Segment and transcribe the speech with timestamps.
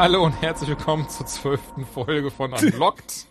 [0.00, 3.26] Hallo und herzlich willkommen zur zwölften Folge von Unlocked.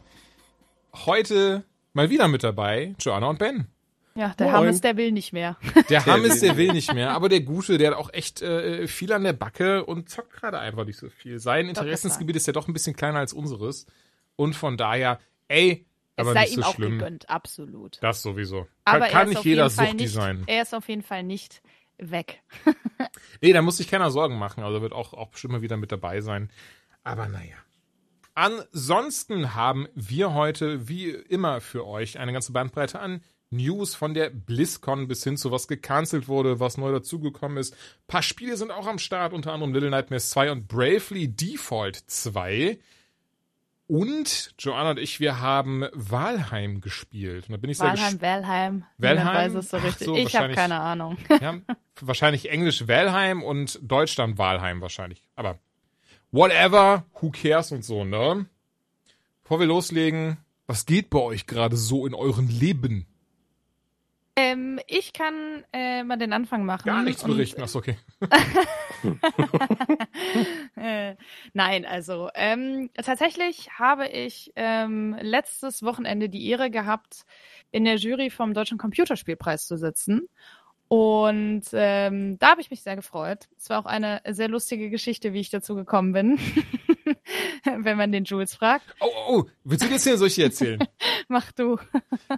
[0.93, 3.65] Heute mal wieder mit dabei Joanna und Ben.
[4.13, 4.55] Ja, der Moin.
[4.55, 5.57] Hammes, der will nicht mehr.
[5.89, 9.11] Der Hammes, der will nicht mehr, aber der Gute, der hat auch echt äh, viel
[9.13, 11.39] an der Backe und zockt gerade einfach nicht so viel.
[11.39, 13.87] Sein Interessensgebiet ist ja doch ein bisschen kleiner als unseres
[14.35, 16.99] und von daher, ey, Es aber sei nicht ihm so auch schlimm.
[16.99, 17.97] gegönnt, absolut.
[18.01, 18.67] Das sowieso.
[18.85, 20.43] Aber kann kann nicht jeder Suchti sein.
[20.45, 21.63] Er ist auf jeden Fall nicht
[21.99, 22.41] weg.
[23.41, 24.61] Nee, da muss sich keiner Sorgen machen.
[24.61, 26.49] Also wird auch, auch bestimmt mal wieder mit dabei sein.
[27.03, 27.55] Aber naja.
[28.35, 34.29] Ansonsten haben wir heute, wie immer für euch, eine ganze Bandbreite an News von der
[34.29, 37.73] BlizzCon bis hin zu was gecancelt wurde, was neu dazugekommen ist.
[37.73, 41.95] Ein paar Spiele sind auch am Start, unter anderem Little Nightmares 2 und Bravely Default
[41.95, 42.79] 2.
[43.89, 47.45] Und Joanna und ich, wir haben Valheim gespielt.
[47.47, 48.21] Und da bin ich sehr Walheim.
[48.21, 48.83] Valheim?
[48.99, 50.05] Niemand weiß es so richtig.
[50.05, 51.17] so, ich habe keine Ahnung.
[51.41, 51.55] ja,
[51.99, 55.23] wahrscheinlich Englisch Valheim und Deutschland Walheim wahrscheinlich.
[55.35, 55.57] Aber
[56.31, 58.45] whatever, who cares und so, ne?
[59.41, 60.37] Bevor wir loslegen,
[60.67, 63.07] was geht bei euch gerade so in euren Leben?
[64.39, 66.85] Ähm, ich kann äh, mal den Anfang machen.
[66.85, 67.61] Gar nichts und- berichten.
[67.61, 67.97] Achso, okay.
[70.75, 71.15] Äh,
[71.53, 77.25] Nein, also ähm, tatsächlich habe ich ähm, letztes Wochenende die Ehre gehabt,
[77.71, 80.29] in der Jury vom Deutschen Computerspielpreis zu sitzen.
[80.87, 83.47] Und ähm, da habe ich mich sehr gefreut.
[83.57, 86.39] Es war auch eine sehr lustige Geschichte, wie ich dazu gekommen bin.
[87.63, 88.85] Wenn man den Jules fragt.
[88.99, 90.79] Oh, oh, oh, willst du jetzt hier solche erzählen?
[91.27, 91.77] Mach du.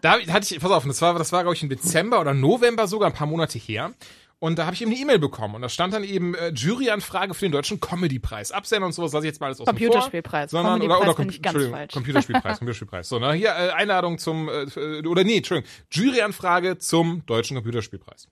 [0.02, 2.34] da ich- hatte ich, pass auf, das war, das war, glaube ich, im Dezember oder
[2.34, 3.94] November sogar, ein paar Monate her.
[4.40, 7.36] Und da habe ich eben eine E-Mail bekommen und da stand dann eben äh, Juryanfrage
[7.36, 8.52] für den deutschen Comedy-Preis.
[8.52, 10.50] Absender und sowas lasse ich jetzt mal alles aus Computerspielpreis.
[10.50, 11.94] Sondern, oder, Comedypreis oder finde ich ganz Entschuldigung, falsch.
[11.94, 13.10] Computerspielpreis, Computerspielpreis.
[13.10, 18.30] So, na, hier äh, Einladung zum, äh, oder nee, Entschuldigung, Juryanfrage zum deutschen Computerspielpreis.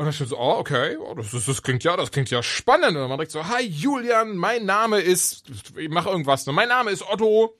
[0.00, 2.42] Und dann steht so, oh, okay, oh, das, ist, das klingt ja, das klingt ja
[2.42, 2.96] spannend.
[2.96, 5.44] Und man direkt so, hi Julian, mein Name ist,
[5.76, 6.54] ich mach irgendwas, ne?
[6.54, 7.54] mein Name ist Otto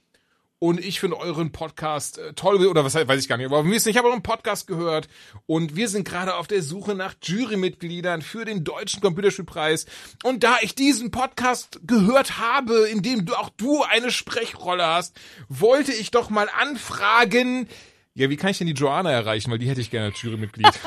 [0.58, 3.76] und ich finde euren Podcast äh, toll, oder was weiß ich gar nicht, aber wir
[3.76, 5.08] ich habe euren Podcast gehört
[5.44, 9.84] und wir sind gerade auf der Suche nach Jurymitgliedern für den deutschen Computerspielpreis
[10.24, 15.14] und da ich diesen Podcast gehört habe, in dem du auch du eine Sprechrolle hast,
[15.50, 17.68] wollte ich doch mal anfragen,
[18.14, 20.72] ja, wie kann ich denn die Joanna erreichen, weil die hätte ich gerne als Jurymitglied.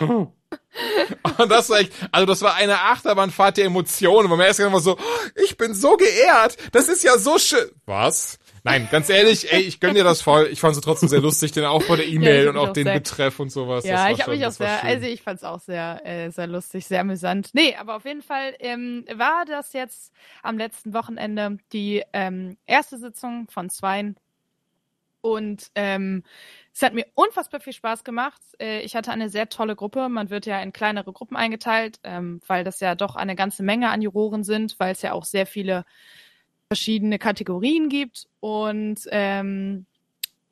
[0.00, 4.80] Und das war echt, also das war eine Achterbahnfahrt der Emotionen, wo man erst immer
[4.80, 4.96] so,
[5.44, 7.70] ich bin so geehrt, das ist ja so schön.
[7.86, 8.38] Was?
[8.66, 10.48] Nein, ganz ehrlich, ey, ich gönn dir das voll.
[10.50, 12.94] Ich fand es trotzdem sehr lustig, den Aufbau der E-Mail ich und auch den sehr-
[12.94, 13.84] Betreff und sowas.
[13.84, 14.88] Ja, ich habe mich auch sehr, schön.
[14.88, 17.50] also ich fand es auch sehr, äh, sehr lustig, sehr amüsant.
[17.52, 20.12] Nee, aber auf jeden Fall ähm, war das jetzt
[20.42, 24.16] am letzten Wochenende die ähm, erste Sitzung von zweien.
[25.20, 26.22] Und ähm,
[26.74, 28.42] es hat mir unfassbar viel Spaß gemacht.
[28.60, 30.08] Äh, ich hatte eine sehr tolle Gruppe.
[30.08, 33.90] Man wird ja in kleinere Gruppen eingeteilt, ähm, weil das ja doch eine ganze Menge
[33.90, 35.84] an Juroren sind, weil es ja auch sehr viele
[36.66, 38.26] verschiedene Kategorien gibt.
[38.40, 39.86] Und ähm,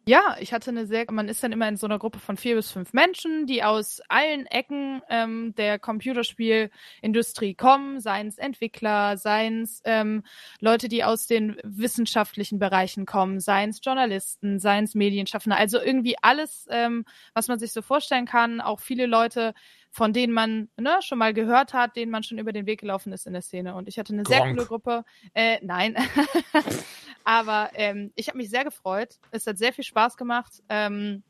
[0.05, 2.57] ja, ich hatte eine sehr, man ist dann immer in so einer Gruppe von vier
[2.57, 9.63] bis fünf Menschen, die aus allen Ecken ähm, der Computerspielindustrie kommen, seien es Entwickler, seien
[9.63, 10.25] es ähm,
[10.59, 16.17] Leute, die aus den wissenschaftlichen Bereichen kommen, seien es Journalisten, seien es Medienschaffende, also irgendwie
[16.21, 17.05] alles, ähm,
[17.35, 19.55] was man sich so vorstellen kann, auch viele Leute,
[19.93, 23.13] von denen man ne, schon mal gehört hat, denen man schon über den Weg gelaufen
[23.13, 23.75] ist in der Szene.
[23.75, 24.57] Und ich hatte eine sehr Gronk.
[24.57, 25.05] coole Gruppe.
[25.35, 25.97] Äh, nein.
[27.25, 29.19] Aber ähm, ich habe mich sehr gefreut.
[29.33, 30.63] Es hat sehr viel Spaß gemacht.
[30.71, 31.23] Ähm,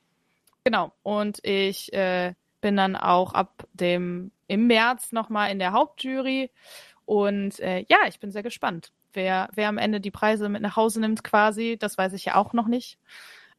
[0.62, 0.93] genau.
[1.03, 6.53] Und ich äh, bin dann auch ab dem im März nochmal in der Hauptjury.
[7.05, 8.93] Und äh, ja, ich bin sehr gespannt.
[9.12, 12.37] Wer, wer am Ende die Preise mit nach Hause nimmt, quasi, das weiß ich ja
[12.37, 12.99] auch noch nicht.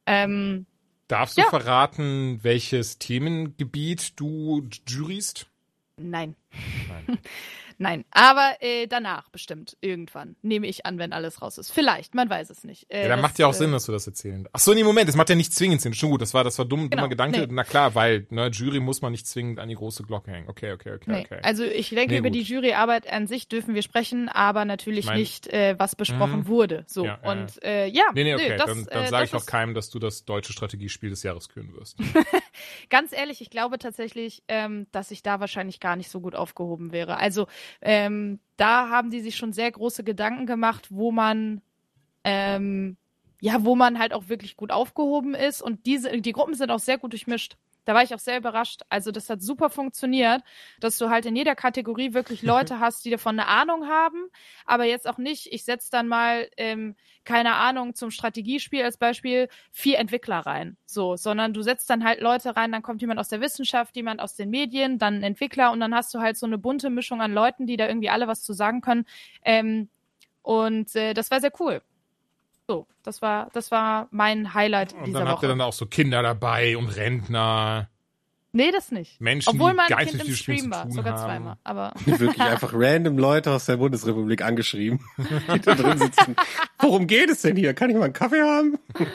[0.06, 0.66] Ähm,
[1.08, 1.50] Darfst du ja.
[1.50, 5.53] verraten, welches Themengebiet du juryst?
[5.98, 6.36] Nein.
[7.08, 7.20] Nein.
[7.80, 11.72] Nein, aber äh, danach bestimmt irgendwann nehme ich an, wenn alles raus ist.
[11.72, 12.86] Vielleicht, man weiß es nicht.
[12.94, 14.48] Äh, Ja, dann das, macht ja auch äh, Sinn, dass du das erzählen.
[14.54, 15.96] Ach so, nee, Moment, das macht ja nicht zwingend Sinn.
[15.96, 17.40] Schon gut, das war, das war dumm, dummer Genau, Gedanke.
[17.42, 17.48] nee.
[17.50, 20.48] Na klar, weil, ne, Jury muss man nicht zwingend an die große Glocke hängen.
[20.50, 21.22] Okay, okay, okay, Nee.
[21.26, 21.40] okay.
[21.42, 25.06] Also ich denke, Nee, über die Juryarbeit an sich dürfen wir sprechen, aber natürlich Ich
[25.08, 26.48] mein- nicht, äh, was besprochen Mhm.
[26.48, 26.84] wurde.
[26.88, 29.48] So Ja, und äh, ja, nee, nee, okay, das, dann, dann äh, sage ich auch
[29.48, 31.98] keinem, dass du das deutsche Strategiespiel des Jahres küren wirst.
[32.90, 36.92] ganz ehrlich, ich glaube tatsächlich, ähm, dass ich da wahrscheinlich gar nicht so gut aufgehoben
[36.92, 37.18] wäre.
[37.18, 37.48] Also
[37.82, 41.62] ähm, da haben die sich schon sehr große Gedanken gemacht, wo man
[42.24, 42.98] ähm,
[43.42, 46.80] ja, wo man halt auch wirklich gut aufgehoben ist und diese die Gruppen sind auch
[46.80, 47.58] sehr gut durchmischt.
[47.86, 48.82] Da war ich auch sehr überrascht.
[48.90, 50.42] Also das hat super funktioniert,
[50.80, 54.28] dass du halt in jeder Kategorie wirklich Leute hast, die davon eine Ahnung haben,
[54.66, 56.96] aber jetzt auch nicht, ich setze dann mal, ähm,
[57.26, 60.78] keine Ahnung, zum Strategiespiel als Beispiel vier Entwickler rein.
[60.86, 64.22] So, sondern du setzt dann halt Leute rein, dann kommt jemand aus der Wissenschaft, jemand
[64.22, 67.22] aus den Medien, dann ein Entwickler und dann hast du halt so eine bunte Mischung
[67.22, 69.06] an Leuten, die da irgendwie alle was zu sagen können.
[69.44, 69.90] Ähm,
[70.42, 71.82] und äh, das war sehr cool.
[72.68, 75.46] So, das war, das war mein Highlight Und dieser dann habt Woche.
[75.48, 77.90] ihr dann auch so Kinder dabei und Rentner.
[78.54, 79.20] nee, das nicht.
[79.20, 81.26] Menschen, Obwohl die mein Kind im Stream war, sogar haben.
[81.26, 81.58] zweimal.
[81.66, 85.02] Aber Wirklich einfach random Leute aus der Bundesrepublik angeschrieben,
[85.54, 86.38] die da drin sitzen.
[86.80, 87.74] Worum geht es denn hier?
[87.74, 88.78] Kann ich mal einen Kaffee haben?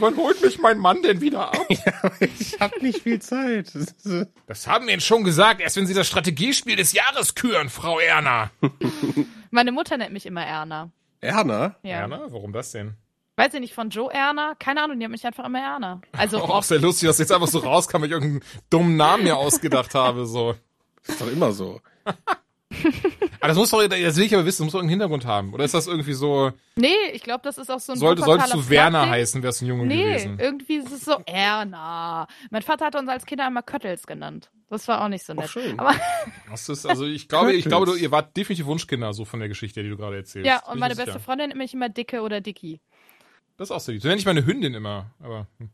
[0.00, 1.66] Wann holt mich mein Mann denn wieder ab?
[1.68, 3.72] Ich habe nicht viel Zeit.
[4.46, 8.00] Das haben wir Ihnen schon gesagt, erst wenn Sie das Strategiespiel des Jahres küren, Frau
[8.00, 8.50] Erna.
[9.50, 10.90] meine Mutter nennt mich immer Erna.
[11.24, 11.76] Erna?
[11.82, 12.00] Ja.
[12.00, 12.26] Erna?
[12.28, 12.94] Warum das denn?
[13.36, 14.54] Weiß ich nicht, von Joe Erna?
[14.58, 16.00] Keine Ahnung, die hat mich einfach immer Erna.
[16.12, 19.24] Also Oh, auch sehr lustig, dass jetzt einfach so rauskam, weil ich irgendeinen dummen Namen
[19.24, 20.54] mir ausgedacht habe, so.
[21.06, 21.80] Ist doch immer so.
[23.40, 25.52] Aber das muss doch, das will ich aber wissen, das muss doch irgendeinen Hintergrund haben.
[25.54, 28.54] Oder ist das irgendwie so, Nee, ich glaube, das ist auch so ein sollte, solltest
[28.54, 29.12] du Werner Flirtding.
[29.20, 30.38] heißen, wärst du ein Junge Nee, gewesen.
[30.38, 32.26] irgendwie ist es so Erna.
[32.50, 34.50] Mein Vater hat uns als Kinder immer Köttels genannt.
[34.70, 35.50] Das war auch nicht so nett.
[35.50, 35.78] schön.
[35.78, 35.94] Aber
[36.50, 39.48] Das ist, also ich glaube, ich glaube, du, ihr wart definitiv Wunschkinder, so von der
[39.48, 40.46] Geschichte, die du gerade erzählst.
[40.46, 41.24] ja, und meine beste sicher.
[41.24, 42.80] Freundin nennt mich immer Dicke oder Dicky.
[43.56, 44.02] Das ist auch sehr lieb.
[44.02, 45.70] So nenne ich meine Hündin immer, aber hm.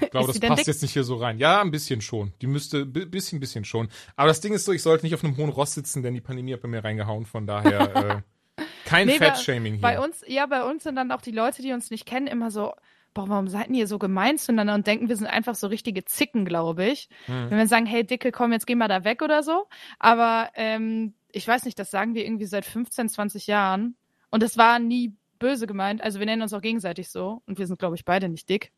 [0.00, 0.66] Ich glaube, das passt dick?
[0.66, 1.38] jetzt nicht hier so rein.
[1.38, 2.32] Ja, ein bisschen schon.
[2.40, 3.88] Die müsste, bi- bisschen, bisschen schon.
[4.16, 6.20] Aber das Ding ist so, ich sollte nicht auf einem hohen Ross sitzen, denn die
[6.20, 7.26] Pandemie hat bei mir reingehauen.
[7.26, 8.22] Von daher
[8.56, 9.82] äh, kein Nee, Fettshaming hier.
[9.82, 12.50] Bei uns, ja, bei uns sind dann auch die Leute, die uns nicht kennen, immer
[12.50, 12.72] so,
[13.14, 16.44] boah, warum seid ihr so gemein zueinander und denken, wir sind einfach so richtige Zicken,
[16.44, 17.08] glaube ich.
[17.26, 17.50] Hm.
[17.50, 19.66] Wenn wir sagen, hey Dicke, komm, jetzt geh mal da weg oder so.
[19.98, 23.96] Aber ähm, ich weiß nicht, das sagen wir irgendwie seit 15, 20 Jahren.
[24.30, 26.02] Und es war nie böse gemeint.
[26.02, 27.42] Also wir nennen uns auch gegenseitig so.
[27.46, 28.72] Und wir sind, glaube ich, beide nicht dick.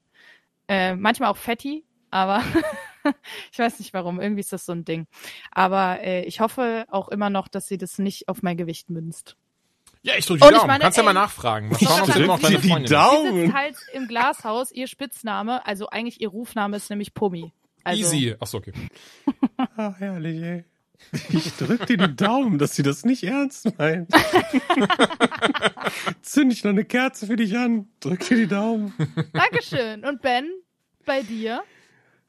[0.69, 2.43] Äh, manchmal auch Fetti, aber
[3.53, 4.21] ich weiß nicht warum.
[4.21, 5.07] Irgendwie ist das so ein Ding.
[5.51, 9.37] Aber äh, ich hoffe auch immer noch, dass sie das nicht auf mein Gewicht münzt.
[10.03, 10.67] Ja, ich drücke die Daumen.
[10.69, 11.69] meine, Kannst ja mal ey, nachfragen.
[11.69, 13.17] Mal ich schauen, ob drück sie immer noch dir deine die Freundin Daumen.
[13.17, 13.23] ist.
[13.23, 13.43] Sie Daumen.
[13.43, 17.53] sitzt halt im Glashaus, ihr Spitzname, also eigentlich ihr Rufname ist nämlich Pummi.
[17.83, 18.35] Also, Easy.
[18.39, 18.73] Achso, okay.
[19.77, 20.65] Ah, herrlich, ey.
[21.29, 24.11] Ich drück dir die Daumen, dass sie das nicht ernst meint.
[26.23, 27.89] Zünd ich noch eine Kerze für dich an.
[28.01, 28.93] Drück dir die Daumen.
[29.33, 30.05] Dankeschön.
[30.05, 30.49] Und Ben,
[31.05, 31.63] bei dir?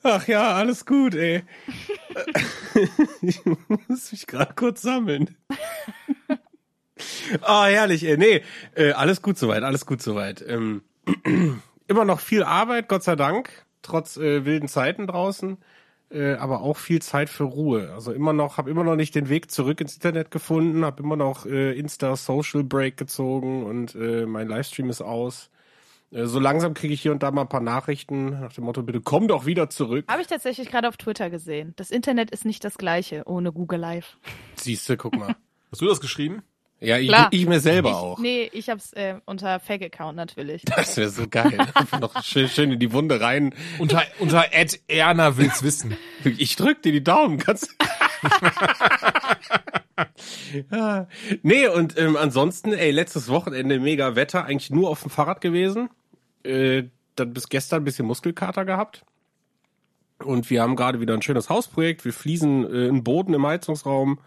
[0.04, 1.44] Ach ja, alles gut, ey.
[3.22, 3.40] ich
[3.88, 5.36] muss mich gerade kurz sammeln.
[7.42, 8.18] Ah, herrlich, ey.
[8.18, 8.42] Nee,
[8.74, 10.44] äh, alles gut soweit, alles gut soweit.
[10.48, 10.82] Ähm,
[11.88, 13.52] immer noch viel Arbeit, Gott sei Dank,
[13.84, 15.60] trotz äh, wilden Zeiten draußen.
[16.10, 17.92] Äh, aber auch viel Zeit für Ruhe.
[17.94, 21.18] Also immer noch, habe immer noch nicht den Weg zurück ins Internet gefunden, habe immer
[21.18, 25.50] noch äh, Insta Social Break gezogen und äh, mein Livestream ist aus.
[26.12, 28.84] Äh, so langsam kriege ich hier und da mal ein paar Nachrichten nach dem Motto,
[28.84, 30.06] bitte komm doch wieder zurück.
[30.08, 31.74] Habe ich tatsächlich gerade auf Twitter gesehen.
[31.76, 34.18] Das Internet ist nicht das gleiche ohne Google Live.
[34.56, 35.36] Siehste, guck mal.
[35.72, 36.42] Hast du das geschrieben?
[36.80, 37.30] Ja, ich, Klar.
[37.32, 38.20] ich mir selber ich, auch.
[38.20, 40.62] Nee, ich hab's äh, unter Fake-Account natürlich.
[40.64, 41.58] Das wäre so geil.
[41.74, 43.56] Einfach noch schön, schön in die Wunde rein.
[43.80, 45.98] Unter, unter Ed Erna will's wissen.
[46.24, 47.76] Ich drück dir die Daumen, kannst.
[51.42, 55.90] Nee, und ähm, ansonsten, ey, letztes Wochenende mega Wetter, eigentlich nur auf dem Fahrrad gewesen.
[56.44, 56.84] Äh,
[57.16, 59.04] dann bis gestern ein bisschen Muskelkater gehabt.
[60.24, 62.06] Und wir haben gerade wieder ein schönes Hausprojekt.
[62.06, 64.20] Wir fließen äh, einen Boden im Heizungsraum.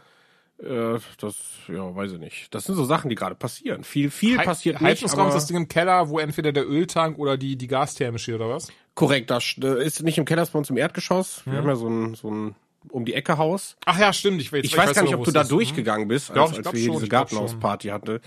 [0.63, 1.37] Äh, das,
[1.69, 2.55] ja, weiß ich nicht.
[2.55, 3.83] Das sind so Sachen, die gerade passieren.
[3.85, 4.91] Viel, viel Hei- passiert nicht.
[4.91, 8.35] Heizungsraum ist das Ding im Keller, wo entweder der Öltank oder die, die Gastherme steht,
[8.35, 8.69] oder was?
[8.95, 11.43] Korrekt, das äh, ist nicht im Keller, ist bei uns im Erdgeschoss.
[11.47, 12.55] Wir haben ja so ein, so ein
[12.89, 13.77] um die Ecke Haus.
[13.85, 14.41] Ach ja, stimmt.
[14.41, 15.51] Ich weiß, Ich, weiß gar nicht, aber, ob du da ist.
[15.51, 18.21] durchgegangen bist, als, Doch, ich als wir hier diese ich Gartenhausparty hatten.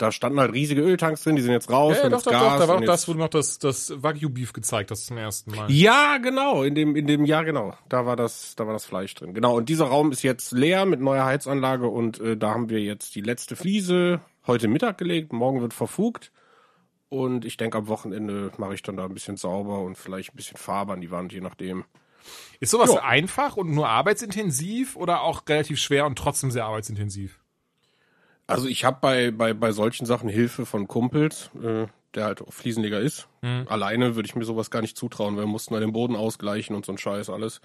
[0.00, 2.42] Da standen halt riesige Öltanks drin, die sind jetzt raus Ja, und doch, doch, Gas.
[2.54, 2.58] doch.
[2.60, 5.70] Da war doch das, wo du noch das, das Wagyu-Beef gezeigt hast zum ersten Mal.
[5.70, 7.74] Ja, genau, in dem, in dem Jahr, genau.
[7.88, 9.34] Da war das, da war das Fleisch drin.
[9.34, 9.56] Genau.
[9.56, 13.14] Und dieser Raum ist jetzt leer mit neuer Heizanlage und äh, da haben wir jetzt
[13.14, 15.32] die letzte Fliese heute Mittag gelegt.
[15.34, 16.32] Morgen wird verfugt.
[17.10, 20.36] Und ich denke, am Wochenende mache ich dann da ein bisschen sauber und vielleicht ein
[20.36, 21.84] bisschen Farbe an die Wand, je nachdem.
[22.60, 23.02] Ist sowas Ja.
[23.02, 27.39] einfach und nur arbeitsintensiv oder auch relativ schwer und trotzdem sehr arbeitsintensiv?
[28.50, 32.52] Also ich habe bei, bei, bei solchen Sachen Hilfe von Kumpels, äh, der halt auch
[32.52, 33.28] Fliesenleger ist.
[33.68, 36.74] Alleine würde ich mir sowas gar nicht zutrauen, weil wir mussten dann den Boden ausgleichen
[36.74, 37.60] und so ein Scheiß alles.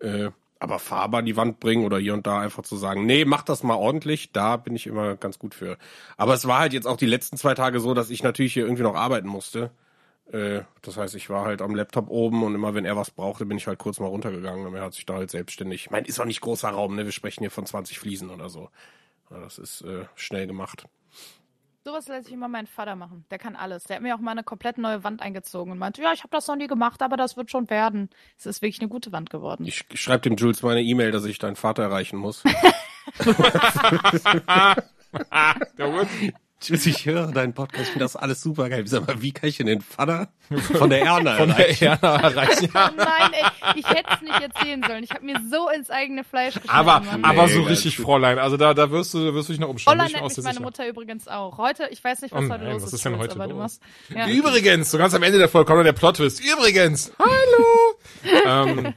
[0.00, 3.24] Äh, aber Farbe an die Wand bringen oder hier und da einfach zu sagen, nee,
[3.24, 5.76] mach das mal ordentlich, da bin ich immer ganz gut für.
[6.16, 8.64] Aber es war halt jetzt auch die letzten zwei Tage so, dass ich natürlich hier
[8.64, 9.70] irgendwie noch arbeiten musste.
[10.32, 13.44] Äh, das heißt, ich war halt am Laptop oben und immer wenn er was brauchte,
[13.46, 15.82] bin ich halt kurz mal runtergegangen und er hat sich da halt selbstständig.
[15.86, 17.04] Ich meine, ist auch nicht großer Raum, ne?
[17.04, 18.70] Wir sprechen hier von 20 Fliesen oder so.
[19.30, 20.86] Ja, das ist äh, schnell gemacht.
[21.86, 23.26] Sowas lässt sich immer mein Vater machen.
[23.30, 23.84] Der kann alles.
[23.84, 26.30] Der hat mir auch mal eine komplett neue Wand eingezogen und meinte, ja, ich habe
[26.30, 28.08] das noch nie gemacht, aber das wird schon werden.
[28.38, 29.66] Es ist wirklich eine gute Wand geworden.
[29.66, 32.42] Ich schreibe dem Jules meine E-Mail, dass ich deinen Vater erreichen muss.
[35.78, 36.08] Der Wurz.
[36.66, 38.86] Jules, ich höre deinen Podcast, ich finde das alles super geil.
[38.86, 40.28] Sag mal, wie kann ich denn den Vater
[40.78, 41.84] von der Erna Von der erreichen?
[41.84, 42.70] Erna erreichen.
[42.74, 43.44] Oh nein, ey,
[43.76, 45.04] ich hätte es nicht erzählen sollen.
[45.04, 46.70] Ich habe mir so ins eigene Fleisch geschnitten.
[46.70, 47.24] Aber, Mann.
[47.24, 47.98] aber so richtig.
[47.98, 48.38] Fräulein.
[48.38, 49.96] Also da, da wirst du, wirst du dich noch umschauen.
[49.96, 50.60] Mir nennt mich meine sicher.
[50.62, 51.58] Mutter übrigens auch.
[51.58, 52.94] Heute, ich weiß nicht, was Oh heute nein, los was ist.
[52.94, 53.80] ist denn heute aber du los?
[54.08, 54.28] machst, ja.
[54.28, 56.40] Übrigens, so ganz am Ende der Folge kommt noch der Plot-Twist.
[56.44, 58.44] Übrigens, hallo!
[58.80, 58.94] ähm,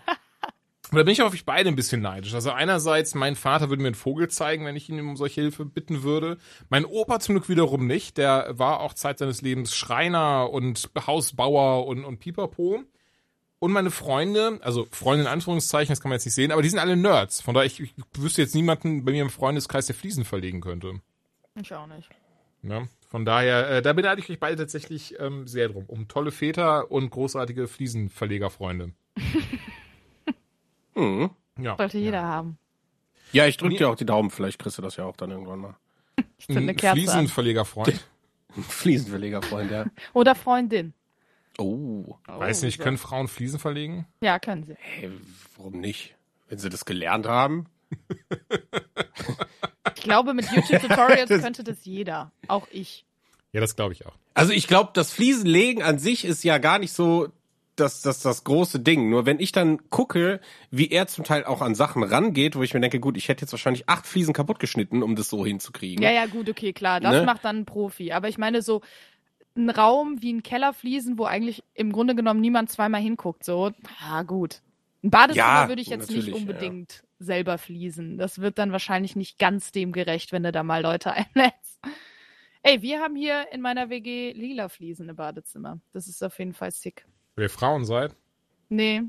[0.92, 2.34] und da bin ich auf euch beide ein bisschen neidisch.
[2.34, 5.66] Also einerseits, mein Vater würde mir einen Vogel zeigen, wenn ich ihn um solche Hilfe
[5.66, 6.38] bitten würde.
[6.70, 8.18] Mein Opa zum Glück wiederum nicht.
[8.18, 12.84] Der war auch Zeit seines Lebens Schreiner und Hausbauer und, und Pipapo.
[13.60, 16.70] Und meine Freunde, also Freunde in Anführungszeichen, das kann man jetzt nicht sehen, aber die
[16.70, 17.42] sind alle Nerds.
[17.42, 21.02] Von daher, ich, ich wüsste jetzt niemanden bei mir im Freundeskreis, der Fliesen verlegen könnte.
[21.60, 22.08] Ich auch nicht.
[22.62, 25.86] Ja, von daher, äh, da beneide ich euch beide tatsächlich ähm, sehr drum.
[25.88, 28.94] Um tolle Väter und großartige Fliesenverlegerfreunde.
[30.98, 31.30] Hm.
[31.60, 31.78] Ja.
[31.78, 32.58] Sollte jeder haben.
[33.32, 35.60] Ja, ich drück dir auch die Daumen, vielleicht kriegst du das ja auch dann irgendwann
[35.60, 35.76] mal.
[36.38, 36.98] Ich eine Kerze.
[37.00, 38.06] Fliesenverlegerfreund.
[38.70, 39.86] Fliesenverlegerfreund, ja.
[40.14, 40.94] Oder Freundin.
[41.58, 42.16] Oh.
[42.28, 44.08] Weiß nicht, können Frauen Fliesen verlegen?
[44.22, 44.76] Ja, können sie.
[44.80, 45.12] Hey,
[45.58, 46.16] warum nicht?
[46.48, 47.68] Wenn sie das gelernt haben.
[49.96, 52.32] Ich glaube, mit YouTube-Tutorials könnte das jeder.
[52.48, 53.06] Auch ich.
[53.52, 54.14] Ja, das glaube ich auch.
[54.36, 57.30] Also ich glaube, das Fliesenlegen an sich ist ja gar nicht so
[57.80, 59.10] das, das, das große Ding.
[59.10, 60.40] Nur wenn ich dann gucke,
[60.72, 63.42] wie er zum Teil auch an Sachen rangeht, wo ich mir denke, gut, ich hätte
[63.46, 66.04] jetzt wahrscheinlich acht Fliesen kaputt geschnitten, um das so hinzukriegen.
[66.04, 67.00] Ja, ja, gut, okay, klar.
[67.00, 67.24] Das Ne?
[67.24, 68.12] macht dann ein Profi.
[68.12, 68.82] Aber ich meine, so
[69.56, 73.44] ein Raum wie ein Kellerfliesen, wo eigentlich im Grunde genommen niemand zweimal hinguckt.
[73.44, 74.62] So, ja, gut.
[75.04, 78.18] Ein Badezimmer Ja, würde ich jetzt nicht ja, unbedingt selber fließen.
[78.18, 81.80] Das wird dann wahrscheinlich nicht ganz dem gerecht, wenn du da mal Leute einlädst.
[82.64, 85.80] Ey, wir haben hier in meiner WG lila Fliesen im Badezimmer.
[85.94, 87.06] Das ist auf jeden Fall sick.
[87.38, 88.16] Wenn ihr Frauen seid.
[88.68, 89.04] Nee.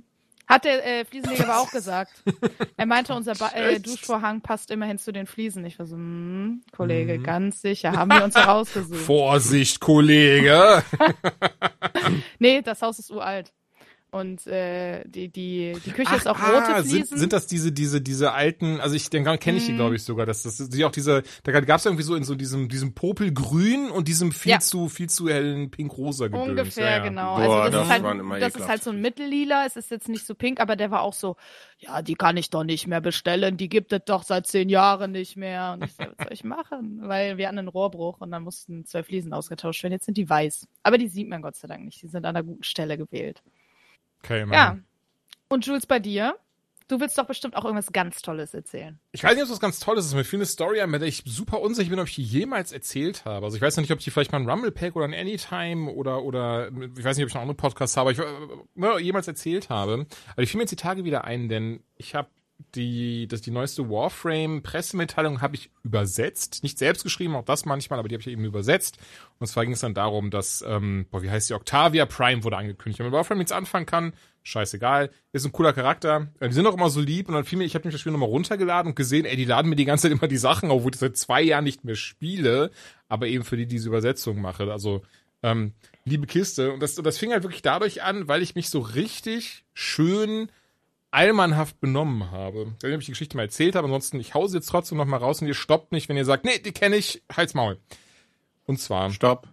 [0.47, 2.23] Hat der äh, Fliesenleger aber auch gesagt.
[2.77, 3.81] Er meinte, unser ba äh?
[3.81, 5.65] Duschvorhang passt immerhin zu den Fliesen.
[5.65, 9.01] Ich war so, hm, Kollege, ganz sicher, haben wir uns herausgesucht.
[9.07, 10.85] Vorsicht, Kollege!
[12.39, 13.53] Nee, das Haus ist uralt.
[14.11, 17.05] Und äh, die, die, die Küche ist auch rote ah, Fliesen.
[17.05, 19.77] sind, sind das diese, diese, diese alten, also ich, den kenne ich die, Mhm.
[19.77, 20.25] glaube ich, sogar.
[20.25, 23.91] Das, das die auch diese, da gab es irgendwie so in so diesem, diesem Popelgrün
[23.91, 24.61] und diesem viel Ja.
[24.61, 26.49] zu, viel zu hellen Pink-Rosa Gedöns.
[26.49, 27.05] Ungefähr, ja, ja.
[27.05, 27.37] genau.
[27.37, 30.09] Boah, also das, das ist halt, das ist halt so ein Mittellila, es ist jetzt
[30.09, 31.37] nicht so pink, aber der war auch so,
[31.79, 35.13] ja, die kann ich doch nicht mehr bestellen, die gibt es doch seit zehn Jahren
[35.13, 35.73] nicht mehr.
[35.75, 37.01] Und ich so, was soll ich machen?
[37.03, 39.93] Weil wir hatten einen Rohrbruch und dann mussten zwei Fliesen ausgetauscht werden.
[39.93, 40.67] Jetzt sind die weiß.
[40.83, 42.01] Aber die sieht man Gott sei Dank nicht.
[42.03, 43.43] Die sind an einer guten Stelle gewählt.
[44.23, 44.53] Okay, Mann.
[44.53, 44.79] Ja.
[45.49, 46.37] Und Jules, bei dir?
[46.89, 48.99] Du willst doch bestimmt auch irgendwas ganz Tolles erzählen.
[49.13, 50.07] Ich weiß nicht, ob das ganz toll ist.
[50.07, 52.73] Es mir viel eine Story, an der ich super unsicher bin, ob ich die jemals
[52.73, 53.45] erzählt habe.
[53.45, 55.13] Also ich weiß noch nicht, ob ich die vielleicht mal ein Rumble Pack oder ein
[55.13, 58.57] Anytime oder, oder ich weiß nicht, ob ich noch andere Podcasts habe, aber ich äh,
[58.75, 60.07] ne, jemals erzählt habe.
[60.33, 62.31] Aber ich fiel mir jetzt die Tage wieder ein, denn ich habe
[62.75, 66.63] die, das, die neueste Warframe-Pressemitteilung habe ich übersetzt.
[66.63, 68.99] Nicht selbst geschrieben, auch das manchmal, aber die habe ich eben übersetzt.
[69.39, 71.55] Und zwar ging es dann darum, dass, ähm, boah, wie heißt die?
[71.55, 72.99] Octavia Prime wurde angekündigt.
[72.99, 74.13] Wenn man Warframe nichts anfangen kann,
[74.43, 75.11] scheißegal.
[75.33, 76.29] Ist ein cooler Charakter.
[76.41, 77.29] Äh, Die sind auch immer so lieb.
[77.29, 79.45] Und dann fiel mir, ich habe mich das Spiel nochmal runtergeladen und gesehen, ey, die
[79.45, 81.97] laden mir die ganze Zeit immer die Sachen wo ich seit zwei Jahren nicht mehr
[81.97, 82.71] spiele,
[83.09, 84.71] aber eben für die diese Übersetzung mache.
[84.71, 85.03] Also,
[85.43, 85.75] ähm,
[86.05, 86.73] liebe Kiste.
[86.73, 90.51] Und das, und das fing halt wirklich dadurch an, weil ich mich so richtig schön
[91.11, 92.75] allmannhaft benommen habe.
[92.83, 95.41] Ob ich die Geschichte mal erzählt habe, ansonsten, ich hause jetzt trotzdem noch mal raus
[95.41, 97.79] und ihr stoppt nicht, wenn ihr sagt, nee, die kenne ich, halt's Maul.
[98.67, 99.49] Und zwar, Stopp.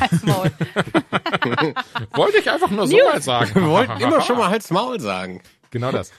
[0.00, 0.50] Halt's Maul.
[2.12, 3.54] wollte ich einfach nur so mal sagen.
[3.54, 5.42] Wir wollten immer schon mal Hals Maul sagen.
[5.70, 6.12] Genau das.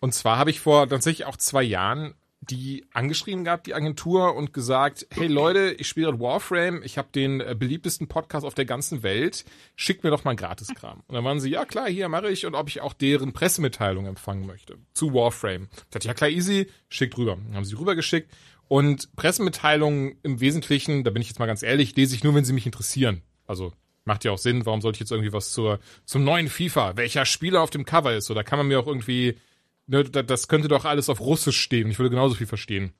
[0.00, 2.14] Und zwar habe ich vor tatsächlich auch zwei Jahren
[2.50, 7.40] die angeschrieben gehabt, die Agentur, und gesagt, hey Leute, ich spiele Warframe, ich habe den
[7.40, 11.02] äh, beliebtesten Podcast auf der ganzen Welt, schickt mir doch mal Gratiskram.
[11.06, 14.06] Und dann waren sie, ja klar, hier mache ich, und ob ich auch deren Pressemitteilung
[14.06, 15.68] empfangen möchte zu Warframe.
[15.72, 17.36] Ich dachte, ja klar, easy, schickt rüber.
[17.36, 18.30] Dann haben sie rübergeschickt.
[18.68, 22.44] Und Pressemitteilungen im Wesentlichen, da bin ich jetzt mal ganz ehrlich, lese ich nur, wenn
[22.44, 23.22] sie mich interessieren.
[23.46, 23.72] Also
[24.04, 27.24] macht ja auch Sinn, warum sollte ich jetzt irgendwie was zur, zum neuen FIFA, welcher
[27.26, 29.36] Spieler auf dem Cover ist, da kann man mir auch irgendwie,
[29.86, 32.92] ne, da- das könnte doch alles auf Russisch stehen, ich würde genauso viel verstehen.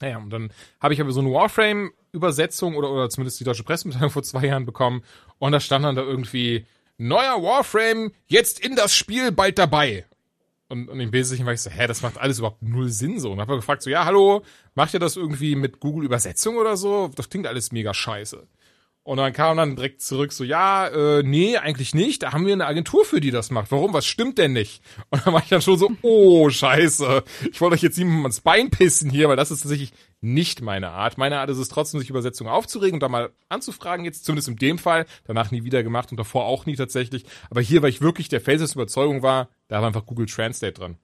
[0.00, 4.10] Naja, und dann habe ich aber so eine Warframe-Übersetzung oder, oder zumindest die deutsche Pressemitteilung
[4.12, 5.02] vor zwei Jahren bekommen
[5.38, 6.66] und da stand dann da irgendwie,
[6.98, 10.06] neuer Warframe, jetzt in das Spiel, bald dabei.
[10.68, 13.32] Und, und im Wesentlichen war ich so, hä, das macht alles überhaupt null Sinn so.
[13.32, 14.42] Und habe gefragt so, ja, hallo,
[14.74, 17.10] macht ihr das irgendwie mit Google Übersetzung oder so?
[17.16, 18.46] Das klingt alles mega scheiße.
[19.02, 22.22] Und dann kam dann direkt zurück so, ja, äh, nee, eigentlich nicht.
[22.22, 23.72] Da haben wir eine Agentur für, die das macht.
[23.72, 23.94] Warum?
[23.94, 24.82] Was stimmt denn nicht?
[25.08, 27.24] Und dann war ich dann schon so, oh, scheiße.
[27.50, 30.90] Ich wollte euch jetzt niemandem ans Bein pissen hier, weil das ist tatsächlich nicht meine
[30.90, 31.16] Art.
[31.16, 34.56] Meine Art ist es trotzdem, sich Übersetzungen aufzuregen und da mal anzufragen jetzt, zumindest in
[34.56, 35.06] dem Fall.
[35.24, 37.24] Danach nie wieder gemacht und davor auch nie tatsächlich.
[37.48, 40.98] Aber hier, weil ich wirklich der felsensten Überzeugung war, da war einfach Google Translate dran.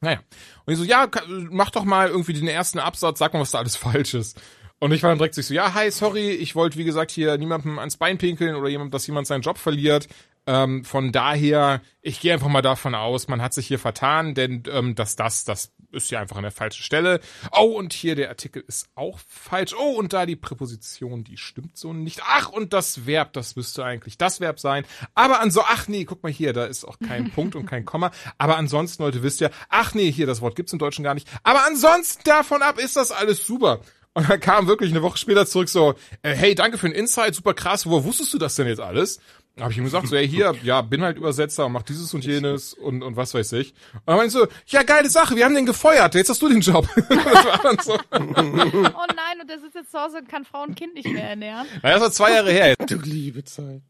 [0.00, 0.20] Naja.
[0.64, 1.08] Und ich so, ja,
[1.50, 4.40] mach doch mal irgendwie den ersten Absatz, sag mal, was da alles falsch ist.
[4.80, 7.78] Und ich war dann direkt so, ja, hi, sorry, ich wollte, wie gesagt, hier niemandem
[7.78, 10.08] ans Bein pinkeln oder jemand, dass jemand seinen Job verliert.
[10.46, 14.62] Ähm, von daher, ich gehe einfach mal davon aus, man hat sich hier vertan, denn
[14.72, 17.20] ähm, dass das, das ist ja einfach an der falschen Stelle.
[17.52, 19.74] Oh, und hier der Artikel ist auch falsch.
[19.78, 22.22] Oh, und da die Präposition, die stimmt so nicht.
[22.26, 24.84] Ach, und das Verb, das müsste eigentlich das Verb sein.
[25.14, 27.84] Aber an so, ach nee, guck mal hier, da ist auch kein Punkt und kein
[27.84, 28.10] Komma.
[28.38, 31.28] Aber ansonsten, Leute, wisst ihr, ach nee, hier, das Wort gibt's im Deutschen gar nicht.
[31.42, 33.80] Aber ansonsten davon ab ist das alles super.
[34.14, 37.34] Und dann kam wirklich eine Woche später zurück so, äh, hey, danke für den Insight,
[37.34, 39.20] super krass, wo wusstest du das denn jetzt alles?
[39.56, 42.12] Da habe ich ihm gesagt, so, hey, hier, ja, bin halt Übersetzer und mach dieses
[42.14, 43.72] und jenes und, und was weiß ich.
[43.92, 46.60] Und dann meinte so, ja, geile Sache, wir haben den gefeuert, jetzt hast du den
[46.60, 46.88] Job.
[47.08, 47.92] das war dann so.
[47.92, 51.28] oh nein, und der sitzt jetzt zu Hause und kann Frau und Kind nicht mehr
[51.28, 51.66] ernähren.
[51.82, 52.74] Naja, das war zwei Jahre her.
[52.76, 53.82] Du liebe Zeit.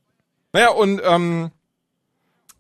[0.52, 1.50] Naja, und ähm,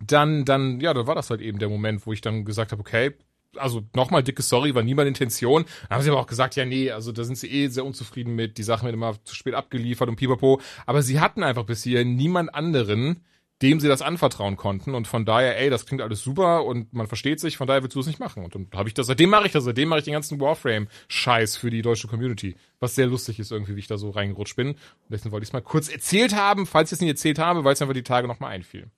[0.06, 2.80] dann, dann, ja, da war das halt eben der Moment, wo ich dann gesagt habe,
[2.80, 3.14] okay,
[3.56, 5.64] also nochmal dicke Sorry, war nie meine Intention.
[5.88, 8.34] Dann haben sie aber auch gesagt, ja, nee, also da sind sie eh sehr unzufrieden
[8.34, 10.60] mit, die Sachen werden immer zu spät abgeliefert und pipapo.
[10.86, 13.24] Aber sie hatten einfach bis hier niemand anderen,
[13.62, 14.94] dem sie das anvertrauen konnten.
[14.94, 17.94] Und von daher, ey, das klingt alles super und man versteht sich, von daher willst
[17.94, 18.42] du es nicht machen.
[18.42, 21.56] Und dann habe ich das, seitdem mache ich das, seitdem mache ich den ganzen Warframe-Scheiß
[21.56, 22.56] für die deutsche Community.
[22.78, 24.68] Was sehr lustig ist irgendwie, wie ich da so reingerutscht bin.
[24.68, 24.78] Und
[25.10, 27.74] deswegen wollte ich es mal kurz erzählt haben, falls ich es nicht erzählt habe, weil
[27.74, 28.90] es einfach die Tage nochmal einfiel.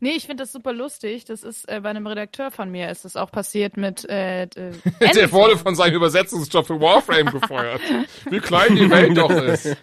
[0.00, 1.26] Nee, ich finde das super lustig.
[1.26, 4.48] Das ist äh, bei einem Redakteur von mir ist das auch passiert mit äh, äh
[5.14, 7.82] Der wurde von seinem Übersetzungsjob für Warframe gefeuert.
[8.30, 9.76] Wie klein die Welt doch ist.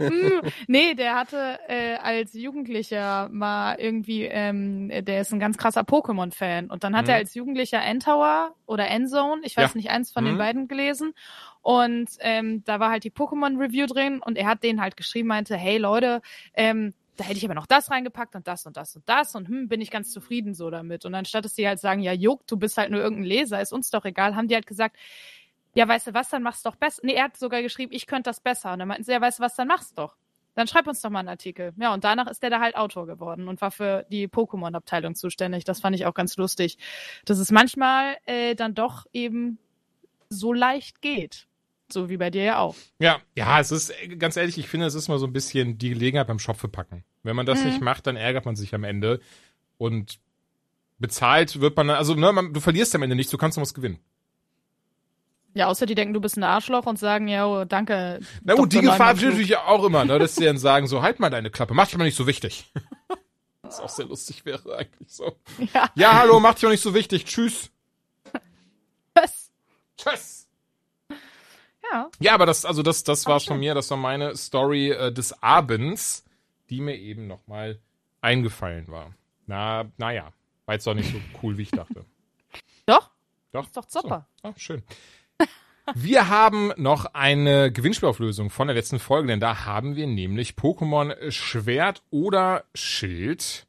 [0.68, 6.70] Nee, der hatte äh, als Jugendlicher mal irgendwie, ähm, der ist ein ganz krasser Pokémon-Fan.
[6.70, 7.12] Und dann hat mhm.
[7.12, 9.78] er als Jugendlicher Endtower oder Endzone, ich weiß ja.
[9.78, 10.30] nicht, eins von mhm.
[10.30, 11.14] den beiden gelesen.
[11.62, 15.58] Und ähm, da war halt die Pokémon-Review drin und er hat denen halt geschrieben, meinte,
[15.58, 16.22] hey Leute,
[16.54, 19.48] ähm, da hätte ich aber noch das reingepackt und das und das und das und
[19.48, 21.04] hm, bin ich ganz zufrieden so damit.
[21.04, 23.74] Und anstatt dass die halt sagen, ja, Juck, du bist halt nur irgendein Leser, ist
[23.74, 24.96] uns doch egal, haben die halt gesagt,
[25.74, 27.02] ja, weißt du was, dann mach's doch besser.
[27.04, 28.74] Nee, er hat sogar geschrieben, ich könnte das besser.
[28.74, 30.16] Und dann meinten sie, ja, weißt du was, dann mach's doch.
[30.56, 31.74] Dann schreib uns doch mal einen Artikel.
[31.78, 35.66] Ja, und danach ist der da halt Autor geworden und war für die Pokémon-Abteilung zuständig.
[35.66, 36.80] Das fand ich auch ganz lustig.
[37.26, 39.60] Dass es manchmal äh, dann doch eben
[40.30, 41.48] so leicht geht.
[41.90, 42.76] So wie bei dir ja auch.
[43.00, 45.90] Ja, ja, es ist, ganz ehrlich, ich finde, es ist mal so ein bisschen die
[45.90, 47.06] Gelegenheit beim Schopfe packen.
[47.24, 47.68] Wenn man das mhm.
[47.68, 49.22] nicht macht, dann ärgert man sich am Ende.
[49.78, 50.20] Und
[50.98, 53.74] bezahlt wird man, also ne, man, du verlierst am Ende nichts, du kannst noch was
[53.74, 54.00] gewinnen.
[55.54, 58.20] Ja, außer die denken, du bist ein Arschloch und sagen, ja, oh, danke.
[58.44, 61.20] Na gut, die Gefahr besteht natürlich auch immer, ne, dass sie dann sagen, so, halt
[61.20, 62.72] mal deine Klappe, mach dich mal nicht so wichtig.
[63.62, 65.38] Was auch sehr lustig wäre eigentlich so.
[65.74, 67.72] Ja, ja hallo, mach dich auch nicht so wichtig, tschüss.
[69.18, 69.52] Tschüss.
[69.98, 70.47] Tschüss.
[71.92, 72.10] Ja.
[72.20, 75.42] Ja, aber das, also das, das war von mir, das war meine Story äh, des
[75.42, 76.26] Abends,
[76.70, 77.80] die mir eben nochmal
[78.22, 79.14] eingefallen war.
[79.46, 80.34] Na, naja,
[80.66, 82.06] war jetzt doch nicht so cool, wie ich dachte.
[82.86, 83.12] Doch?
[83.52, 83.66] Doch.
[83.66, 84.28] Ist doch super.
[84.42, 84.50] So.
[84.50, 84.84] Ah, schön.
[85.96, 91.32] Wir haben noch eine Gewinnspielauflösung von der letzten Folge, denn da haben wir nämlich Pokémon
[91.32, 93.66] Schwert oder Schild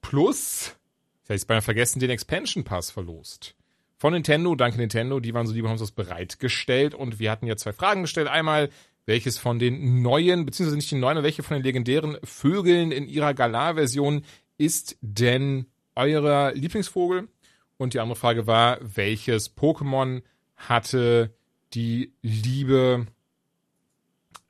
[0.00, 0.76] plus,
[1.22, 3.54] das heißt, beinahe vergessen, den Expansion Pass verlost
[4.00, 4.54] von Nintendo.
[4.54, 6.94] Danke Nintendo, die waren so lieb und haben das bereitgestellt.
[6.94, 8.28] Und wir hatten ja zwei Fragen gestellt.
[8.28, 8.70] Einmal,
[9.04, 13.34] welches von den neuen, beziehungsweise nicht die neuen, welche von den legendären Vögeln in ihrer
[13.34, 14.24] Galar-Version
[14.56, 17.28] ist denn euer Lieblingsvogel?
[17.76, 20.22] Und die andere Frage war, welches Pokémon
[20.56, 21.34] hatte
[21.74, 23.06] die liebe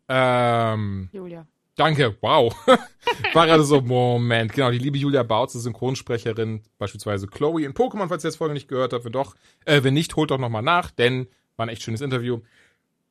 [0.09, 1.47] ähm, Julia.
[1.81, 2.55] Danke, wow.
[3.33, 4.53] War gerade so, Moment.
[4.53, 8.69] Genau, die liebe Julia Bautz, Synchronsprecherin, beispielsweise Chloe in Pokémon, falls ihr das Folge nicht
[8.69, 9.07] gehört habt.
[9.07, 12.41] Wenn doch, äh, wenn nicht, holt doch nochmal nach, denn war ein echt schönes Interview.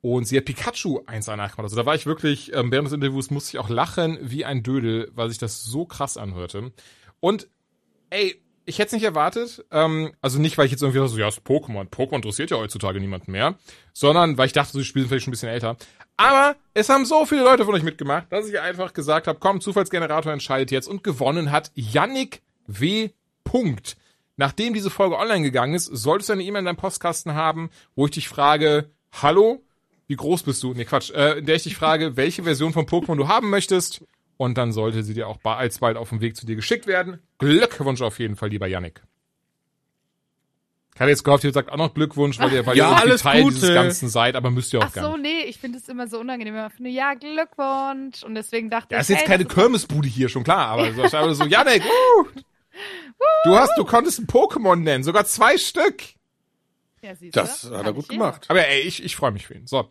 [0.02, 1.64] Und sie hat Pikachu eins nachgemacht.
[1.64, 4.62] Also da war ich wirklich, ähm, während des Interviews musste ich auch lachen wie ein
[4.62, 6.72] Dödel, weil sich das so krass anhörte.
[7.20, 7.48] Und,
[8.12, 9.66] ey, ich hätte es nicht erwartet.
[9.72, 11.90] Ähm, also nicht, weil ich jetzt irgendwie so, ja, ist Pokémon.
[11.90, 13.56] Pokémon interessiert ja heutzutage niemanden mehr.
[13.94, 15.76] Sondern, weil ich dachte, so, die Spiele sind vielleicht schon ein bisschen älter.
[16.16, 19.60] Aber es haben so viele Leute von euch mitgemacht, dass ich einfach gesagt habe, komm,
[19.60, 23.10] Zufallsgenerator entscheidet jetzt und gewonnen hat Yannick W.
[23.44, 23.98] Punkt.
[24.38, 28.06] Nachdem diese Folge online gegangen ist, solltest du eine E-Mail in deinem Postkasten haben, wo
[28.06, 29.64] ich dich frage, hallo,
[30.08, 30.74] wie groß bist du?
[30.74, 34.04] Nee, Quatsch, äh, in der ich dich frage, welche Version von Pokémon du haben möchtest.
[34.42, 37.20] Und dann sollte sie dir auch alsbald auf dem Weg zu dir geschickt werden.
[37.40, 39.02] Glückwunsch auf jeden Fall, lieber Yannick.
[40.96, 43.44] Ich hatte jetzt gehofft, ihr sagt auch noch Glückwunsch, weil ihr, weil Ja, ihr Teil
[43.44, 43.56] Gute.
[43.56, 45.24] dieses Ganzen seid, aber müsst ihr auch Ach gar so, nicht.
[45.24, 46.54] nee, ich finde es immer so unangenehm.
[46.54, 48.24] wenn man findet, Ja, Glückwunsch.
[48.24, 49.02] Und deswegen dachte Ja, ich.
[49.02, 51.84] ist jetzt hey, keine das Kirmesbude hier, schon klar, aber so, aber so Janik,
[52.20, 52.24] uh,
[53.44, 56.02] du hast, du konntest ein Pokémon nennen, sogar zwei Stück.
[57.02, 57.76] Ja, siehst Das du?
[57.78, 58.46] hat er gut gemacht.
[58.50, 59.68] Aber ey, ich, ich freue mich für ihn.
[59.68, 59.90] So.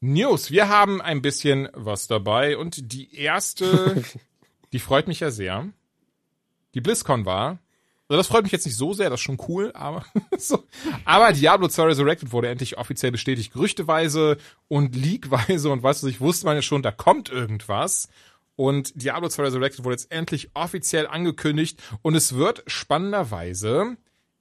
[0.00, 0.50] News.
[0.50, 4.02] Wir haben ein bisschen was dabei und die erste,
[4.72, 5.68] die freut mich ja sehr.
[6.74, 7.58] Die BlizzCon war.
[8.10, 10.04] Also das freut mich jetzt nicht so sehr, das ist schon cool, aber
[10.38, 10.64] so.
[11.04, 16.20] Aber Diablo 2 Resurrected wurde endlich offiziell bestätigt, gerüchteweise und leakweise und weißt du, ich
[16.20, 18.08] wusste man ja schon, da kommt irgendwas.
[18.56, 23.96] Und Diablo 2 Resurrected wurde jetzt endlich offiziell angekündigt und es wird spannenderweise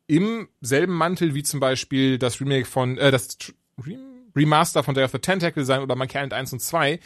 [0.07, 3.53] im selben Mantel wie zum Beispiel das Remake von, äh, das Tr-
[3.85, 6.99] Rem- Remaster von Day of the Tentacle sein oder Monkey Island 1 und 2,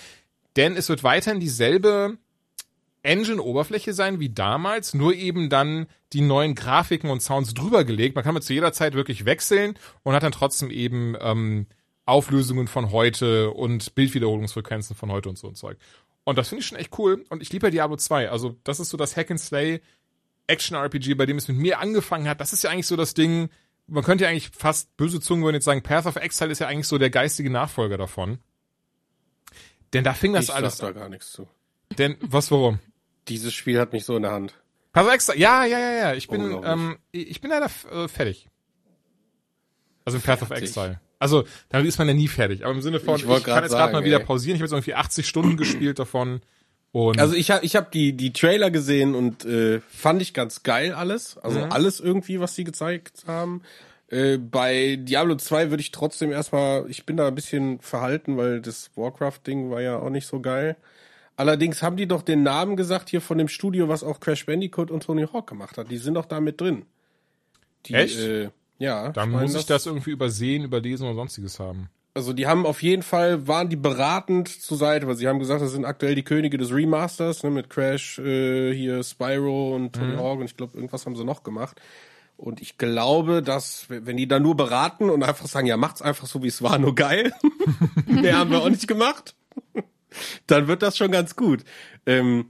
[0.57, 2.17] denn es wird weiterhin dieselbe
[3.03, 8.15] Engine-Oberfläche sein wie damals, nur eben dann die neuen Grafiken und Sounds drüber gelegt.
[8.15, 11.67] Man kann mit zu jeder Zeit wirklich wechseln und hat dann trotzdem eben ähm,
[12.05, 15.77] Auflösungen von heute und Bildwiederholungsfrequenzen von heute und so ein Zeug.
[16.23, 17.25] Und das finde ich schon echt cool.
[17.29, 18.29] Und ich liebe ja Diablo 2.
[18.29, 19.81] Also, das ist so das Hack and Slay
[20.47, 22.41] Action-RPG, bei dem es mit mir angefangen hat.
[22.41, 23.49] Das ist ja eigentlich so das Ding,
[23.91, 26.67] man könnte ja eigentlich fast böse Zungen würden jetzt sagen, Path of Exile ist ja
[26.67, 28.39] eigentlich so der geistige Nachfolger davon.
[29.93, 31.47] Denn da fing das ich alles sag da gar nichts zu.
[31.97, 32.79] Denn, was, warum?
[33.27, 34.55] Dieses Spiel hat mich so in der Hand.
[34.93, 36.13] Path of Exile, ja, ja, ja, ja.
[36.13, 38.49] Ich bin, ähm, ich bin leider äh, fertig.
[40.05, 40.69] Also Path of Fertig.
[40.69, 40.99] Exile.
[41.19, 42.63] Also, damit ist man ja nie fertig.
[42.63, 44.55] Aber im Sinne von, Ich ich, kann jetzt gerade mal wieder pausieren.
[44.55, 46.41] Ich habe jetzt irgendwie 80 Stunden gespielt davon.
[46.91, 50.63] Und Also ich habe ich hab die die Trailer gesehen und äh, fand ich ganz
[50.63, 51.71] geil alles, also Mhm.
[51.71, 53.61] alles irgendwie, was sie gezeigt haben.
[54.09, 58.59] Äh, bei Diablo 2 würde ich trotzdem erstmal, ich bin da ein bisschen verhalten, weil
[58.59, 60.75] das Warcraft-Ding war ja auch nicht so geil.
[61.37, 64.91] Allerdings haben die doch den Namen gesagt hier von dem Studio, was auch Crash Bandicoot
[64.91, 65.89] und Tony Hawk gemacht hat.
[65.89, 66.85] Die sind doch da mit drin.
[67.85, 68.19] Die, Echt?
[68.19, 68.49] Äh,
[68.79, 69.09] ja.
[69.13, 71.89] dann meine, muss ich das irgendwie übersehen, überlesen oder sonstiges haben.
[72.13, 75.61] Also die haben auf jeden Fall, waren die beratend zur Seite, weil sie haben gesagt,
[75.61, 80.15] das sind aktuell die Könige des Remasters, ne, mit Crash, äh, hier Spyro und Tony
[80.15, 81.79] Hawk und ich glaube, irgendwas haben sie noch gemacht.
[82.37, 86.25] Und ich glaube, dass, wenn die da nur beraten und einfach sagen, ja, macht's einfach
[86.25, 87.31] so, wie es war, nur geil,
[88.07, 89.35] mehr haben wir auch nicht gemacht,
[90.47, 91.63] dann wird das schon ganz gut.
[92.05, 92.47] Ähm,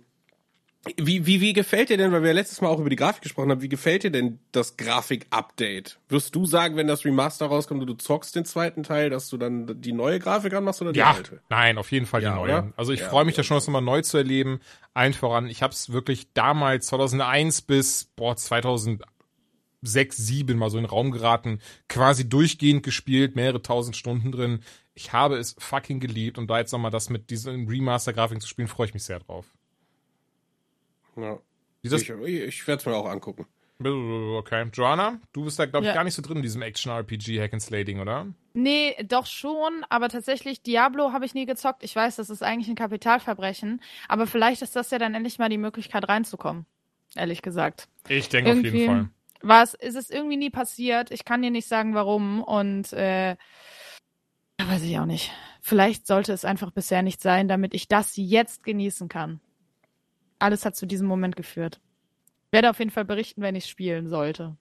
[0.98, 3.52] wie, wie, wie gefällt dir denn, weil wir letztes Mal auch über die Grafik gesprochen
[3.52, 6.00] haben, wie gefällt dir denn das Grafik-Update?
[6.10, 9.38] Wirst du sagen, wenn das Remaster rauskommt und du zockst den zweiten Teil, dass du
[9.38, 11.40] dann die neue Grafik anmachst oder die Ja, alte?
[11.50, 12.52] nein, auf jeden Fall Ja, die neue.
[12.64, 12.74] oder?
[12.78, 13.42] Also ich Ja, freue mich okay.
[13.42, 14.60] da schon, das nochmal neu zu erleben.
[14.96, 19.06] Allen voran, ich habe es wirklich damals, 2001 bis boah, 2006,
[19.84, 24.62] 2007 mal so in den Raum geraten, quasi durchgehend gespielt, mehrere tausend Stunden drin.
[24.94, 28.68] Ich habe es fucking geliebt und da jetzt nochmal das mit diesen Remaster-Grafiken zu spielen,
[28.68, 29.46] freue ich mich sehr drauf.
[31.16, 31.40] Ja.
[31.82, 33.48] Wie das, Ich, ich werde es mir auch angucken.
[33.84, 34.68] okay.
[34.74, 35.96] Joanna, du bist da, glaube ich, Ja.
[35.96, 38.28] gar nicht so drin in diesem Action-RPG Hack and Slay-Ding, oder?
[38.54, 41.84] Nee, doch schon, aber tatsächlich Diablo habe ich nie gezockt.
[41.84, 45.50] Ich weiß, das ist eigentlich ein Kapitalverbrechen, aber vielleicht ist das ja dann endlich mal
[45.50, 46.66] die Möglichkeit reinzukommen.
[47.16, 47.88] Ehrlich gesagt.
[48.08, 49.10] Ich denke auf jeden Fall.
[49.42, 51.12] war es, ist es irgendwie nie passiert.
[51.12, 53.36] Ich kann dir nicht sagen, warum und äh,
[54.60, 55.32] weiß ich auch nicht.
[55.62, 59.40] Vielleicht sollte es einfach bisher nicht sein, damit ich das jetzt genießen kann.
[60.42, 61.80] Alles hat zu diesem Moment geführt.
[62.52, 64.56] Werde auf jeden Fall berichten, wenn ich spielen sollte.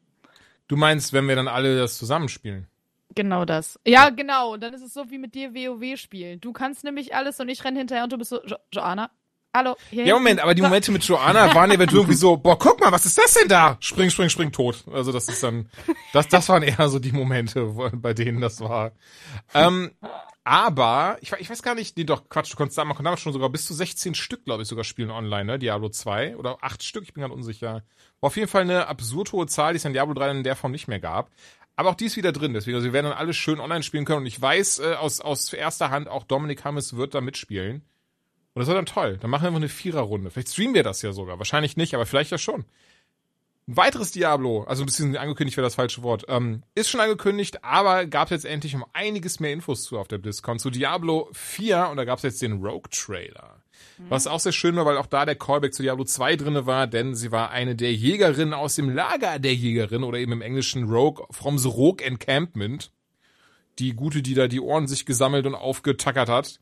[0.69, 2.67] Du meinst, wenn wir dann alle das zusammenspielen?
[3.15, 3.81] Genau das.
[3.85, 4.53] Ja, genau.
[4.55, 6.41] Und dann ist es so wie mit dir WoW spielen.
[6.41, 9.11] Du kannst nämlich alles und ich renn hinterher und du bist so, jo Joanna,
[9.53, 9.75] hallo.
[9.91, 10.15] Hier Ja.
[10.15, 10.63] Moment, aber die.
[10.63, 13.77] Momente mit Joanna waren eventuell irgendwie so, boah, guck mal, was ist das denn da?
[13.81, 14.85] Spring, spring, spring, tot.
[14.93, 15.69] Also das ist dann,
[16.13, 18.93] das, das waren eher so die Momente, bei denen das war.
[19.55, 19.91] Ähm,
[20.45, 23.51] aber, ich, ich weiß gar nicht, nee, doch, Quatsch, du konntest damals, damals schon sogar
[23.51, 26.37] bis zu 16 Stück, glaube ich, sogar spielen online, ne, Diablo 2.
[26.37, 27.83] Oder 8 Stück, ich bin gerade unsicher.
[28.21, 30.57] War auf jeden Fall eine absurd hohe Zahl, die es in Diablo 3 in der
[30.57, 31.31] Form nicht mehr gab.
[31.77, 34.05] Aber auch die ist wieder drin, deswegen, also wir werden dann alles schön online spielen
[34.05, 34.21] können.
[34.21, 37.83] Und ich weiß äh, aus, aus erster Hand, auch Dominik Hammes wird da mitspielen.
[38.53, 39.19] Und das wird dann toll.
[39.19, 40.31] Dann machen wir einfach eine Viererrunde.
[40.31, 41.39] Vielleicht streamen wir das ja sogar.
[41.39, 42.65] Wahrscheinlich nicht, aber vielleicht ja schon.
[43.69, 47.63] Ein weiteres Diablo, also ein bisschen angekündigt wäre das falsche Wort, ähm, ist schon angekündigt,
[47.63, 50.59] aber gab jetzt endlich um einiges mehr Infos zu auf der BlizzCon.
[50.59, 53.63] Zu Diablo 4 und da gab es jetzt den Rogue-Trailer.
[54.09, 56.87] Was auch sehr schön war, weil auch da der Callback zu Diablo 2 drinne war,
[56.87, 60.85] denn sie war eine der Jägerinnen aus dem Lager der Jägerin oder eben im englischen
[60.85, 62.93] Rogue from the Rogue Encampment.
[63.79, 66.61] Die gute, die da die Ohren sich gesammelt und aufgetackert hat.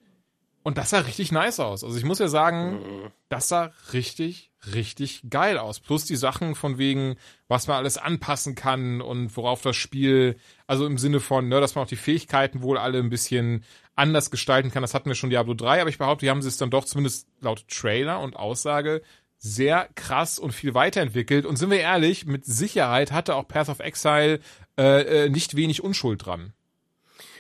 [0.63, 1.85] Und das sah richtig nice aus.
[1.85, 5.81] Also ich muss ja sagen, das sah richtig, richtig geil aus.
[5.81, 7.17] Plus die Sachen von wegen,
[7.47, 11.75] was man alles anpassen kann und worauf das Spiel, also im Sinne von, ne, dass
[11.75, 14.83] man auch die Fähigkeiten wohl alle ein bisschen anders gestalten kann.
[14.83, 16.85] Das hatten wir schon Diablo 3, aber ich behaupte, die haben sie es dann doch
[16.85, 19.03] zumindest laut Trailer und Aussage
[19.39, 21.47] sehr krass und viel weiterentwickelt.
[21.47, 24.41] Und sind wir ehrlich, mit Sicherheit hatte auch Path of Exile
[24.77, 26.53] äh, äh, nicht wenig Unschuld dran.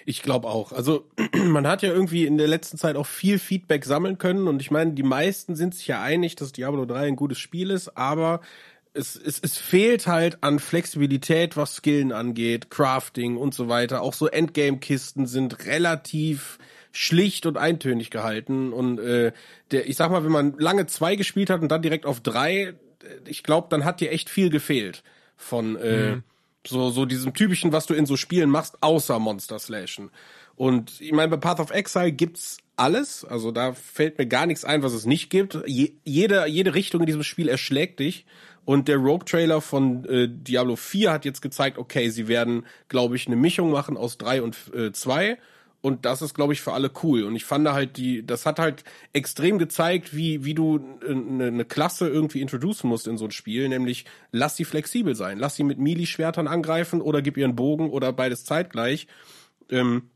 [0.08, 0.72] Ich glaube auch.
[0.72, 4.62] Also man hat ja irgendwie in der letzten Zeit auch viel Feedback sammeln können und
[4.62, 7.94] ich meine, die meisten sind sich ja einig, dass Diablo 3 ein gutes Spiel ist,
[7.94, 8.40] aber
[8.94, 14.00] es, es, es fehlt halt an Flexibilität, was Skillen angeht, Crafting und so weiter.
[14.00, 16.58] Auch so Endgame-Kisten sind relativ
[16.90, 19.32] schlicht und eintönig gehalten und äh,
[19.72, 22.62] der, ich sag mal, wenn man lange zwei gespielt hat und dann direkt auf drei,
[22.62, 22.74] äh,
[23.26, 25.02] ich glaube, dann hat dir echt viel gefehlt
[25.36, 26.22] von äh, mhm
[26.66, 30.10] so, so diesem typischen, was du in so Spielen machst, außer Monster Slashen.
[30.56, 33.24] Und ich meine, bei Path of Exile gibt's alles.
[33.24, 35.58] Also da fällt mir gar nichts ein, was es nicht gibt.
[35.66, 38.26] Je, jede, jede Richtung in diesem Spiel erschlägt dich.
[38.64, 43.26] Und der Rogue-Trailer von äh, Diablo 4 hat jetzt gezeigt, okay, sie werden, glaube ich,
[43.26, 45.38] eine Mischung machen aus 3 und äh, 2
[45.80, 47.22] und das ist, glaube ich, für alle cool.
[47.22, 51.64] Und ich fand halt die, das hat halt extrem gezeigt, wie, wie du eine, eine
[51.64, 55.38] Klasse irgendwie introducen musst in so ein Spiel, nämlich lass sie flexibel sein.
[55.38, 59.06] Lass sie mit Melee-Schwertern angreifen oder gib ihr einen Bogen oder beides zeitgleich.
[59.70, 60.10] Ähm,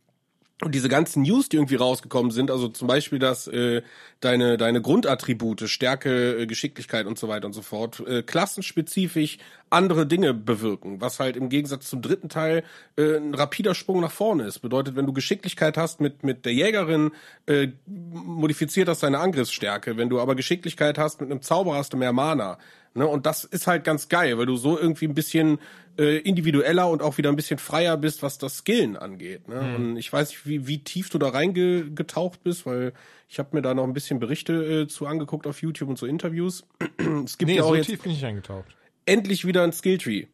[0.64, 3.82] und diese ganzen News, die irgendwie rausgekommen sind, also zum Beispiel, dass äh,
[4.20, 9.38] deine deine Grundattribute, Stärke, äh, Geschicklichkeit und so weiter und so fort, äh, klassenspezifisch
[9.70, 12.62] andere Dinge bewirken, was halt im Gegensatz zum dritten Teil
[12.96, 14.60] äh, ein rapider Sprung nach vorne ist.
[14.60, 17.10] Bedeutet, wenn du Geschicklichkeit hast mit mit der Jägerin,
[17.46, 19.96] äh, modifiziert das deine Angriffsstärke.
[19.96, 22.58] Wenn du aber Geschicklichkeit hast mit einem Zauberer, hast du mehr Mana.
[22.94, 23.06] Ne?
[23.06, 25.58] Und das ist halt ganz geil, weil du so irgendwie ein bisschen
[25.98, 29.48] äh, individueller und auch wieder ein bisschen freier bist, was das Skillen angeht.
[29.48, 29.62] Ne?
[29.62, 29.74] Mhm.
[29.74, 32.92] Und ich weiß nicht, wie, wie tief du da reingetaucht bist, weil
[33.28, 34.52] ich habe mir da noch ein bisschen Berichte
[34.82, 36.64] äh, zu angeguckt auf YouTube und so Interviews.
[37.24, 38.76] es gibt nee, ja auch so jetzt tief bin ich eingetaucht.
[39.06, 40.26] Endlich wieder ein Skilltree.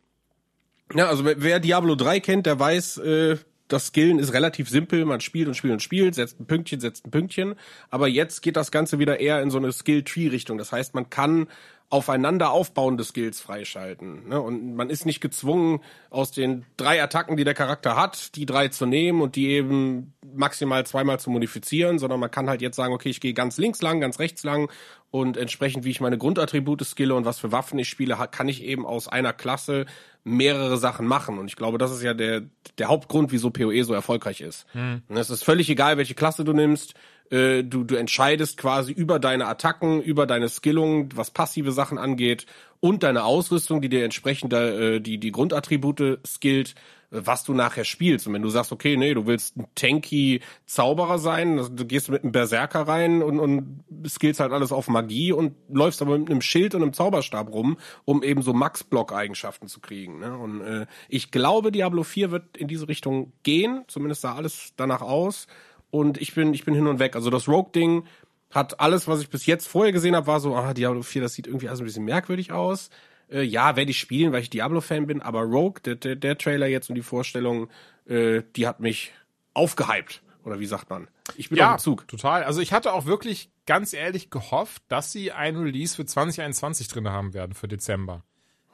[0.95, 3.37] Ja, also wer Diablo 3 kennt, der weiß, äh,
[3.69, 5.05] das Skillen ist relativ simpel.
[5.05, 7.55] Man spielt und spielt und spielt, setzt ein Pünktchen, setzt ein Pünktchen.
[7.91, 10.59] Aber jetzt geht das Ganze wieder eher in so eine Skill-Tree-Richtung.
[10.59, 11.49] Das heißt, man kann
[11.91, 14.29] aufeinander aufbauende Skills freischalten.
[14.29, 14.41] Ne?
[14.41, 18.69] Und man ist nicht gezwungen, aus den drei Attacken, die der Charakter hat, die drei
[18.69, 22.93] zu nehmen und die eben maximal zweimal zu modifizieren, sondern man kann halt jetzt sagen,
[22.93, 24.71] okay, ich gehe ganz links lang, ganz rechts lang
[25.11, 28.63] und entsprechend, wie ich meine Grundattribute skille und was für Waffen ich spiele, kann ich
[28.63, 29.87] eben aus einer Klasse
[30.25, 31.39] mehrere Sachen machen.
[31.39, 32.43] Und ich glaube, das ist ja der,
[32.77, 34.67] der Hauptgrund, wieso PoE so erfolgreich ist.
[34.73, 35.03] Hm.
[35.09, 36.95] Es ist völlig egal, welche Klasse du nimmst
[37.31, 42.47] äh, du, du entscheidest quasi über deine Attacken, über deine Skillung, was passive Sachen angeht
[42.81, 46.75] und deine Ausrüstung, die dir entsprechend äh, die, die Grundattribute skillt,
[47.11, 48.27] was du nachher spielst.
[48.27, 52.11] Und wenn du sagst, okay, nee, du willst ein tanky Zauberer sein, also du gehst
[52.11, 56.31] mit einem Berserker rein und, und skillst halt alles auf Magie und läufst aber mit
[56.31, 60.21] einem Schild und einem Zauberstab rum, um eben so Max-Block-Eigenschaften zu kriegen.
[60.21, 60.37] Ne?
[60.37, 65.01] Und äh, ich glaube, Diablo 4 wird in diese Richtung gehen, zumindest sah alles danach
[65.01, 65.47] aus
[65.91, 67.17] und ich bin, ich bin hin und weg.
[67.17, 68.05] Also das Rogue-Ding
[68.51, 71.35] hat alles, was ich bis jetzt vorher gesehen habe, war so, ah, Diablo 4, das
[71.35, 72.91] sieht irgendwie alles ein bisschen merkwürdig aus.
[73.31, 76.67] Äh, ja, werde ich spielen, weil ich Diablo-Fan bin, aber Rogue, der, der, der Trailer
[76.67, 77.69] jetzt und die Vorstellung,
[78.07, 79.13] äh, die hat mich
[79.55, 80.23] aufgehypt.
[80.45, 81.09] Oder wie sagt man?
[81.37, 82.09] Ich bin ja, dem Zug.
[82.09, 82.43] Total.
[82.45, 87.09] Also ich hatte auch wirklich ganz ehrlich gehofft, dass sie ein Release für 2021 drin
[87.09, 88.25] haben werden für Dezember.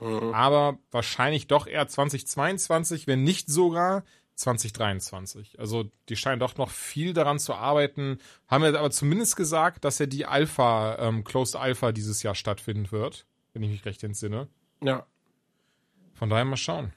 [0.00, 0.32] Mhm.
[0.32, 4.04] Aber wahrscheinlich doch eher 2022, wenn nicht sogar
[4.36, 5.60] 2023.
[5.60, 8.18] Also die scheinen doch noch viel daran zu arbeiten.
[8.48, 12.90] Haben wir aber zumindest gesagt, dass ja die Alpha, ähm, Closed Alpha dieses Jahr stattfinden
[12.90, 14.48] wird, wenn ich mich recht entsinne.
[14.82, 15.06] Ja.
[16.14, 16.92] Von daher mal schauen.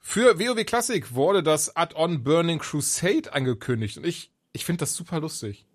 [0.00, 5.20] Für WoW Classic wurde das Add-on Burning Crusade angekündigt und ich, ich finde das super
[5.20, 5.66] lustig.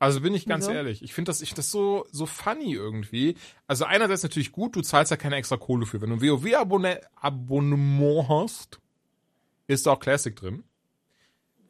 [0.00, 0.76] Also bin ich ganz Wieso?
[0.76, 3.36] ehrlich, ich finde das, ich find das so, so funny irgendwie.
[3.66, 6.00] Also einerseits natürlich gut, du zahlst ja keine extra Kohle für.
[6.00, 8.78] Wenn du ein WoW-Abonnement hast,
[9.68, 10.64] ist auch Classic drin.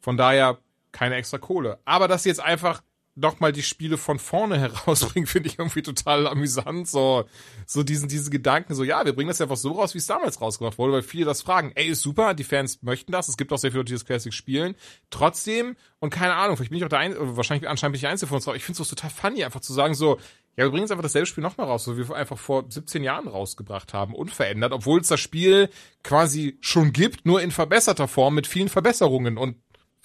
[0.01, 0.57] Von daher
[0.91, 1.77] keine extra Kohle.
[1.85, 2.81] Aber dass sie jetzt einfach
[3.15, 6.87] doch mal die Spiele von vorne herausbringen, finde ich irgendwie total amüsant.
[6.87, 7.25] So,
[7.65, 10.41] so diesen, diese Gedanken, so, ja, wir bringen das einfach so raus, wie es damals
[10.41, 11.71] rausgebracht wurde, weil viele das fragen.
[11.75, 13.27] Ey, ist super, die Fans möchten das.
[13.27, 14.75] Es gibt auch sehr viele die das Classic spielen.
[15.09, 18.11] Trotzdem, und keine Ahnung, vielleicht bin ich auch der Einzige, wahrscheinlich anscheinend bin ich der
[18.11, 20.19] Einzige von uns, aber ich finde es total funny, einfach zu sagen, so,
[20.59, 23.01] ja, wir bringen jetzt einfach dasselbe Spiel nochmal raus, so wie wir einfach vor 17
[23.01, 25.69] Jahren rausgebracht haben, unverändert, obwohl es das Spiel
[26.03, 29.55] quasi schon gibt, nur in verbesserter Form mit vielen Verbesserungen und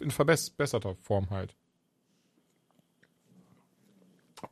[0.00, 1.56] in verbesserter Form halt.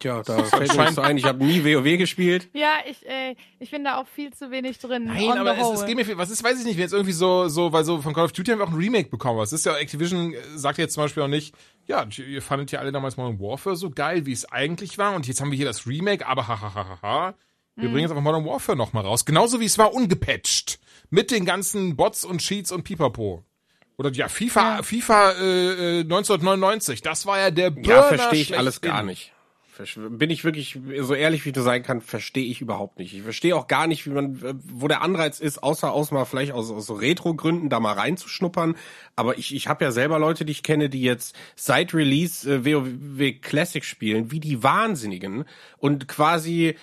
[0.02, 2.48] Tja, da fällt mir so ein, ich habe nie WoW gespielt.
[2.54, 5.04] Ja, ich, äh, ich bin da auch viel zu wenig drin.
[5.04, 7.12] Nein, aber es, es, geht mir viel, was ist, weiß ich nicht, wenn jetzt irgendwie
[7.12, 9.38] so, so, weil so von Call of Duty haben wir auch ein Remake bekommen.
[9.38, 11.54] Was ist ja, Activision sagt jetzt zum Beispiel auch nicht,
[11.86, 15.28] ja, ihr fandet ja alle damals Modern Warfare so geil, wie es eigentlich war und
[15.28, 17.34] jetzt haben wir hier das Remake, aber hahaha.
[17.76, 17.92] Wir mhm.
[17.92, 19.24] bringen jetzt einfach Modern Warfare nochmal raus.
[19.24, 20.80] Genauso wie es war, ungepatcht.
[21.10, 23.44] Mit den ganzen Bots und Cheats und Pipapo.
[23.98, 24.82] Oder ja, FIFA, ja.
[24.82, 29.32] FIFA äh, 1999, äh, das war ja der Burner Ja, verstehe ich alles gar nicht.
[29.96, 33.14] Bin ich wirklich so ehrlich, wie du sein kann, verstehe ich überhaupt nicht.
[33.14, 36.52] Ich verstehe auch gar nicht, wie man, wo der Anreiz ist, außer aus mal vielleicht
[36.52, 38.76] aus, aus so Retro-Gründen da mal reinzuschnuppern.
[39.16, 42.64] Aber ich, ich habe ja selber Leute, die ich kenne, die jetzt seit Release äh,
[42.64, 45.44] WoW Classic spielen, wie die Wahnsinnigen
[45.78, 46.74] und quasi äh,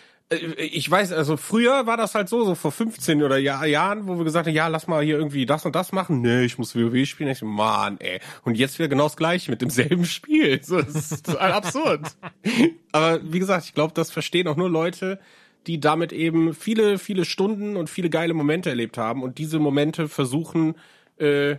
[0.57, 4.17] ich weiß, also früher war das halt so, so vor 15 oder Jahr, Jahren, wo
[4.17, 6.21] wir gesagt haben, ja, lass mal hier irgendwie das und das machen.
[6.21, 7.31] Nee, ich muss WoW spielen.
[7.31, 8.19] Ich Mann, ey.
[8.43, 10.63] Und jetzt wieder genau das gleiche mit demselben Spiel.
[10.63, 12.01] So, das ist total absurd.
[12.91, 15.19] Aber wie gesagt, ich glaube, das verstehen auch nur Leute,
[15.65, 20.07] die damit eben viele, viele Stunden und viele geile Momente erlebt haben und diese Momente
[20.07, 20.75] versuchen,
[21.17, 21.57] äh,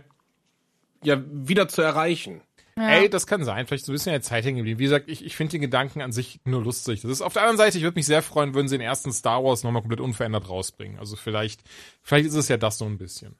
[1.03, 2.41] ja, wieder zu erreichen.
[2.77, 2.89] Ja.
[2.89, 3.67] Ey, das kann sein.
[3.67, 4.79] Vielleicht so ein bisschen in der Zeit hängen geblieben.
[4.79, 7.01] Wie gesagt, ich, ich finde den Gedanken an sich nur lustig.
[7.01, 9.11] Das ist auf der anderen Seite, ich würde mich sehr freuen, würden sie den ersten
[9.11, 10.97] Star Wars nochmal komplett unverändert rausbringen.
[10.99, 11.61] Also vielleicht,
[12.01, 13.35] vielleicht ist es ja das so ein bisschen.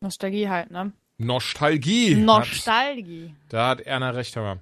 [0.00, 0.92] Nostalgie halt, ne?
[1.18, 2.14] Nostalgie.
[2.14, 3.28] Nostalgie.
[3.28, 4.60] Hat, da hat Erna recht, aber.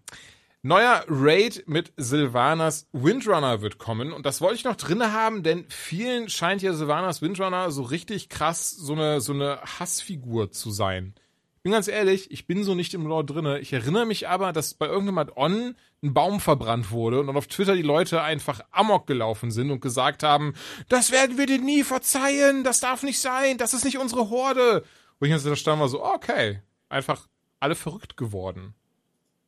[0.65, 5.65] Neuer Raid mit Sylvanas Windrunner wird kommen und das wollte ich noch drinne haben, denn
[5.69, 11.15] vielen scheint ja Sylvanas Windrunner so richtig krass so eine so eine Hassfigur zu sein
[11.63, 13.61] bin ganz ehrlich, ich bin so nicht im Lore drinne.
[13.61, 17.47] Ich erinnere mich aber, dass bei irgendeinem Add-on ein Baum verbrannt wurde und dann auf
[17.47, 20.55] Twitter die Leute einfach amok gelaufen sind und gesagt haben,
[20.89, 24.85] das werden wir dir nie verzeihen, das darf nicht sein, das ist nicht unsere Horde.
[25.21, 27.29] Wo ich jetzt da stand war so, okay, einfach
[27.61, 28.75] alle verrückt geworden.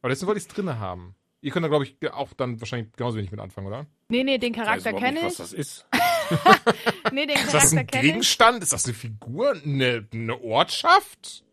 [0.00, 1.16] Aber deswegen wollte ich es drinne haben.
[1.40, 3.86] Ihr könnt da, glaube ich, auch dann wahrscheinlich genauso wenig mit anfangen, oder?
[4.08, 5.24] Nee, nee, den Charakter kenne ich.
[5.26, 5.86] Was das ist.
[7.12, 7.44] nee, den Charakter kenne ich.
[7.44, 8.62] Ist das ein Gegenstand?
[8.62, 9.52] Ist das eine Figur?
[9.52, 11.43] Eine, eine Ortschaft?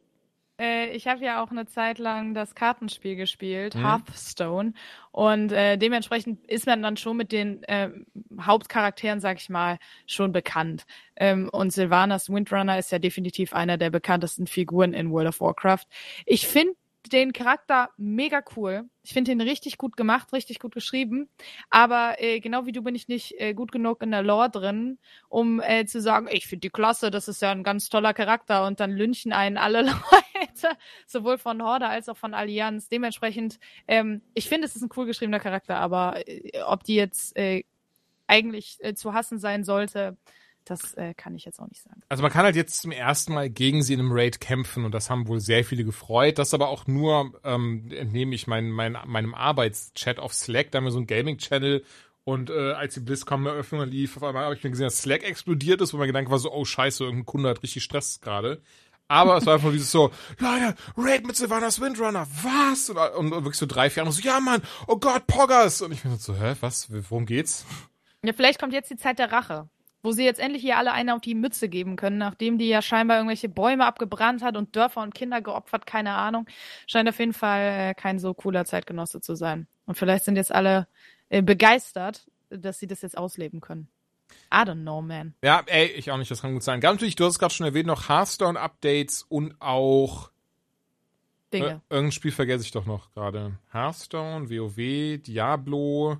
[0.62, 3.82] Äh, ich habe ja auch eine Zeit lang das Kartenspiel gespielt, mhm.
[3.82, 4.74] Hearthstone.
[5.12, 7.90] Und äh, dementsprechend ist man dann schon mit den äh,
[8.40, 10.86] Hauptcharakteren, sag ich mal, schon bekannt.
[11.16, 15.86] Ähm, und Sylvanas Windrunner ist ja definitiv einer der bekanntesten Figuren in World of Warcraft.
[16.26, 16.76] Ich finde
[17.12, 18.90] den Charakter mega cool.
[19.04, 21.30] Ich finde ihn richtig gut gemacht, richtig gut geschrieben.
[21.70, 25.00] Aber äh, genau wie du bin ich nicht äh, gut genug in der Lore drin,
[25.30, 28.66] um äh, zu sagen, ich finde die klasse, das ist ja ein ganz toller Charakter
[28.66, 32.90] und dann lynchen einen alle Leute, sowohl von Horde als auch von Allianz.
[32.90, 37.36] Dementsprechend, ähm, ich finde, es ist ein cool geschriebener Charakter, aber äh, ob die jetzt
[37.36, 37.64] äh,
[38.28, 40.18] eigentlich äh, zu hassen sein sollte,
[40.72, 42.02] das äh, kann ich jetzt auch nicht sagen.
[42.10, 44.94] Also man kann halt jetzt zum ersten Mal gegen sie in einem Raid kämpfen und
[44.94, 46.40] das haben wohl sehr viele gefreut.
[46.40, 50.86] Das aber auch nur, ähm, entnehme ich mein, mein, meinem Arbeitschat auf Slack, da haben
[50.86, 51.84] wir so einen Gaming-Channel
[52.24, 55.82] und äh, als die BlizzCon-Eröffnung lief, auf einmal habe ich mir gesehen, dass Slack explodiert
[55.82, 58.62] ist, wo mein Gedanke war so, oh scheiße, irgendein Kunde hat richtig Stress gerade.
[59.08, 62.90] Aber es war einfach dieses so, Leute, Raid mit Sylvanas Windrunner, was?
[62.90, 65.82] Und, und, wirklich so drei, vier andere so, ja Mann, oh Gott, Poggers.
[65.82, 67.66] Und ich bin so, hä, was, worum geht's?
[68.24, 69.68] Ja, vielleicht kommt jetzt die Zeit der Rache
[70.04, 72.82] wo sie jetzt endlich hier alle eine auf die Mütze geben können, nachdem die ja
[72.82, 76.48] scheinbar irgendwelche Bäume abgebrannt hat und Dörfer und Kinder geopfert, keine Ahnung.
[76.88, 79.68] Scheint auf jeden Fall äh, kein so cooler Zeitgenosse zu sein.
[79.86, 80.88] Und vielleicht sind jetzt alle
[81.30, 83.88] äh, begeistert, dass sie das jetzt ausleben können.
[84.54, 85.34] I don't know, man.
[85.44, 86.80] Ja, ey, ich auch nicht, das kann gut sein.
[86.80, 90.32] Ganz natürlich, du hast es gerade schon erwähnt, noch Hearthstone-Updates und auch
[91.54, 91.82] Dinge.
[91.90, 93.58] Äh, irgendein Spiel vergesse ich doch noch gerade.
[93.72, 96.18] Hearthstone, WoW, Diablo,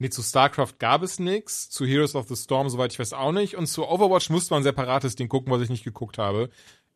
[0.00, 3.32] Nee, zu StarCraft gab es nichts, zu Heroes of the Storm, soweit ich weiß, auch
[3.32, 3.54] nicht.
[3.54, 6.48] Und zu Overwatch musste man ein separates Ding gucken, was ich nicht geguckt habe.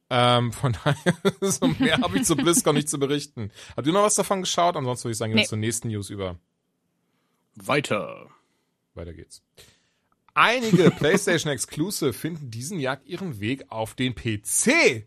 [0.09, 3.51] Ähm, von daher, so mehr habe ich zu BlizzCon nicht zu berichten.
[3.77, 4.75] Habt ihr noch was davon geschaut?
[4.75, 5.49] Ansonsten würde ich sagen, gehen wir nee.
[5.49, 6.38] zur nächsten News über.
[7.57, 8.31] Weiter.
[8.95, 9.43] Weiter geht's.
[10.33, 15.07] Einige PlayStation Exclusive finden diesen Jahr ihren Weg auf den PC.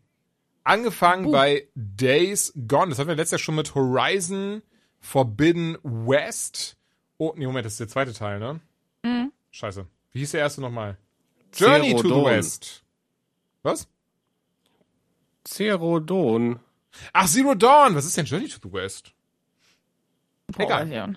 [0.64, 1.32] Angefangen uh.
[1.32, 2.90] bei Days Gone.
[2.90, 4.62] Das hatten wir letztes Jahr schon mit Horizon
[5.00, 6.77] Forbidden West.
[7.18, 8.60] Oh, nee, Moment, das ist der zweite Teil, ne?
[9.04, 9.32] Mhm.
[9.52, 9.86] Scheiße.
[10.12, 10.98] Wie hieß der erste nochmal?
[11.54, 12.84] Journey Zero to the West.
[13.64, 13.88] Was?
[15.44, 16.60] Zero Dawn.
[17.14, 17.96] Ach, Zero Dawn.
[17.96, 19.14] Was ist denn Journey to the West?
[20.48, 20.92] Boah, Egal.
[20.92, 21.08] Ja.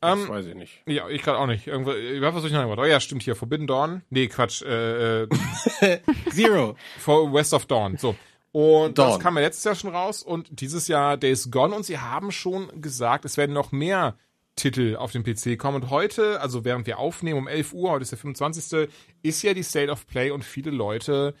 [0.00, 0.82] Das ähm, weiß ich nicht.
[0.86, 1.66] Ja, ich gerade auch nicht.
[1.66, 3.34] Irgendwo, ich weiß, was ich noch Oh ja, stimmt hier.
[3.34, 4.02] Forbidden Dawn.
[4.10, 4.62] Nee, Quatsch.
[4.62, 5.22] Äh,
[5.80, 6.76] äh, Zero.
[6.98, 7.96] For West of Dawn.
[7.96, 8.14] So.
[8.52, 9.10] Und Dawn.
[9.10, 12.30] das kam ja letztes Jahr schon raus und dieses Jahr Days Gone und sie haben
[12.30, 14.16] schon gesagt, es werden noch mehr
[14.56, 15.82] Titel auf dem PC kommen.
[15.82, 18.88] Und heute, also während wir aufnehmen um 11 Uhr, heute ist der 25.,
[19.22, 21.34] ist ja die State of Play und viele Leute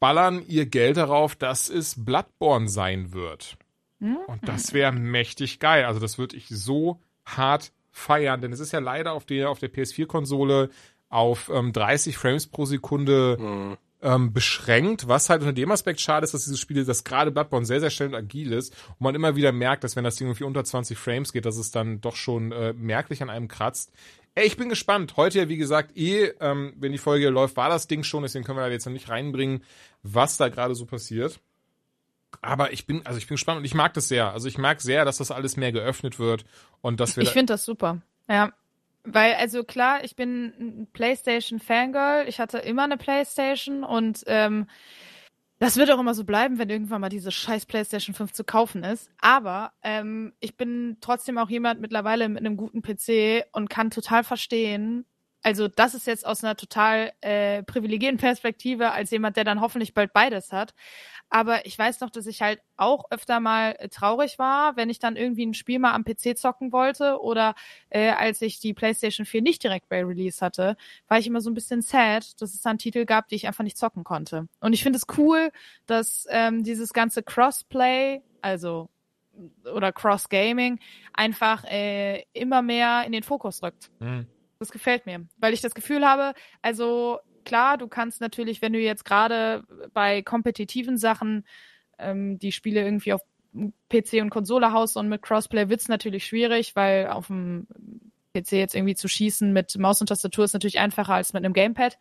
[0.00, 3.56] ballern ihr Geld darauf, dass es Bloodborne sein wird.
[4.00, 4.18] Mhm.
[4.26, 5.84] Und das wäre mächtig geil.
[5.84, 9.58] Also das würde ich so hart feiern, denn es ist ja leider auf der, auf
[9.58, 10.70] der PS4-Konsole
[11.08, 16.24] auf ähm, 30 Frames pro Sekunde mhm ähm, beschränkt, was halt unter dem Aspekt schade
[16.24, 19.14] ist, dass dieses Spiel, dass gerade Bloodborne sehr, sehr schnell und agil ist und man
[19.14, 22.00] immer wieder merkt, dass wenn das Ding irgendwie unter 20 Frames geht, dass es dann
[22.00, 23.92] doch schon äh, merklich an einem kratzt.
[24.34, 25.16] Ey, ich bin gespannt.
[25.16, 28.44] Heute ja, wie gesagt, eh, ähm, wenn die Folge läuft, war das Ding schon, deswegen
[28.44, 29.64] können wir da jetzt noch nicht reinbringen,
[30.02, 31.40] was da gerade so passiert.
[32.42, 34.32] Aber ich bin, also ich bin gespannt und ich mag das sehr.
[34.32, 36.44] Also ich mag sehr, dass das alles mehr geöffnet wird
[36.82, 37.22] und dass wir.
[37.22, 38.02] Ich finde das super.
[38.28, 38.52] Ja,
[39.06, 42.28] Weil, also klar, ich bin ein PlayStation-Fangirl.
[42.28, 44.66] Ich hatte immer eine PlayStation und ähm,
[45.60, 48.82] das wird auch immer so bleiben, wenn irgendwann mal diese scheiß PlayStation 5 zu kaufen
[48.82, 49.08] ist.
[49.20, 54.24] Aber ähm, ich bin trotzdem auch jemand mittlerweile mit einem guten PC und kann total
[54.24, 55.06] verstehen,
[55.46, 59.94] also das ist jetzt aus einer total äh, privilegierten Perspektive als jemand, der dann hoffentlich
[59.94, 60.74] bald beides hat.
[61.30, 64.98] Aber ich weiß noch, dass ich halt auch öfter mal äh, traurig war, wenn ich
[64.98, 67.54] dann irgendwie ein Spiel mal am PC zocken wollte oder
[67.90, 70.76] äh, als ich die PlayStation 4 nicht direkt bei Release hatte,
[71.06, 73.62] war ich immer so ein bisschen sad, dass es dann Titel gab, die ich einfach
[73.62, 74.48] nicht zocken konnte.
[74.58, 75.52] Und ich finde es cool,
[75.86, 78.88] dass ähm, dieses ganze Crossplay, also
[79.72, 80.80] oder Cross Gaming,
[81.12, 83.92] einfach äh, immer mehr in den Fokus rückt.
[84.00, 84.26] Mhm.
[84.58, 86.32] Das gefällt mir, weil ich das Gefühl habe,
[86.62, 91.46] also klar, du kannst natürlich, wenn du jetzt gerade bei kompetitiven Sachen
[91.98, 93.20] ähm, die Spiele irgendwie auf
[93.88, 97.66] PC und Konsole haust und mit Crossplay wird's natürlich schwierig, weil auf dem
[98.34, 101.54] PC jetzt irgendwie zu schießen mit Maus und Tastatur ist natürlich einfacher als mit einem
[101.54, 101.98] Gamepad.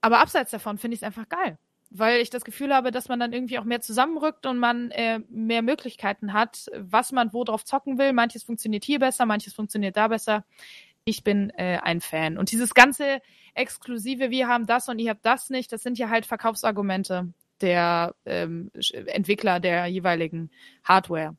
[0.00, 1.58] Aber abseits davon finde ich es einfach geil,
[1.90, 5.20] weil ich das Gefühl habe, dass man dann irgendwie auch mehr zusammenrückt und man äh,
[5.28, 8.12] mehr Möglichkeiten hat, was man wo drauf zocken will.
[8.12, 10.44] Manches funktioniert hier besser, manches funktioniert da besser
[11.06, 12.36] ich bin äh, ein Fan.
[12.36, 13.22] Und dieses ganze
[13.54, 17.32] exklusive, wir haben das und ihr habt das nicht, das sind ja halt Verkaufsargumente
[17.62, 18.70] der ähm,
[19.06, 20.50] Entwickler der jeweiligen
[20.84, 21.36] Hardware.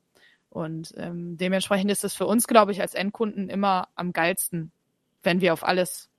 [0.49, 4.72] Und ähm, dementsprechend ist es für uns, glaube ich, als Endkunden immer am geilsten,
[5.22, 6.09] wenn wir auf alles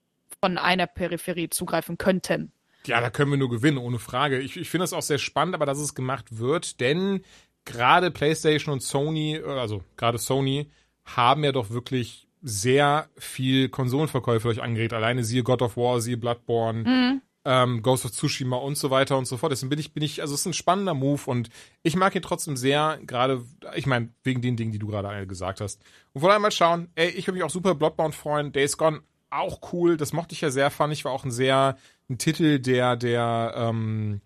[0.40, 2.52] von einer Peripherie zugreifen könnten.
[2.86, 4.38] Ja, da können wir nur gewinnen, ohne Frage.
[4.38, 7.24] Ich, ich finde es auch sehr spannend, aber dass es gemacht wird, denn
[7.64, 10.70] gerade PlayStation und Sony, also gerade Sony,
[11.04, 14.92] haben ja doch wirklich sehr viel Konsolenverkäufe euch angeregt.
[14.92, 17.22] Alleine siehe God of War, siehe Bloodborne, mhm.
[17.44, 19.52] ähm, Ghost of Tsushima und so weiter und so fort.
[19.52, 21.50] Deswegen bin ich, bin ich, also es ist ein spannender Move und
[21.82, 25.60] ich mag ihn trotzdem sehr, gerade, ich meine, wegen den Dingen, die du gerade gesagt
[25.60, 25.82] hast.
[26.12, 28.52] Und vor allem mal schauen, ey, ich würde mich auch super Bloodborne freuen.
[28.52, 29.96] Days Gone auch cool.
[29.96, 31.76] Das mochte ich ja sehr, fand ich, war auch ein sehr,
[32.08, 34.20] ein Titel, der, der, ähm,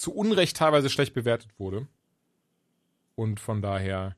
[0.00, 1.86] zu Unrecht teilweise schlecht bewertet wurde.
[3.16, 4.16] Und von daher,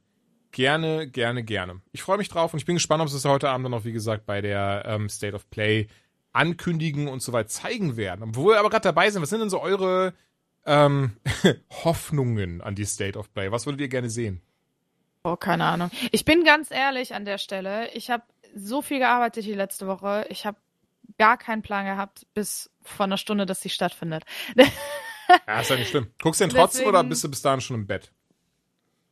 [0.52, 1.80] gerne, gerne, gerne.
[1.92, 3.84] Ich freue mich drauf und ich bin gespannt, ob sie es heute Abend dann auch,
[3.84, 5.88] wie gesagt, bei der ähm, State of Play
[6.32, 8.22] ankündigen und soweit zeigen werden.
[8.22, 10.14] Obwohl wir aber gerade dabei sind, was sind denn so eure
[10.64, 11.16] ähm,
[11.84, 13.50] Hoffnungen an die State of Play?
[13.50, 14.40] Was würdet ihr gerne sehen?
[15.24, 15.90] Oh, keine Ahnung.
[16.10, 17.90] Ich bin ganz ehrlich an der Stelle.
[17.92, 18.24] Ich habe
[18.54, 20.26] so viel gearbeitet die letzte Woche.
[20.30, 20.58] Ich habe
[21.18, 24.24] gar keinen Plan gehabt bis vor einer Stunde, dass sie stattfindet.
[24.56, 26.10] ja, ist ja nicht schlimm.
[26.20, 28.12] Guckst du denn trotzdem Deswegen, oder bist du bis dahin schon im Bett?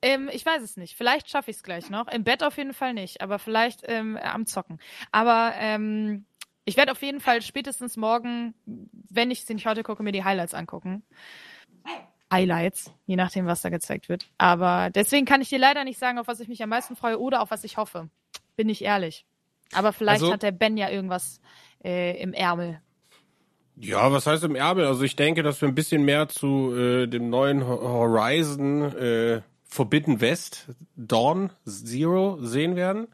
[0.02, 0.96] Ähm, ich weiß es nicht.
[0.96, 2.08] Vielleicht schaffe ich es gleich noch.
[2.08, 4.78] Im Bett auf jeden Fall nicht, aber vielleicht ähm, am Zocken.
[5.12, 6.24] Aber ähm,
[6.64, 10.24] ich werde auf jeden Fall spätestens morgen, wenn ich es nicht heute gucke, mir die
[10.24, 11.02] Highlights angucken.
[12.32, 14.26] Highlights, je nachdem, was da gezeigt wird.
[14.38, 17.18] Aber deswegen kann ich dir leider nicht sagen, auf was ich mich am meisten freue
[17.18, 18.08] oder auf was ich hoffe.
[18.56, 19.26] Bin ich ehrlich.
[19.72, 21.40] Aber vielleicht also, hat der Ben ja irgendwas
[21.84, 22.80] äh, im Ärmel.
[23.76, 24.86] Ja, was heißt im Ärmel?
[24.86, 30.20] Also ich denke, dass wir ein bisschen mehr zu äh, dem neuen Horizon äh, Forbidden
[30.20, 33.08] West Dawn Zero sehen werden.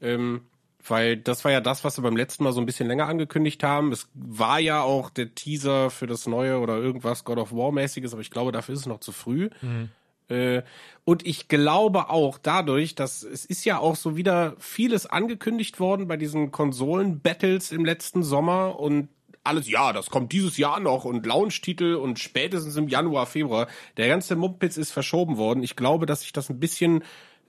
[0.00, 0.42] Ähm,
[0.86, 3.62] weil das war ja das, was wir beim letzten Mal so ein bisschen länger angekündigt
[3.62, 3.92] haben.
[3.92, 8.12] Es war ja auch der Teaser für das neue oder irgendwas God of War mäßiges,
[8.12, 9.50] aber ich glaube, dafür ist es noch zu früh.
[9.60, 9.90] Mhm.
[10.28, 10.62] Äh,
[11.04, 16.08] und ich glaube auch dadurch, dass es ist ja auch so wieder vieles angekündigt worden
[16.08, 19.08] bei diesen Konsolen-Battles im letzten Sommer und
[19.42, 23.68] alles, ja, das kommt dieses Jahr noch und Launch-Titel und spätestens im Januar, Februar.
[23.96, 25.62] Der ganze Mumpitz ist verschoben worden.
[25.62, 27.02] Ich glaube, dass sich das ein bisschen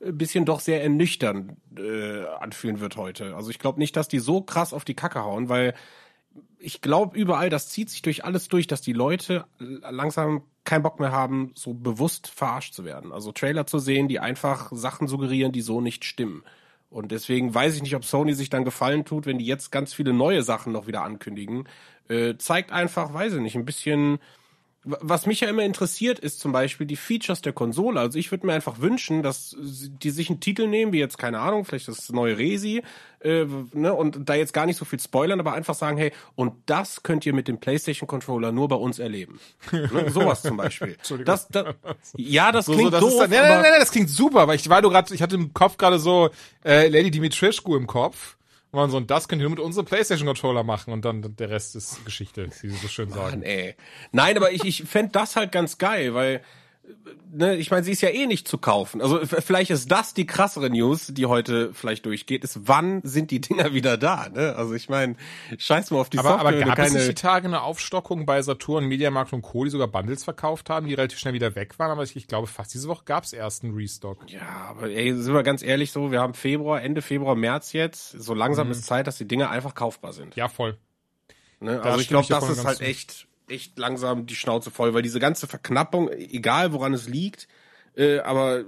[0.04, 3.36] bisschen doch sehr ernüchternd äh, anfühlen wird heute.
[3.36, 5.76] Also ich glaube nicht, dass die so krass auf die Kacke hauen, weil
[6.60, 11.00] ich glaube überall, das zieht sich durch alles durch, dass die Leute langsam keinen Bock
[11.00, 13.12] mehr haben, so bewusst verarscht zu werden.
[13.12, 16.44] Also Trailer zu sehen, die einfach Sachen suggerieren, die so nicht stimmen.
[16.92, 19.94] Und deswegen weiß ich nicht, ob Sony sich dann gefallen tut, wenn die jetzt ganz
[19.94, 21.68] viele neue Sachen noch wieder ankündigen.
[22.10, 24.20] Äh, zeigt einfach, weiß ich nicht, ein bisschen
[24.84, 28.00] was mich ja immer interessiert, ist zum Beispiel die Features der Konsole.
[28.00, 31.40] Also ich würde mir einfach wünschen, dass die sich einen Titel nehmen, wie jetzt, keine
[31.40, 32.82] Ahnung, vielleicht das neue Resi,
[33.20, 36.54] äh, ne, und da jetzt gar nicht so viel spoilern, aber einfach sagen, hey, und
[36.66, 39.40] das könnt ihr mit dem PlayStation Controller nur bei uns erleben.
[39.72, 40.98] ne, sowas zum Beispiel.
[41.26, 41.76] Das, das,
[42.16, 44.56] ja, das so, klingt so, das doof, dann, nein, nein, nein, das klingt super, weil
[44.56, 46.30] ich war du gerade, ich hatte im Kopf gerade so
[46.66, 48.38] äh, Lady Dimitrescu im Kopf.
[48.72, 51.76] Und man so, und das ihr nur mit unserem PlayStation-Controller machen und dann der Rest
[51.76, 53.40] ist Geschichte, wie sie so schön sagen.
[53.40, 53.76] Mann, ey.
[54.14, 56.42] Nein, aber ich, ich fände das halt ganz geil, weil
[57.32, 59.02] ne, ich meine, sie ist ja eh nicht zu kaufen.
[59.02, 63.40] Also vielleicht ist das die krassere News, die heute vielleicht durchgeht, ist, wann sind die
[63.42, 64.30] Dinger wieder da?
[64.30, 64.56] Ne?
[64.56, 65.16] Also ich meine,
[65.58, 67.08] scheiß mal auf die Aber, Software, aber gab es nicht keine.
[67.10, 70.94] die Tage eine Aufstockung bei Saturn, Mediamarkt und Co., die sogar Bundles verkauft haben, die
[70.94, 71.92] relativ schnell wieder weg waren?
[71.92, 74.30] Aber ich, ich glaube, fast diese Woche gab es erst einen Restock.
[74.30, 78.12] Ja, aber ey, sind wir ganz ehrlich so, wir haben Februar, Ende Februar, März jetzt.
[78.12, 78.72] So langsam Mhm.
[78.74, 80.36] ist Zeit, dass die Dinger einfach kaufbar sind.
[80.36, 80.78] Ja, voll.
[81.60, 81.82] Ne?
[81.82, 82.84] Also ich glaube, das ist halt zu.
[82.84, 87.48] echt, echt langsam die Schnauze voll, weil diese ganze Verknappung, egal woran es liegt,
[87.96, 88.64] äh, aber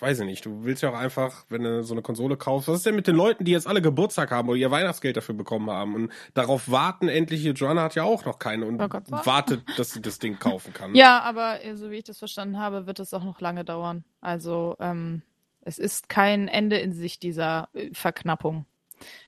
[0.00, 2.76] weiß ich nicht, du willst ja auch einfach, wenn du so eine Konsole kaufst, was
[2.76, 5.70] ist denn mit den Leuten, die jetzt alle Geburtstag haben oder ihr Weihnachtsgeld dafür bekommen
[5.70, 9.26] haben und darauf warten, endlich, Joanna hat ja auch noch keine und Oh Gott, wa-
[9.26, 10.94] wartet, dass sie das Ding kaufen kann.
[10.94, 14.04] Ja, aber äh, so wie ich das verstanden habe, wird es auch noch lange dauern.
[14.20, 15.22] Also ähm,
[15.62, 18.66] es ist kein Ende in sich dieser äh, Verknappung.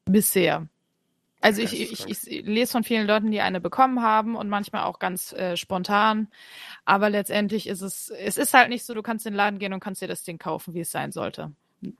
[0.04, 0.68] Bisher.
[1.40, 4.98] Also ich, ich, ich lese von vielen Leuten, die eine bekommen haben und manchmal auch
[4.98, 6.28] ganz äh, spontan.
[6.84, 9.72] Aber letztendlich ist es, es ist halt nicht so, du kannst in den Laden gehen
[9.72, 11.52] und kannst dir das Ding kaufen, wie es sein sollte.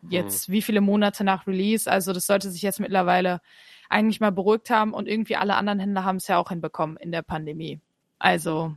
[0.09, 1.91] Jetzt, wie viele Monate nach Release?
[1.91, 3.41] Also das sollte sich jetzt mittlerweile
[3.89, 7.11] eigentlich mal beruhigt haben und irgendwie alle anderen Händler haben es ja auch hinbekommen in
[7.11, 7.81] der Pandemie.
[8.19, 8.77] Also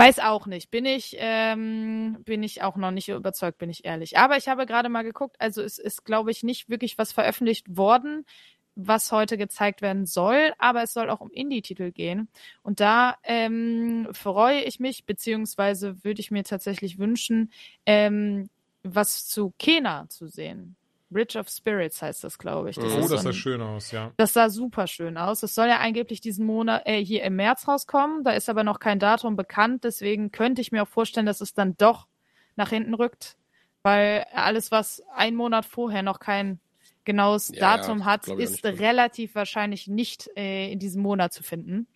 [0.00, 0.70] Weiß auch nicht.
[0.70, 4.16] Bin ich, ähm, bin ich auch noch nicht überzeugt, bin ich ehrlich.
[4.16, 7.76] Aber ich habe gerade mal geguckt, also es ist, glaube ich, nicht wirklich was veröffentlicht
[7.76, 8.24] worden,
[8.76, 12.28] was heute gezeigt werden soll, aber es soll auch um Indie-Titel gehen.
[12.62, 17.52] Und da ähm, freue ich mich, beziehungsweise würde ich mir tatsächlich wünschen,
[17.86, 18.48] ähm,
[18.82, 20.76] was zu Kena zu sehen.
[21.12, 22.78] Bridge of Spirits heißt das, glaube ich.
[22.78, 24.12] Oh, Oh, das sah ein- schön aus, ja.
[24.16, 25.42] das sah super schön aus.
[25.42, 28.22] Es soll ja angeblich diesen Monat äh, hier im März rauskommen.
[28.22, 29.82] Da ist aber noch kein Datum bekannt.
[29.82, 32.06] Deswegen könnte ich mir auch vorstellen, dass es dann doch
[32.54, 33.36] nach hinten rückt,
[33.82, 36.60] weil alles, was ein Monat vorher noch kein
[37.04, 41.86] genaues Ja, Datum ja, hat, ist relativ wahrscheinlich nicht äh, in diesem Monat zu finden.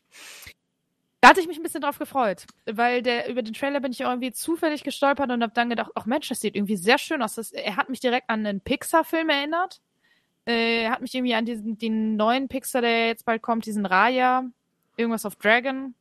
[1.20, 4.02] Da hatte ich mich ein bisschen drauf gefreut, weil der über den Trailer bin ich
[4.02, 7.36] irgendwie zufällig gestolpert und habe dann gedacht, ach Mensch, das sieht irgendwie sehr schön aus.
[7.36, 9.80] Das, er hat mich direkt an einen Pixar-Film erinnert.
[10.46, 13.86] Äh, er hat mich irgendwie an diesen den neuen Pixar, der jetzt bald kommt, diesen
[13.86, 14.44] Raya,
[14.96, 15.94] irgendwas auf Dragon,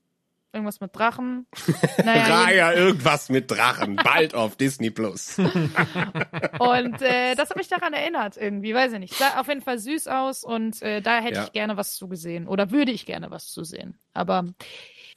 [0.54, 1.47] irgendwas mit Drachen.
[2.04, 5.38] Naja, Raya, irgendwas mit Drachen, bald auf Disney Plus.
[6.60, 9.14] Und äh, das hat mich daran erinnert irgendwie, weiß ich nicht.
[9.16, 11.43] Sah auf jeden Fall süß aus und äh, da hätte Ja.
[11.45, 13.97] ich gerne was zugesehen oder würde ich gerne was zu sehen.
[14.14, 14.45] Aber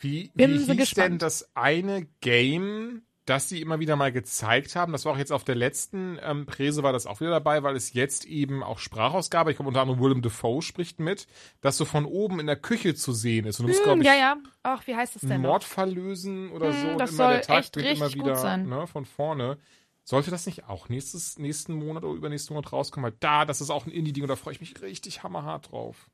[0.00, 1.10] Wie, Bin wie so hieß gespannt.
[1.12, 4.92] denn das eine Game, das sie immer wieder mal gezeigt haben?
[4.92, 7.76] Das war auch jetzt auf der letzten ähm, Präse war das auch wieder dabei, weil
[7.76, 11.26] es jetzt eben auch Sprachausgabe, ich glaube unter anderem Willem Dafoe spricht mit,
[11.60, 13.60] das so von oben in der Küche zu sehen ist.
[13.60, 14.36] Und du musst, hm, glaube ich, ja, ja.
[14.62, 15.40] Ach, wie heißt das denn?
[15.42, 16.88] Mordfall lösen oder Hm, so.
[16.88, 18.68] und das immer soll der Tag echt immer richtig gut wieder sein.
[18.68, 19.58] Ne, von vorne.
[20.04, 23.10] Sollte das nicht auch nächstes, nächsten Monat oder übernächsten Monat rauskommen?
[23.10, 26.08] Weil da, das ist auch ein Indie-Ding und da freue ich mich richtig hammerhart drauf.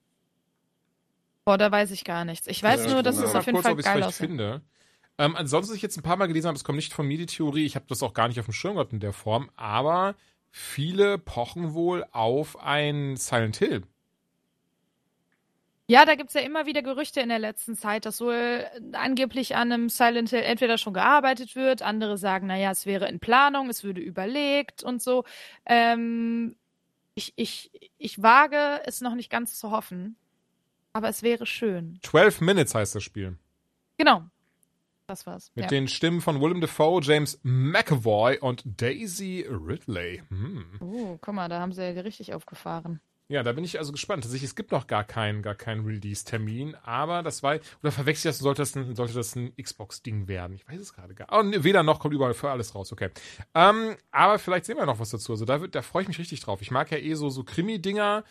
[1.44, 2.46] Boah, da weiß ich gar nichts.
[2.46, 4.28] Ich weiß Ja, nur, dass es auf jeden kurz, Fall ob ich's geil vielleicht aussieht.
[4.28, 4.62] finde.
[5.22, 7.16] Ähm, ansonsten, was ich jetzt ein paar Mal gelesen habe, das kommt nicht von mir,
[7.16, 9.50] die Theorie, ich habe das auch gar nicht auf dem Schirm gehabt in der Form,
[9.54, 10.16] aber
[10.50, 13.82] viele pochen wohl auf ein Silent Hill.
[15.86, 19.70] Ja, da gibt's ja immer wieder Gerüchte in der letzten Zeit, dass wohl angeblich an
[19.70, 23.84] einem Silent Hill entweder schon gearbeitet wird, andere sagen, naja, es wäre in Planung, es
[23.84, 25.22] würde überlegt und so.
[25.66, 26.56] Ähm,
[27.14, 30.16] ich, ich, ich wage es noch nicht ganz zu hoffen,
[30.92, 32.00] aber es wäre schön.
[32.02, 33.38] 12 Minutes heißt das Spiel.
[33.98, 34.31] Genau.
[35.06, 35.50] Das war's.
[35.54, 35.68] Mit ja.
[35.68, 40.22] den Stimmen von Willem Dafoe, James McAvoy und Daisy Ridley.
[40.28, 40.66] Hm.
[40.80, 43.00] Oh, guck mal, da haben sie ja richtig aufgefahren.
[43.32, 44.24] Ja, da bin ich also gespannt.
[44.24, 48.36] Tatsächlich, es gibt noch gar keinen, gar keinen Release-Termin, aber das war, oder verwechsel ich
[48.36, 50.54] das, sollte das ein, sollte das ein Xbox-Ding werden?
[50.54, 53.08] Ich weiß es gerade gar Oh, nee, weder noch kommt überall für alles raus, okay.
[53.54, 55.32] Ähm, aber vielleicht sehen wir noch was dazu.
[55.32, 56.60] Also da, wird, da freue ich mich richtig drauf.
[56.60, 58.22] Ich mag ja eh so, so Krimi-Dinger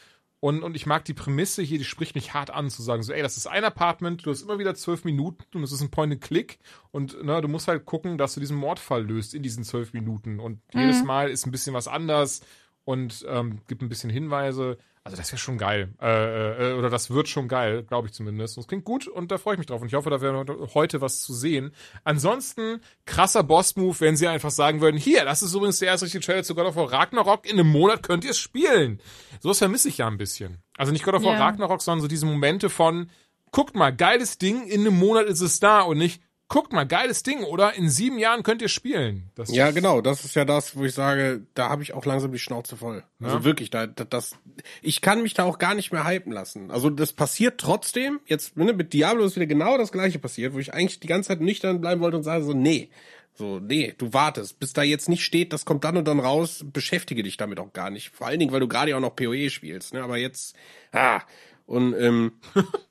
[0.41, 3.13] und, und ich mag die Prämisse hier, die spricht mich hart an, zu sagen, so,
[3.13, 5.91] ey, das ist ein Apartment, du hast immer wieder zwölf Minuten und es ist ein
[5.91, 6.57] Point-and-Click
[6.89, 10.39] und ne, du musst halt gucken, dass du diesen Mordfall löst in diesen zwölf Minuten
[10.39, 12.41] und jedes Mal ist ein bisschen was anders
[12.85, 14.79] und ähm, gibt ein bisschen Hinweise.
[15.03, 15.93] Also das wäre schon geil.
[15.99, 18.57] Äh, äh, oder das wird schon geil, glaube ich zumindest.
[18.57, 19.81] Und es klingt gut und da freue ich mich drauf.
[19.81, 20.45] Und ich hoffe, da wäre
[20.75, 21.73] heute was zu sehen.
[22.03, 26.23] Ansonsten, krasser Boss-Move, wenn sie einfach sagen würden, hier, das ist übrigens der erste richtige
[26.23, 27.47] Trailer zu God of War Ragnarok.
[27.47, 29.01] In einem Monat könnt ihr es spielen.
[29.39, 30.59] Sowas vermisse ich ja ein bisschen.
[30.77, 31.45] Also nicht God of War Ja.
[31.47, 33.09] Ragnarok, sondern so diese Momente von,
[33.51, 36.21] guckt mal, geiles Ding, in einem Monat ist es da und nicht,
[36.51, 37.75] guckt mal, geiles Ding, oder?
[37.75, 39.29] In sieben Jahren könnt ihr spielen.
[39.35, 42.33] Das Ja, genau, das ist ja das, wo ich sage, da habe ich auch langsam
[42.33, 43.05] die Schnauze voll.
[43.21, 43.43] Also Ja.
[43.45, 44.35] wirklich, da, da das
[44.81, 46.69] ich kann mich da auch gar nicht mehr hypen lassen.
[46.69, 50.59] Also das passiert trotzdem, jetzt ne, mit Diablo ist wieder genau das gleiche passiert, wo
[50.59, 52.89] ich eigentlich die ganze Zeit nüchtern bleiben wollte und sage so, nee,
[53.33, 56.65] so, nee, du wartest, bis da jetzt nicht steht, das kommt dann und dann raus,
[56.65, 58.09] beschäftige dich damit auch gar nicht.
[58.09, 60.57] Vor allen Dingen, weil du gerade ja auch noch PoE spielst, ne, aber jetzt,
[60.91, 61.21] ah,
[61.65, 62.33] und ähm,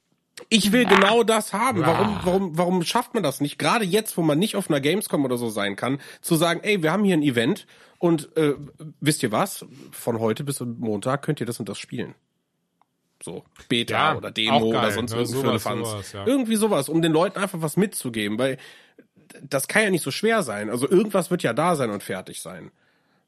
[0.52, 1.80] Ich will genau das haben.
[1.80, 3.56] Warum, warum, warum schafft man das nicht?
[3.56, 6.82] Gerade jetzt, wo man nicht auf einer Gamescom oder so sein kann, zu sagen, ey,
[6.82, 7.66] wir haben hier ein Event
[7.98, 8.54] und äh,
[9.00, 9.64] wisst ihr was?
[9.92, 12.16] Von heute bis Montag könnt ihr das und das spielen.
[13.22, 15.26] So, Beta Ja, oder Demo geil, oder sonst ne?
[15.26, 16.26] Sowas, sowas, ja.
[16.26, 18.56] Irgendwie sowas, um den Leuten einfach was mitzugeben, weil
[19.42, 20.70] das kann ja nicht so schwer sein.
[20.70, 22.72] Also irgendwas wird ja da sein und fertig sein.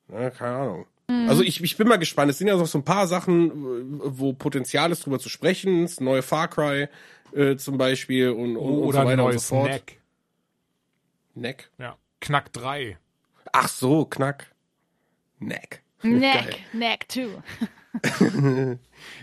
[0.09, 0.87] Ne, keine Ahnung.
[1.09, 2.31] Also ich, ich bin mal gespannt.
[2.31, 3.51] Es sind ja noch so ein paar Sachen,
[4.19, 5.83] wo Potenzial ist, drüber zu sprechen.
[5.83, 6.89] Das neue Far Cry
[7.35, 9.69] äh, zum Beispiel und, und, und Oder so ein weiter und neues so fort.
[9.69, 9.93] Snack.
[11.35, 11.71] Neck.
[11.79, 11.97] Ja.
[12.21, 12.99] Knack 3.
[13.53, 14.53] Ach so, Knack.
[15.39, 15.83] Neck.
[16.03, 17.29] Neck, Neck 2.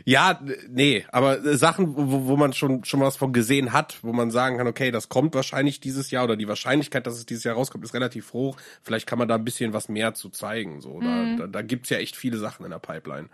[0.06, 4.14] Ja, nee, aber äh, Sachen, wo, wo man schon schon was von gesehen hat, wo
[4.14, 7.44] man sagen kann, okay, das kommt wahrscheinlich dieses Jahr oder die Wahrscheinlichkeit, dass es dieses
[7.44, 8.58] Jahr rauskommt, ist relativ hoch.
[8.84, 10.82] Vielleicht kann man da ein bisschen was mehr zu zeigen.
[10.82, 13.30] So, da, da, da gibt's ja echt viele Sachen in der Pipeline.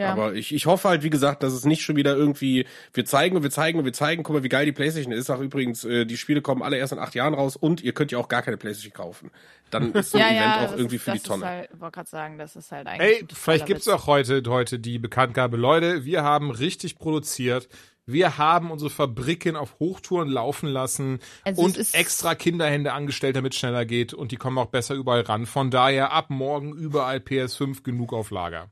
[0.00, 0.12] Ja.
[0.12, 3.36] Aber ich, ich hoffe halt, wie gesagt, dass es nicht schon wieder irgendwie, wir zeigen
[3.36, 5.28] und wir zeigen und wir zeigen, guck mal, wie geil die Playstation ist.
[5.28, 8.10] Ach übrigens, äh, die Spiele kommen alle erst in acht Jahren raus und ihr könnt
[8.10, 9.30] ja auch gar keine Playstation kaufen.
[9.70, 11.44] Dann ist so ein ja, Event ja, auch irgendwie ist, für die Tonne.
[11.44, 13.20] Halt, wollte gerade sagen, das ist halt eigentlich.
[13.20, 15.58] Ey, vielleicht gibt's auch heute, heute die Bekanntgabe.
[15.58, 17.68] Leute, wir haben richtig produziert.
[18.06, 23.58] Wir haben unsere Fabriken auf Hochtouren laufen lassen Also und extra Kinderhände angestellt, damit es
[23.58, 25.44] schneller geht und die kommen auch besser überall ran.
[25.44, 28.70] Von daher ab morgen überall PS5 genug auf Lager.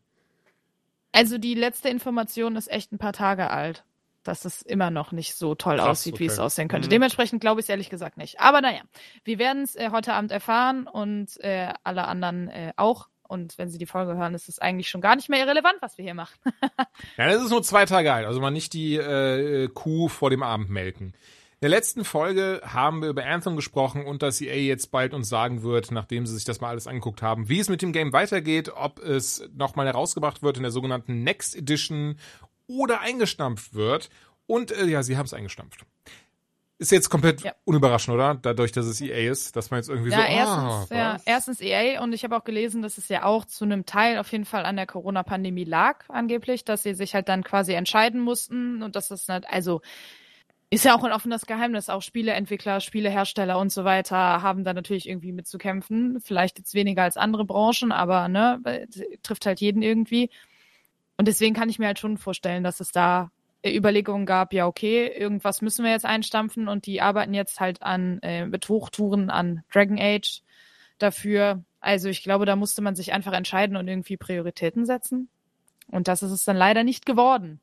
[1.13, 3.85] Also die letzte Information ist echt ein paar Tage alt,
[4.23, 6.43] dass es immer noch nicht so toll Krass, aussieht, wie es okay.
[6.43, 6.89] aussehen könnte.
[6.89, 6.91] Mhm.
[6.91, 8.41] Dementsprechend glaube ich es ehrlich gesagt nicht.
[8.41, 8.83] Aber naja,
[9.25, 13.09] wir werden es äh, heute Abend erfahren und äh, alle anderen äh, auch.
[13.23, 15.99] Und wenn Sie die Folge hören, ist es eigentlich schon gar nicht mehr irrelevant, was
[15.99, 16.39] wir hier machen.
[17.17, 20.43] Ja, das ist nur zwei Tage alt, also mal nicht die äh, Kuh vor dem
[20.43, 21.15] Abend melken.
[21.61, 25.29] In der letzten Folge haben wir über Anthem gesprochen und dass EA jetzt bald uns
[25.29, 28.13] sagen wird, nachdem sie sich das mal alles angeguckt haben, wie es mit dem Game
[28.13, 32.17] weitergeht, ob es nochmal herausgebracht wird in der sogenannten Next Edition
[32.69, 34.09] oder eingestampft wird.
[34.47, 35.85] Und äh, ja, sie haben es eingestampft.
[36.79, 37.55] Ist jetzt komplett Ja.
[37.65, 38.37] unüberraschend, oder?
[38.37, 41.23] Dadurch, dass es EA ist, dass man jetzt irgendwie Ja, so, erstens, ah, ja, was?
[41.27, 44.31] erstens EA und ich habe auch gelesen, dass es ja auch zu einem Teil auf
[44.31, 48.81] jeden Fall an der Corona-Pandemie lag, angeblich, dass sie sich halt dann quasi entscheiden mussten
[48.85, 49.81] und dass das nicht, also
[50.71, 51.89] ist ja auch ein offenes Geheimnis.
[51.89, 56.21] Auch Spieleentwickler, Spielehersteller und so weiter haben da natürlich irgendwie mitzukämpfen.
[56.21, 58.61] Vielleicht jetzt weniger als andere Branchen, aber ne,
[59.23, 60.31] trifft halt jeden irgendwie.
[61.17, 63.31] Und deswegen kann ich mir halt schon vorstellen, dass es da
[63.67, 68.21] Überlegungen gab, ja, okay, irgendwas müssen wir jetzt einstampfen und die arbeiten jetzt halt an
[68.23, 70.43] äh, mit Hochtouren an Dragon Age
[70.99, 71.65] dafür.
[71.81, 75.29] Also ich glaube, da musste man sich einfach entscheiden und irgendwie Prioritäten setzen.
[75.91, 77.61] Und das ist es dann leider nicht geworden.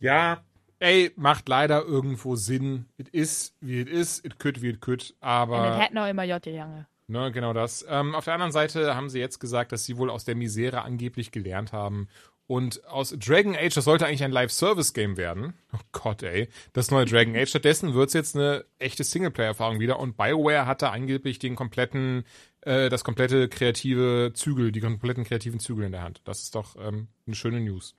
[0.00, 0.42] Ja,
[0.84, 2.86] ey, macht leider irgendwo Sinn.
[2.98, 5.74] It is, wie it is, it could, wie it could, aber.
[5.74, 6.44] Und hätten auch immer J.
[6.46, 6.86] Jange.
[7.06, 7.84] Ne, genau das.
[7.88, 10.82] Ähm, auf der anderen Seite haben sie jetzt gesagt, dass sie wohl aus der Misere
[10.82, 12.08] angeblich gelernt haben.
[12.46, 15.54] Und aus Dragon Age, das sollte eigentlich ein Live-Service-Game werden.
[15.72, 16.48] Oh Gott, ey.
[16.74, 17.48] Das neue Dragon Age.
[17.48, 19.98] Stattdessen wird's jetzt eine echte Singleplayer-Erfahrung wieder.
[19.98, 22.24] Und BioWare hatte angeblich den kompletten,
[22.60, 26.20] äh, das komplette kreative Zügel, die kompletten kreativen Zügel in der Hand.
[26.24, 27.94] Das ist doch ähm, eine schöne News.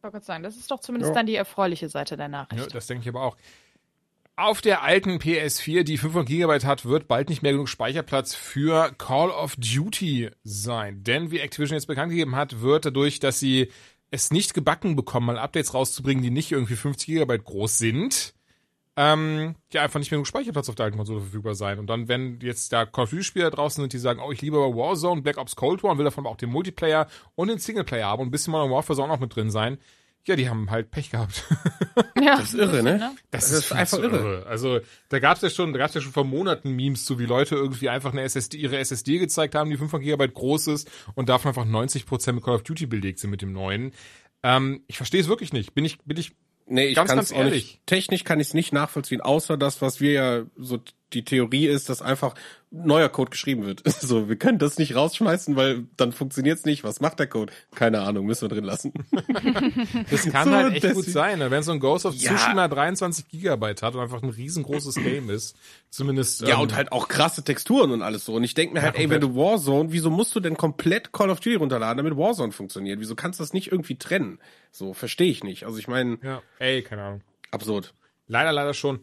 [0.00, 1.14] Ich wollte gerade sagen, das ist doch zumindest Ja.
[1.16, 2.62] dann die erfreuliche Seite der Nachricht.
[2.62, 3.36] Ja, das denke ich aber auch.
[4.34, 8.92] Auf der alten PS4, die 500 GB hat, wird bald nicht mehr genug Speicherplatz für
[8.96, 11.04] Call of Duty sein.
[11.04, 13.70] Denn wie Activision jetzt bekannt gegeben hat, wird dadurch, dass sie
[14.10, 18.32] es nicht gebacken bekommen, mal Updates rauszubringen, die nicht irgendwie 50 GB groß sind,
[19.02, 21.78] ähm, ja, einfach nicht mehr genug Speicherplatz auf der alten Konsole verfügbar sein.
[21.78, 24.58] Und dann, wenn jetzt da Call of Duty-Spieler draußen sind, die sagen, oh, ich liebe
[24.58, 27.56] aber Warzone, Black Ops Cold War und will davon aber auch den Multiplayer und den
[27.56, 29.78] Singleplayer haben und ein bisschen Modern Warfare soll auch noch mit drin sein,
[30.26, 31.44] ja, die haben halt Pech gehabt.
[32.20, 32.98] Ja, Das ist irre, ne?
[33.30, 34.44] Das, Das ist, ist einfach zu irre.
[34.46, 37.54] Also da gab's ja schon, da gab's ja schon vor Monaten Memes zu, wie Leute
[37.54, 41.48] irgendwie einfach eine SSD, ihre SSD gezeigt haben, die 500 GB groß ist und davon
[41.48, 43.92] einfach 90% mit Call of Duty belegt sind mit dem neuen.
[44.42, 45.72] Ähm, ich verstehe es wirklich nicht.
[45.72, 46.32] Bin ich, bin ich
[46.70, 47.84] Nee, ich Ganz, kann ganz es auch nicht.
[47.86, 50.78] Technisch kann ich es nicht nachvollziehen, außer das, was wir ja so
[51.12, 52.34] die Theorie ist, dass einfach
[52.72, 53.82] neuer Code geschrieben wird.
[54.00, 56.84] So, wir können das nicht rausschmeißen, weil dann funktioniert's nicht.
[56.84, 57.52] Was macht der Code?
[57.74, 58.92] Keine Ahnung, müssen wir drin lassen.
[60.10, 61.50] Das kann So, halt echt gut deswegen- sein, ne?
[61.50, 62.30] wenn so ein Ghost of Ja.
[62.34, 65.56] Tsushima 23 Gigabyte hat und einfach ein riesengroßes Game ist.
[65.90, 66.42] Zumindest.
[66.42, 68.34] Ja, ähm, und halt auch krasse Texturen und alles so.
[68.34, 71.30] Und ich denke mir halt, ey, wenn du Warzone, wieso musst du denn komplett Call
[71.30, 73.00] of Duty runterladen, damit Warzone funktioniert?
[73.00, 74.38] Wieso kannst du das nicht irgendwie trennen?
[74.70, 75.64] So, verstehe ich nicht.
[75.64, 77.20] Also ich meine, Ja, ey, keine Ahnung.
[77.50, 77.94] absurd.
[78.28, 79.00] Leider, leider schon.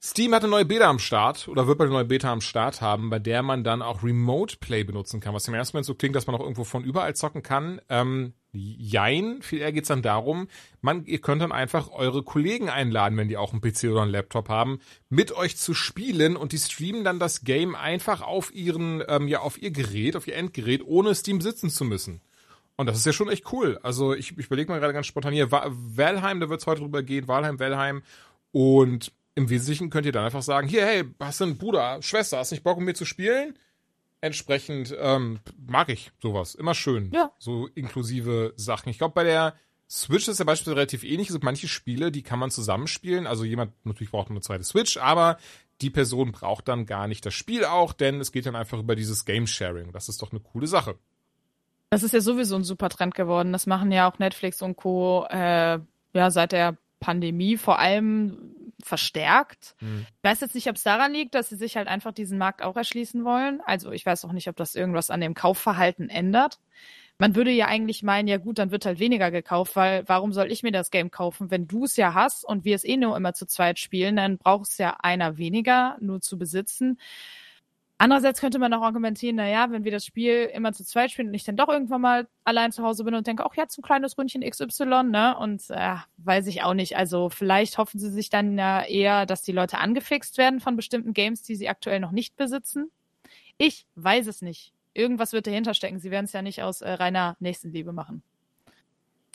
[0.00, 2.80] Steam hat eine neue Beta am Start oder wird bald eine neue Beta am Start
[2.80, 5.94] haben, bei der man dann auch Remote Play benutzen kann, was im ersten Moment so
[5.96, 7.80] klingt, dass man auch irgendwo von überall zocken kann.
[7.88, 10.46] Ähm, jein, viel eher geht's dann darum,
[10.82, 14.12] man, ihr könnt dann einfach eure Kollegen einladen, wenn die auch einen PC oder einen
[14.12, 14.78] Laptop haben,
[15.08, 19.40] mit euch zu spielen und die streamen dann das Game einfach auf ihren, ähm, ja,
[19.40, 22.20] auf ihr Gerät, auf ihr Endgerät, ohne Steam sitzen zu müssen.
[22.76, 23.80] Und das ist ja schon echt cool.
[23.82, 27.02] Also ich, ich überlege mal gerade ganz spontan hier, Valheim, da wird es heute drüber
[27.02, 28.02] gehen, Valheim, Valheim.
[28.52, 32.38] Und im Wesentlichen könnt ihr dann einfach sagen, hier, hey, hast du einen Bruder, Schwester,
[32.38, 33.56] hast nicht Bock, mit mir zu spielen?
[34.20, 36.56] Entsprechend ähm, mag ich sowas.
[36.56, 37.12] Immer schön.
[37.14, 37.30] Ja.
[37.38, 38.88] So inklusive Sachen.
[38.88, 39.54] Ich glaube, bei der
[39.88, 41.28] Switch ist ja beispielsweise relativ ähnlich.
[41.28, 43.28] Es gibt manche Spiele, die kann man zusammenspielen.
[43.28, 45.38] Also jemand, natürlich braucht man eine zweite Switch, aber
[45.82, 48.96] die Person braucht dann gar nicht das Spiel auch, denn es geht dann einfach über
[48.96, 49.92] dieses Game Sharing.
[49.92, 50.96] Das ist doch eine coole Sache.
[51.90, 53.52] Das ist ja sowieso ein super Trend geworden.
[53.52, 55.26] Das machen ja auch Netflix und Co.
[55.30, 55.78] Äh,
[56.12, 59.74] ja seit der Pandemie vor allem verstärkt.
[59.78, 60.06] Hm.
[60.08, 62.62] Ich weiß jetzt nicht, ob es daran liegt, dass sie sich halt einfach diesen Markt
[62.62, 63.60] auch erschließen wollen.
[63.64, 66.58] Also ich weiß auch nicht, ob das irgendwas an dem Kaufverhalten ändert.
[67.20, 70.52] Man würde ja eigentlich meinen, ja gut, dann wird halt weniger gekauft, weil warum soll
[70.52, 71.50] ich mir das Game kaufen?
[71.50, 74.38] Wenn du es ja hast und wir es eh nur immer zu zweit spielen, dann
[74.38, 77.00] braucht es ja einer weniger, nur zu besitzen.
[78.00, 81.28] Andererseits könnte man auch argumentieren, na ja, wenn wir das Spiel immer zu zweit spielen
[81.28, 83.82] und ich dann doch irgendwann mal allein zu Hause bin und denke, ach, jetzt ein
[83.82, 85.36] kleines Ründchen XY, ne?
[85.36, 86.96] Und äh, weiß ich auch nicht.
[86.96, 91.12] Also vielleicht hoffen sie sich dann ja eher, dass die Leute angefixt werden von bestimmten
[91.12, 92.92] Games, die sie aktuell noch nicht besitzen.
[93.56, 94.72] Ich weiß es nicht.
[94.94, 95.98] Irgendwas wird dahinter stecken.
[95.98, 98.22] Sie werden es ja nicht aus äh, reiner Nächstenliebe machen.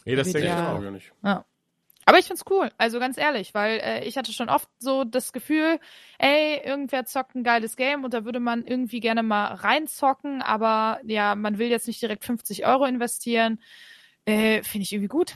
[0.06, 0.82] Nee, das denke ich auch.
[0.82, 1.12] ja nicht.
[1.22, 1.46] Ja.
[2.06, 5.32] Aber ich find's cool, also ganz ehrlich, weil äh, ich hatte schon oft so das
[5.34, 5.80] Gefühl,
[6.20, 11.00] ey, irgendwer zockt ein geiles Game und da würde man irgendwie gerne mal reinzocken, aber
[11.06, 13.60] ja, man will jetzt nicht direkt 50 Euro investieren.
[14.26, 15.36] Äh, Finde ich irgendwie gut.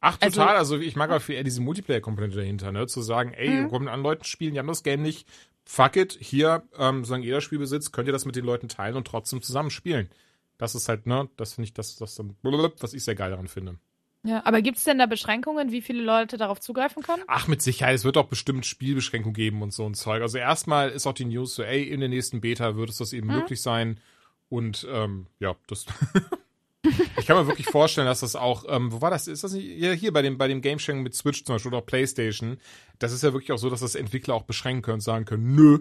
[0.00, 0.56] Ach, Also- total.
[0.56, 2.86] Also, ich mag auch viel eher diese Multiplayer-Komponente dahinter, ne?
[2.86, 3.62] Zu sagen, ey, Mhm.
[3.62, 5.26] wir kommen an Leuten spielen, die haben das Game nicht.
[5.64, 8.94] Fuck it, hier, ähm, solange jeder Spiel besitzt, könnt ihr das mit den Leuten teilen
[8.96, 10.08] und trotzdem zusammen spielen.
[10.58, 13.48] Das ist halt, ne, das finde ich das, das, dann- was ich sehr geil daran
[13.48, 13.78] finde.
[14.26, 17.22] Ja, aber gibt's denn da Beschränkungen, wie viele Leute darauf zugreifen können?
[17.28, 20.20] Ach, mit Sicherheit, es wird auch bestimmt Spielbeschränkungen geben und so ein Zeug.
[20.22, 23.12] Also erstmal ist auch die News so, ey, in der nächsten Beta wird es das
[23.12, 23.34] eben Mhm.
[23.34, 24.00] möglich sein.
[24.48, 25.86] Und ähm, ja, das.
[27.18, 29.26] ich kann mir wirklich vorstellen, dass das auch, ähm, wo war das?
[29.28, 31.70] Ist das nicht hier, hier bei dem, bei dem Game Sharing mit Switch zum Beispiel
[31.70, 32.58] oder auch PlayStation?
[32.98, 35.54] Das ist ja wirklich auch so, dass das Entwickler auch beschränken können und sagen können,
[35.54, 35.80] nö,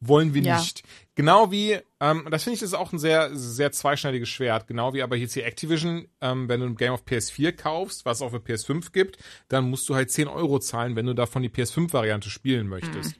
[0.00, 0.58] wollen wir Ja.
[0.58, 0.82] nicht.
[1.14, 4.66] Genau wie, ähm, das finde ich das ist auch ein sehr, sehr zweischneidiges Schwert.
[4.66, 8.18] Genau wie aber jetzt hier Activision, ähm, wenn du ein Game auf PS4 kaufst, was
[8.18, 11.42] es auch für PS5 gibt, dann musst du halt 10 Euro zahlen, wenn du davon
[11.42, 13.16] die PS5-Variante spielen möchtest.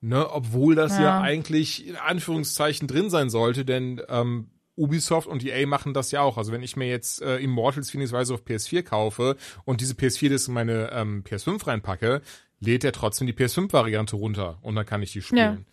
[0.00, 1.02] Ne, obwohl das ja.
[1.04, 1.20] Ja.
[1.20, 6.36] eigentlich in Anführungszeichen drin sein sollte, denn ähm, Ubisoft und EA machen das ja auch.
[6.36, 10.48] Also wenn ich mir jetzt äh, Immortals Phoenix Rise auf PS4 kaufe und diese PS4-Disc
[10.48, 12.20] in meine ähm, PS5 reinpacke,
[12.60, 15.66] lädt er trotzdem die PS5-Variante runter und dann kann ich die spielen.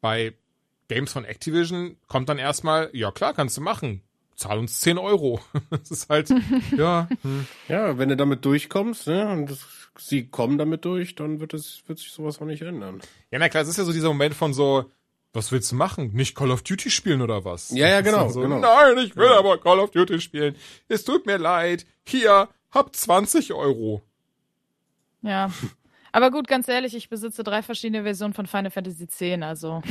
[0.00, 0.34] Bei
[0.88, 4.02] Games von Activision kommt dann erstmal, ja klar, kannst du machen.
[4.36, 5.40] Zahl uns 10 Euro.
[5.70, 6.30] das ist halt,
[6.76, 7.46] ja, hm.
[7.68, 9.66] Ja, wenn du damit durchkommst, ne, und das,
[9.98, 13.00] sie kommen damit durch, dann wird es, wird sich sowas auch nicht ändern.
[13.30, 14.90] Ja, na klar, es ist ja so dieser Moment von so,
[15.32, 16.12] was willst du machen?
[16.14, 17.70] Nicht Call of Duty spielen oder was?
[17.70, 18.58] Ja, ja, genau, So, genau.
[18.58, 20.56] Nein, ich will aber Call of Duty spielen.
[20.88, 21.86] Es tut mir leid.
[22.06, 24.02] Hier, hab 20 Euro.
[25.22, 25.50] Ja.
[26.16, 29.82] Aber gut, ganz ehrlich, ich besitze drei verschiedene Versionen von Final Fantasy X, also.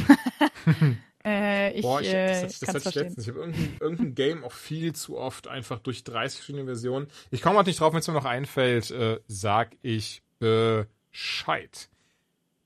[1.24, 3.04] äh, ich Boah, ich, äh, das, das, das hatte ich verstehen.
[3.04, 3.28] letztens.
[3.28, 7.10] Ich habe irgendein, irgendein Game auch viel zu oft einfach durch 30 verschiedene Versionen.
[7.30, 11.90] Ich komme halt nicht drauf, wenn es mir noch einfällt, äh, sag ich Bescheid.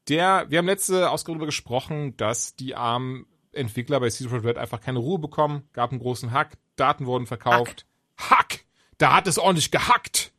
[0.08, 4.80] Der, wir haben letzte Ausgabe darüber gesprochen, dass die armen Entwickler bei Secret Red einfach
[4.80, 5.68] keine Ruhe bekommen.
[5.74, 7.86] Gab einen großen Hack, Daten wurden verkauft.
[8.18, 8.62] Hack!
[9.00, 10.32] Da hat es ordentlich gehackt!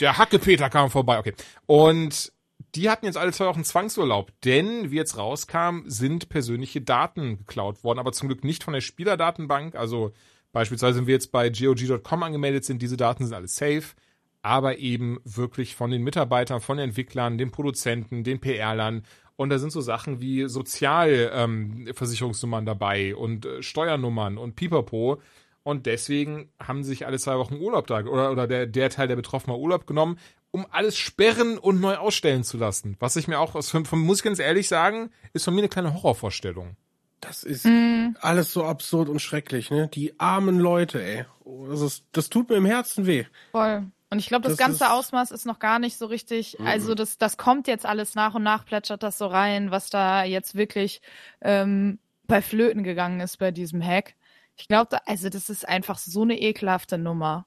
[0.00, 1.34] Der Hackepeter kam vorbei, okay.
[1.66, 2.32] Und
[2.74, 7.84] die hatten jetzt alle zwei Wochen Zwangsurlaub, denn wie jetzt rauskam, sind persönliche Daten geklaut
[7.84, 9.74] worden, aber zum Glück nicht von der Spielerdatenbank.
[9.74, 10.12] Also
[10.52, 13.94] beispielsweise, wenn wir jetzt bei GOG.com angemeldet sind, diese Daten sind alle safe,
[14.42, 19.02] aber eben wirklich von den Mitarbeitern, von den Entwicklern, den Produzenten, den PR-Lern.
[19.36, 25.20] Und da sind so Sachen wie Sozialversicherungsnummern ähm, dabei und äh, Steuernummern und Pipapo.
[25.66, 29.08] Und deswegen haben sie sich alle zwei Wochen Urlaub da, oder, oder der, der Teil
[29.08, 30.16] der Betroffenen Urlaub genommen,
[30.52, 32.96] um alles sperren und neu ausstellen zu lassen.
[33.00, 35.62] Was ich mir auch, aus, von, von, muss ich ganz ehrlich sagen, ist von mir
[35.62, 36.76] eine kleine Horrorvorstellung.
[37.20, 38.16] Das ist Mhm.
[38.20, 39.88] alles so absurd und schrecklich, ne?
[39.92, 41.24] Die armen Leute, ey.
[41.42, 43.24] Oh, Das, ist, das tut mir im Herzen weh.
[43.50, 43.86] Voll.
[44.10, 46.60] Und ich glaube, das, Das ganze ist- Ausmaß ist noch gar nicht so richtig.
[46.60, 50.22] Also das, das kommt jetzt alles nach und nach, plätschert das so rein, was da
[50.22, 51.00] jetzt wirklich
[51.40, 51.98] ähm,
[52.28, 54.14] bei Flöten gegangen ist bei diesem Hack.
[54.56, 57.46] Ich glaube, also das ist einfach so eine ekelhafte Nummer.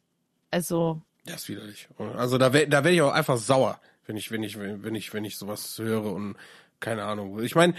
[0.51, 1.89] Also Das ist widerlich.
[2.15, 5.13] Also da wär, da werde ich auch einfach sauer, wenn ich, wenn ich, wenn ich,
[5.13, 6.35] wenn ich sowas höre und
[6.79, 7.41] keine Ahnung.
[7.43, 7.73] Ich meine,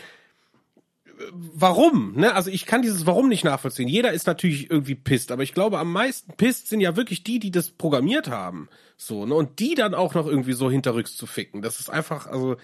[1.31, 2.15] warum?
[2.17, 2.35] Ne?
[2.35, 3.89] Also ich kann dieses Warum nicht nachvollziehen.
[3.89, 7.39] Jeder ist natürlich irgendwie pisst, aber ich glaube, am meisten pisst sind ja wirklich die,
[7.39, 8.69] die das programmiert haben.
[8.97, 9.35] So, ne?
[9.35, 11.63] Und die dann auch noch irgendwie so hinterrücks zu ficken.
[11.63, 12.57] Das ist einfach, also,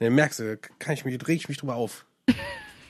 [0.00, 2.06] ne, merkst du, kann ich mich, reg ich mich drüber auf.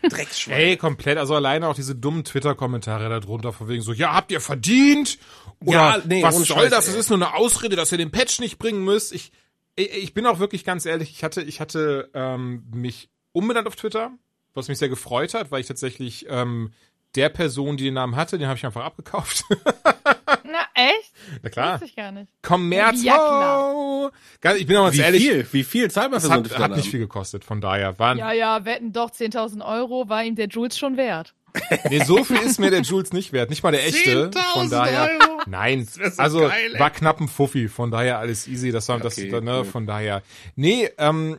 [0.09, 0.57] Drecksschwein.
[0.57, 1.19] Ey, komplett.
[1.19, 5.19] Also alleine auch diese dummen Twitter-Kommentare da drunter, von wegen so, ja, habt ihr verdient?
[5.61, 6.87] Oder Ja, nee, was soll Scheiß, das?
[6.89, 6.93] ey.
[6.95, 9.13] Das ist nur eine Ausrede, dass ihr den Patch nicht bringen müsst.
[9.13, 9.33] Ich,
[9.77, 13.77] ich, ich bin auch wirklich ganz ehrlich, ich hatte, ich hatte ähm, mich umbenannt auf
[13.77, 14.11] Twitter,
[14.55, 16.73] was mich sehr gefreut hat, weil ich tatsächlich ähm,
[17.15, 19.45] der Person, die den Namen hatte, den habe ich einfach abgekauft.
[20.45, 21.13] Na, echt?
[21.43, 21.73] Na klar.
[21.75, 22.33] Wusste ich gar nicht.
[22.43, 23.03] Kommerz.
[23.03, 24.11] Ja, klar.
[24.41, 25.47] Ganz- Ich bin auch ganz Wie ehrlich, viel?
[25.53, 27.99] Wie viel zahlt man für es so einen hat, hat nicht viel gekostet, von daher
[27.99, 31.35] waren Ja, ja, wetten doch, 10.000 Euro war ihm der Jules schon wert.
[31.91, 33.51] Nee, so viel ist mir der Jules nicht wert.
[33.51, 34.31] Nicht mal der echte.
[34.31, 35.03] 10.000 Von daher.
[35.21, 35.43] Euro?
[35.47, 35.87] Nein.
[35.87, 37.69] so also geil, war knapp ein Fuffi.
[37.69, 38.73] Von daher alles easy.
[38.73, 39.65] Das war das, Okay, ne, cool.
[39.67, 40.23] von daher.
[40.57, 41.39] Nee, ähm,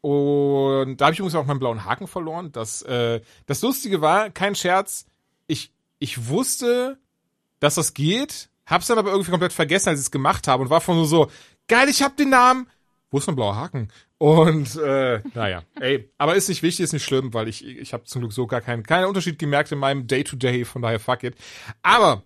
[0.00, 2.50] und da habe ich übrigens auch meinen blauen Haken verloren.
[2.52, 5.06] Das, äh, das Lustige war, kein Scherz,
[5.46, 6.98] ich, ich wusste,
[7.62, 10.70] dass das geht, hab's dann aber irgendwie komplett vergessen, als ich es gemacht habe und
[10.70, 11.30] war von nur so,
[11.68, 12.66] geil, ich hab den Namen.
[13.10, 13.88] Wo ist mein blauer Haken?
[14.18, 18.04] Und äh, naja, ey, aber ist nicht wichtig, ist nicht schlimm, weil ich ich habe
[18.04, 20.98] zum Glück so gar keinen keinen Unterschied gemerkt in meinem Day to Day, von daher
[20.98, 21.36] fuck it.
[21.82, 22.22] Aber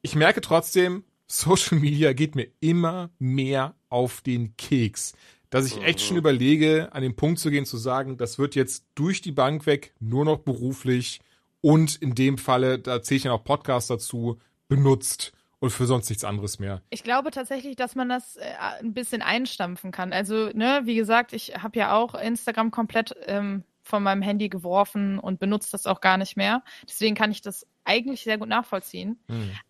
[0.00, 5.14] ich merke trotzdem, Social Media geht mir immer mehr auf den Keks,
[5.50, 8.86] dass ich echt schon überlege, an den Punkt zu gehen, zu sagen, das wird jetzt
[8.94, 11.20] durch die Bank weg nur noch beruflich
[11.60, 14.38] und in dem Falle, da zähle ich dann auch Podcasts dazu,
[14.74, 16.82] benutzt und für sonst nichts anderes mehr.
[16.90, 18.42] Ich glaube tatsächlich, dass man das äh,
[18.80, 20.12] ein bisschen einstampfen kann.
[20.12, 25.18] Also, ne, wie gesagt, ich habe ja auch Instagram komplett ähm, von meinem Handy geworfen
[25.18, 26.62] und benutze das auch gar nicht mehr.
[26.88, 29.18] Deswegen kann ich das eigentlich sehr gut nachvollziehen.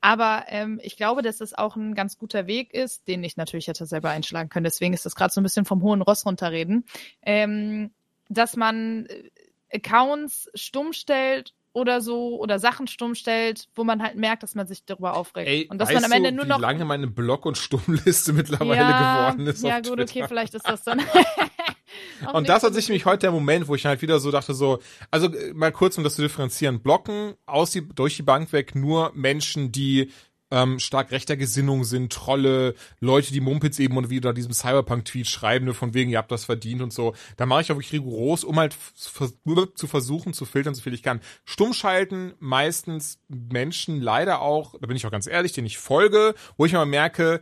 [0.00, 3.68] Aber ähm, ich glaube, dass es auch ein ganz guter Weg ist, den ich natürlich
[3.68, 4.64] hätte selber einschlagen können.
[4.64, 6.84] Deswegen ist das gerade so ein bisschen vom hohen Ross runterreden,
[7.22, 7.90] ähm,
[8.28, 9.30] dass man äh,
[9.74, 14.66] Accounts stumm stellt oder so oder Sachen stumm stellt, wo man halt merkt, dass man
[14.66, 15.48] sich darüber aufregt.
[15.48, 18.32] Ey, und dass man am Ende du, nur wie noch lange meine Block- und Stummliste
[18.32, 20.02] mittlerweile ja, geworden ist Ja, gut, Twitter.
[20.02, 21.00] okay, vielleicht ist das dann.
[22.32, 24.78] Und das hat sich nämlich heute der Moment, wo ich halt wieder so dachte, so,
[25.10, 28.74] also äh, mal kurz, um das zu differenzieren, blocken aus die, durch die Bank weg
[28.74, 30.10] nur Menschen, die
[30.52, 35.64] ähm, stark rechter Gesinnung sind, Trolle, Leute, die Mumpitz eben und wieder diesem Cyberpunk-Tweet schreiben,
[35.64, 37.14] ne, von wegen, ihr habt das verdient und so.
[37.38, 41.02] Da mache ich auch wirklich rigoros, um halt zu versuchen, zu filtern, so viel ich
[41.02, 41.20] kann.
[41.46, 46.66] Stummschalten meistens Menschen leider auch, da bin ich auch ganz ehrlich, denen ich folge, wo
[46.66, 47.40] ich aber merke,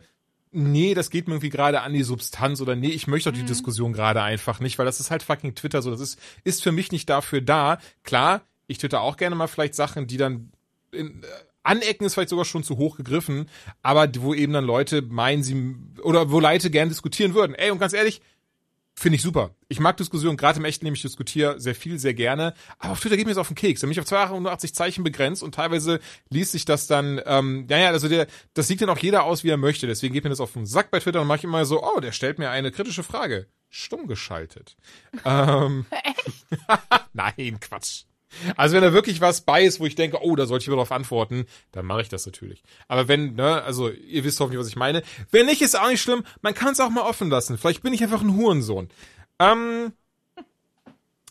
[0.53, 3.45] nee, das geht mir irgendwie gerade an die Substanz oder nee, ich möchte doch die
[3.45, 6.71] Diskussion gerade einfach nicht, weil das ist halt fucking Twitter so, das ist, ist für
[6.71, 7.77] mich nicht dafür da.
[8.03, 10.51] Klar, ich twitter auch gerne mal vielleicht Sachen, die dann
[10.91, 11.27] in, äh,
[11.63, 13.47] anecken ist vielleicht sogar schon zu hoch gegriffen,
[13.81, 17.55] aber wo eben dann Leute meinen, sie, oder wo Leute gern diskutieren würden.
[17.55, 18.21] Ey, und ganz ehrlich,
[18.93, 19.55] Finde ich super.
[19.67, 22.53] Ich mag Diskussionen, gerade im echten Leben, ich diskutiere sehr viel, sehr gerne.
[22.77, 23.81] Aber auf Twitter geht mir das auf den Keks.
[23.81, 25.99] Da bin ich auf 280 Zeichen begrenzt und teilweise
[26.29, 29.43] liest sich das dann, ähm, ja, ja, also der, das sieht dann auch jeder aus,
[29.43, 29.87] wie er möchte.
[29.87, 31.99] Deswegen geht mir das auf den Sack bei Twitter und mache ich immer so, oh,
[31.99, 33.47] der stellt mir eine kritische Frage.
[33.69, 34.75] Stumm geschaltet.
[35.25, 35.85] ähm,
[37.13, 38.03] Nein, Quatsch.
[38.55, 40.75] Also wenn da wirklich was bei ist, wo ich denke, oh, da sollte ich mal
[40.75, 42.63] drauf antworten, dann mache ich das natürlich.
[42.87, 45.03] Aber wenn, ne, also ihr wisst hoffentlich, was ich meine.
[45.31, 46.23] Wenn nicht, ist auch nicht schlimm.
[46.41, 47.57] Man kann es auch mal offen lassen.
[47.57, 48.89] Vielleicht bin ich einfach ein Hurensohn.
[49.39, 49.93] Ähm,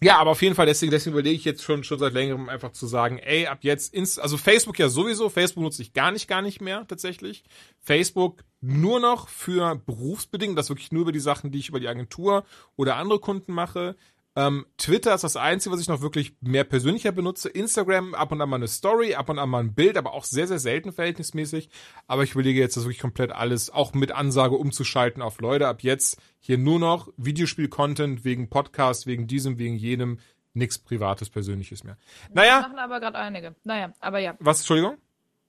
[0.02, 2.72] ja, aber auf jeden Fall, deswegen, deswegen überlege ich jetzt schon, schon seit längerem einfach
[2.72, 6.26] zu sagen, ey, ab jetzt, ins, also Facebook ja sowieso, Facebook nutze ich gar nicht,
[6.26, 7.44] gar nicht mehr tatsächlich.
[7.80, 11.88] Facebook nur noch für berufsbedingt, das wirklich nur über die Sachen, die ich über die
[11.88, 12.44] Agentur
[12.76, 13.94] oder andere Kunden mache.
[14.36, 17.48] Ähm, Twitter ist das Einzige, was ich noch wirklich mehr persönlicher benutze.
[17.48, 20.24] Instagram ab und an mal eine Story, ab und an mal ein Bild, aber auch
[20.24, 21.68] sehr, sehr selten verhältnismäßig.
[22.06, 25.66] Aber ich überlege jetzt, das wirklich komplett alles auch mit Ansage umzuschalten auf Leute.
[25.66, 30.18] Ab jetzt hier nur noch Videospiel-Content wegen Podcast, wegen diesem, wegen jenem.
[30.52, 31.96] Nix Privates, Persönliches mehr.
[32.26, 33.54] Das Naja, machen aber gerade einige.
[33.62, 34.34] Naja, aber ja.
[34.40, 34.98] was, Entschuldigung?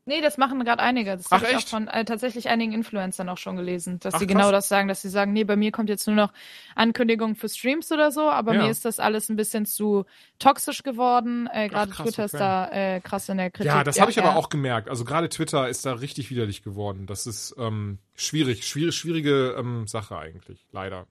[0.05, 1.15] Nee, das machen gerade einige.
[1.15, 1.69] Das habe ich auch echt?
[1.69, 4.35] von äh, tatsächlich einigen Influencern auch schon gelesen, dass Ach, sie krass.
[4.35, 6.33] genau das sagen, dass sie sagen, nee, bei mir kommt jetzt nur noch
[6.75, 8.63] Ankündigung für Streams oder so, aber Ja.
[8.63, 10.05] mir ist das alles ein bisschen zu
[10.39, 11.47] toxisch geworden.
[11.53, 12.43] Äh, gerade Twitter ist okay.
[12.43, 13.67] da äh, krass in der Kritik.
[13.71, 14.35] Ja, das habe ich aber ja.
[14.35, 14.89] auch gemerkt.
[14.89, 17.05] Also gerade Twitter ist da richtig widerlich geworden.
[17.05, 21.05] Das ist ähm, schwierig, schwierig, schwierige ähm, Sache eigentlich, leider.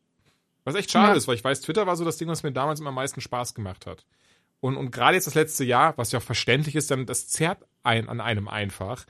[0.64, 1.14] Was echt schade Ja.
[1.16, 3.20] ist, weil ich weiß, Twitter war so das Ding, was mir damals immer am meisten
[3.20, 4.04] Spaß gemacht hat.
[4.60, 7.64] Und, und gerade jetzt das letzte Jahr, was ja auch verständlich ist, dann das zerrt
[7.82, 9.06] ein an einem einfach,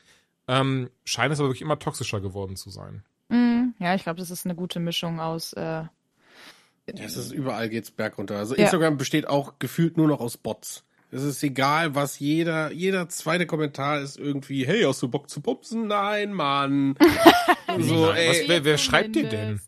[0.48, 3.02] ähm, scheint es aber wirklich immer toxischer geworden zu sein.
[3.28, 5.52] Mm, ja, ich glaube, das ist eine gute Mischung aus.
[5.54, 8.36] Äh, Ja, es ist überall geht's bergunter.
[8.36, 8.62] Also Ja.
[8.64, 10.84] Instagram besteht auch gefühlt nur noch aus Bots.
[11.12, 15.40] Es ist egal, was jeder, jeder zweite Kommentar ist irgendwie, hey, hast du Bock zu
[15.40, 15.88] pupsen?
[15.88, 16.94] Nein, Mann.
[17.80, 18.44] so, Was, ey.
[18.46, 19.60] wer, wer schreibt dir denn?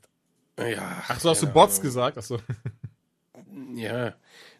[0.59, 1.03] Ja.
[1.09, 1.83] Ach so, hast du Bots Ahnung.
[1.83, 2.18] gesagt?
[2.18, 2.39] Ach so.
[3.74, 4.14] Ja.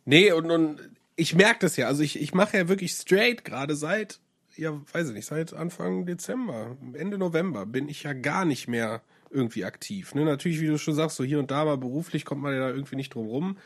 [0.05, 0.81] Nee, und, und
[1.17, 1.87] ich merke das ja.
[1.87, 4.21] Also ich, ich mache ja wirklich straight gerade seit,
[4.57, 9.03] ja, weiß ich nicht, seit Anfang Dezember, Ende November bin ich ja gar nicht mehr
[9.31, 10.15] irgendwie aktiv.
[10.15, 10.25] Ne?
[10.25, 12.69] Natürlich, wie du schon sagst, so hier und da mal beruflich kommt man ja da
[12.69, 13.57] irgendwie nicht drum rum.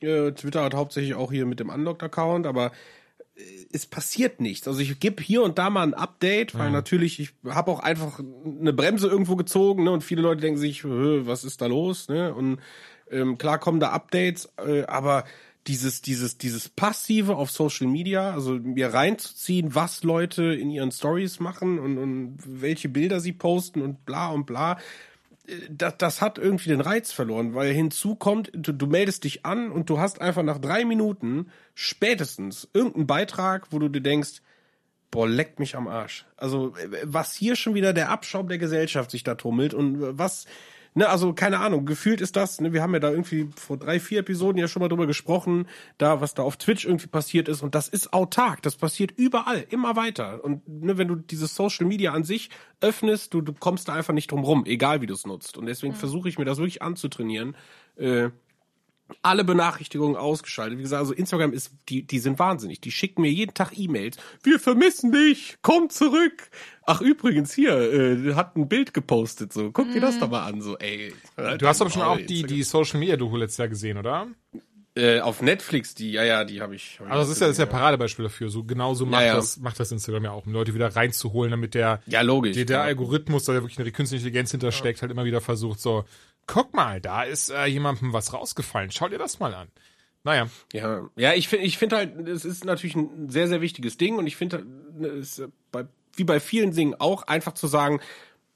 [0.00, 2.72] Äh, Twitter hat hauptsächlich auch hier mit dem Unlocked-Account, aber
[3.36, 3.40] äh,
[3.72, 4.66] es passiert nichts.
[4.66, 6.72] Also ich gebe hier und da mal ein Update, weil Mhm.
[6.74, 9.92] natürlich, ich habe auch einfach eine Bremse irgendwo gezogen, ne?
[9.92, 12.08] Und viele Leute denken sich, "Hö, was ist da los?
[12.08, 12.34] Ne?
[12.34, 12.58] Und
[13.10, 15.24] ähm, klar kommen da Updates, äh, aber
[15.66, 21.40] dieses, dieses, dieses Passive auf Social Media, also mir reinzuziehen, was Leute in ihren Stories
[21.40, 24.78] machen und, und welche Bilder sie posten und bla und bla,
[25.70, 29.70] das, das hat irgendwie den Reiz verloren, weil hinzu kommt, du, du meldest dich an
[29.70, 34.40] und du hast einfach nach drei Minuten spätestens irgendeinen Beitrag, wo du dir denkst,
[35.10, 36.24] boah, leckt mich am Arsch.
[36.36, 40.18] Also, äh, was hier schon wieder der Abschaum der Gesellschaft sich da tummelt und äh,
[40.18, 40.46] was,
[40.94, 44.00] ne, also keine Ahnung, gefühlt ist das, ne, wir haben ja da irgendwie vor drei,
[44.00, 45.66] vier Episoden ja schon mal drüber gesprochen,
[45.98, 47.62] da, was da auf Twitch irgendwie passiert ist.
[47.62, 50.42] Und das ist autark, das passiert überall, immer weiter.
[50.42, 54.14] Und ne, wenn du dieses Social Media an sich öffnest, du, du kommst da einfach
[54.14, 55.58] nicht drum rum, egal wie du es nutzt.
[55.58, 57.56] Und deswegen versuche ich mir das wirklich anzutrainieren,
[57.96, 58.30] äh,
[59.22, 60.78] alle Benachrichtigungen ausgeschaltet.
[60.78, 62.80] Wie gesagt, also Instagram ist, die, die sind wahnsinnig.
[62.80, 64.16] Die schicken mir jeden Tag E-Mails.
[64.42, 66.50] Wir vermissen dich, komm zurück.
[66.86, 69.52] Ach übrigens hier, äh, hat ein Bild gepostet.
[69.52, 70.60] So, guck dir das doch mal an.
[70.60, 71.14] So, ey.
[71.58, 74.28] Du hast aber schon auch die, die Social Media Doku letztes Jahr gesehen, oder?
[74.96, 76.98] äh, auf Netflix, die, ja, ja, die habe ich.
[77.00, 78.48] Hab ich Also das ist ja, das ist ja Paradebeispiel dafür.
[78.48, 79.34] So genauso macht Ja, ja.
[79.36, 82.54] das macht das Instagram ja auch, um Leute wieder reinzuholen, damit der ja, logisch.
[82.54, 82.82] der, der.
[82.82, 86.04] Algorithmus, da ja wirklich eine künstliche Intelligenz hintersteckt, halt immer wieder versucht, so,
[86.46, 89.68] guck mal, da ist äh, jemandem was rausgefallen, schau dir das mal an.
[90.24, 93.98] Naja, Ja, ja, ich finde, ich finde halt, es ist natürlich ein sehr, sehr wichtiges
[93.98, 94.64] Ding und ich finde,
[95.20, 95.84] es bei,
[96.14, 98.00] wie bei vielen Dingen auch einfach zu sagen,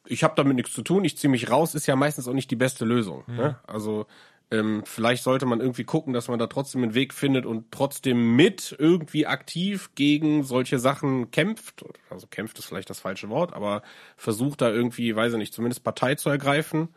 [0.07, 2.51] ich habe damit nichts zu tun, ich ziehe mich raus, ist ja meistens auch nicht
[2.51, 3.25] die beste Lösung.
[3.27, 3.59] Ne?
[3.67, 4.07] Also
[4.51, 8.35] ähm, vielleicht sollte man irgendwie gucken, dass man da trotzdem einen Weg findet und trotzdem
[8.35, 11.85] mit irgendwie aktiv gegen solche Sachen kämpft.
[12.09, 13.83] Also kämpft ist vielleicht das falsche Wort, aber
[14.17, 16.89] versucht da irgendwie, weiß ich nicht, zumindest Partei zu ergreifen.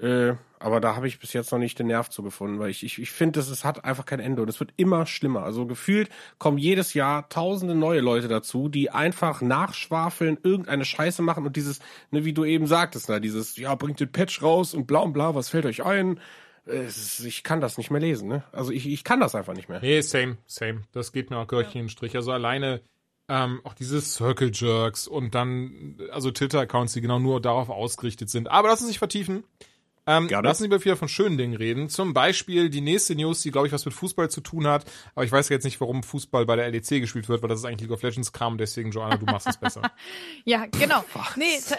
[0.00, 2.84] Äh, aber da habe ich bis jetzt noch nicht den Nerv zu gefunden, weil ich,
[2.84, 5.42] ich, ich finde, es hat einfach kein Ende und es wird immer schlimmer.
[5.44, 11.46] Also gefühlt kommen jedes Jahr tausende neue Leute dazu, die einfach nachschwafeln, irgendeine Scheiße machen
[11.46, 11.80] und dieses,
[12.10, 15.12] ne, wie du eben sagtest, na, dieses, ja, bringt den Patch raus und bla und
[15.12, 16.20] bla, was fällt euch ein?
[16.66, 18.42] Äh, ist, ich kann das nicht mehr lesen, ne?
[18.52, 19.80] Also ich, ich kann das einfach nicht mehr.
[19.80, 20.82] nee, same, same.
[20.92, 22.16] Das geht mir auch gleich in den Strich.
[22.16, 22.80] Also alleine
[23.28, 28.50] ähm, auch diese Circle Jerks und dann, also Twitter-Accounts, die genau nur darauf ausgerichtet sind.
[28.50, 29.44] Aber lass uns nicht vertiefen.
[30.08, 30.48] Ähm, Gerne.
[30.48, 31.90] lassen Sie mal wieder von schönen Dingen reden.
[31.90, 34.86] Zum Beispiel die nächste News, die, glaube ich, was mit Fußball zu tun hat.
[35.14, 37.66] Aber ich weiß jetzt nicht, warum Fußball bei der LEC gespielt wird, weil das ist
[37.66, 38.56] eigentlich League of Legends Kram.
[38.56, 39.82] Deswegen, Joanna, du machst es besser.
[40.44, 41.04] Ja, genau.
[41.36, 41.76] Nee, ta-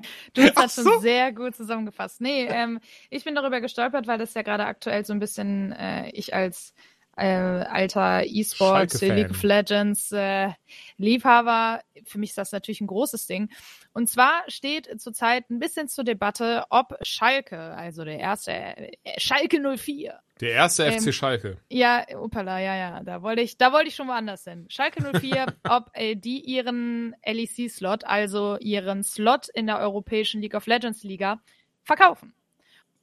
[0.34, 2.20] du hast das schon sehr gut zusammengefasst.
[2.20, 2.80] Nee, ähm,
[3.10, 6.74] ich bin darüber gestolpert, weil das ja gerade aktuell so ein bisschen äh, ich als
[7.18, 9.16] äh, alter E-Sport, Schalke-Fan.
[9.16, 10.50] League of Legends äh,
[10.96, 13.50] Liebhaber, für mich ist das natürlich ein großes Ding.
[13.92, 19.60] Und zwar steht zurzeit ein bisschen zur Debatte, ob Schalke, also der erste äh, Schalke
[19.76, 21.56] 04, Der erste Ähm, FC Schalke.
[21.68, 24.66] ja, opala, ja, ja, da wollte ich, da wollte ich schon woanders hin.
[24.68, 30.66] Schalke 04, ob äh, die ihren LEC-Slot, also ihren Slot in der Europäischen League of
[30.66, 31.40] Legends Liga,
[31.82, 32.34] verkaufen.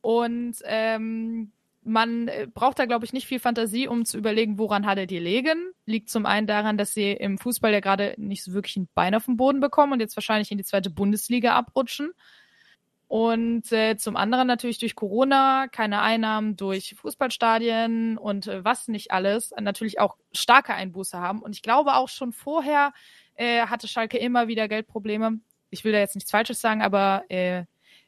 [0.02, 1.52] Und ähm,
[1.86, 5.22] man äh, braucht da, glaube ich, nicht viel Fantasie, um zu überlegen, woran hattet ihr
[5.22, 5.72] legen.
[5.86, 9.16] Liegt zum einen daran, dass sie im Fußball ja gerade nicht so wirklich ein Bein
[9.16, 12.12] auf den Boden bekommen und jetzt wahrscheinlich in die zweite Bundesliga abrutschen.
[13.08, 19.12] Und äh, zum anderen natürlich durch Corona, keine Einnahmen durch Fußballstadien und äh, was nicht
[19.12, 21.44] alles, natürlich auch starke Einbuße haben.
[21.44, 22.94] Und ich glaube auch schon vorher
[23.36, 25.40] äh, hatte Schalke immer wieder Geldprobleme.
[25.70, 27.66] Ich will da jetzt nichts Falsches sagen, aber äh,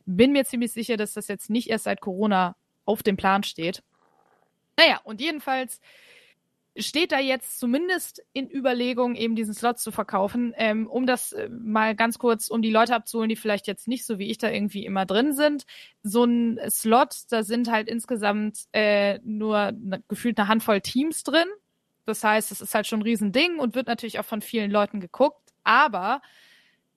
[0.08, 2.56] bin mir ziemlich sicher, dass das jetzt nicht erst seit Corona
[2.88, 3.84] auf dem Plan steht.
[4.78, 5.80] Naja, und jedenfalls
[6.80, 10.54] steht da jetzt zumindest in Überlegung, eben diesen Slot zu verkaufen.
[10.58, 14.06] Ähm, um das äh, mal ganz kurz, um die Leute abzuholen, die vielleicht jetzt nicht
[14.06, 15.66] so wie ich da irgendwie immer drin sind.
[16.04, 21.48] So ein Slot, da sind halt insgesamt äh, nur ne, gefühlt eine Handvoll Teams drin.
[22.06, 25.00] Das heißt, es ist halt schon ein Riesending und wird natürlich auch von vielen Leuten
[25.00, 25.54] geguckt.
[25.64, 26.22] Aber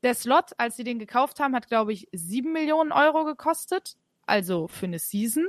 [0.03, 3.97] der Slot, als sie den gekauft haben, hat, glaube ich, sieben Millionen Euro gekostet.
[4.27, 5.47] Also für eine Season.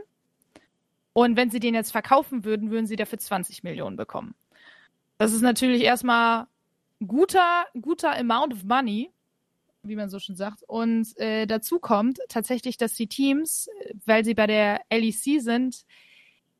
[1.14, 4.36] Und wenn sie den jetzt verkaufen würden, würden sie dafür 20 Millionen bekommen.
[5.18, 6.48] Das ist natürlich erstmal
[7.06, 9.12] guter, guter Amount of money,
[9.84, 10.64] wie man so schon sagt.
[10.64, 13.70] Und äh, dazu kommt tatsächlich, dass die Teams,
[14.06, 15.86] weil sie bei der LEC sind,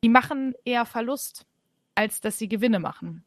[0.02, 1.46] die machen eher Verlust,
[1.94, 3.24] als dass sie Gewinne machen.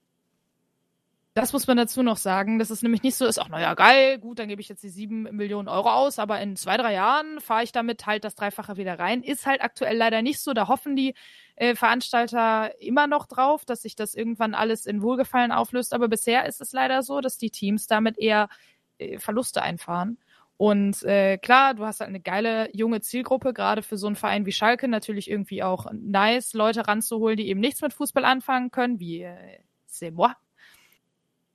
[1.37, 4.19] Das muss man dazu noch sagen, dass es nämlich nicht so ist, ach naja, geil,
[4.19, 7.41] gut, dann gebe ich jetzt die sieben Millionen Euro aus, aber in zwei, drei Jahren
[7.41, 9.21] fahre ich damit halt das Dreifache wieder rein.
[9.21, 10.53] Ist halt aktuell leider nicht so.
[10.53, 11.13] Da hoffen die
[11.57, 15.93] äh, Veranstalter immer noch drauf, dass sich das irgendwann alles in Wohlgefallen auflöst.
[15.93, 18.47] Aber bisher ist es leider so, dass die Teams damit eher
[18.97, 20.17] äh, Verluste einfahren.
[20.55, 24.45] Und äh, klar, du hast halt eine geile junge Zielgruppe, gerade für so einen Verein
[24.45, 29.01] wie Schalke natürlich irgendwie auch nice, Leute ranzuholen, die eben nichts mit Fußball anfangen können,
[29.01, 30.31] wie äh, c'est moi.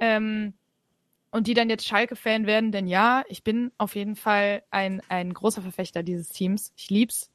[0.00, 0.54] Ähm,
[1.30, 5.32] und die dann jetzt Schalke-Fan werden, denn ja, ich bin auf jeden Fall ein, ein
[5.32, 6.72] großer Verfechter dieses Teams.
[6.76, 7.30] Ich lieb's.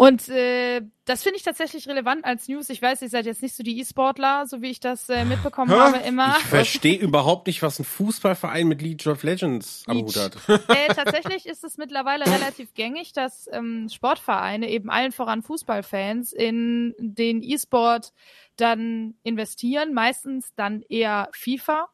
[0.00, 2.70] Und äh, das finde ich tatsächlich relevant als News.
[2.70, 5.72] Ich weiß, ihr seid jetzt nicht so die E-Sportler, so wie ich das äh, mitbekommen
[5.72, 5.76] Hä?
[5.76, 6.36] habe immer.
[6.38, 10.36] Ich verstehe überhaupt nicht, was ein Fußballverein mit League of Legends am Hut hat.
[10.68, 16.94] Äh, tatsächlich ist es mittlerweile relativ gängig, dass ähm, Sportvereine, eben allen voran Fußballfans, in
[16.98, 18.12] den E-Sport
[18.60, 21.88] dann investieren, meistens dann eher FIFA,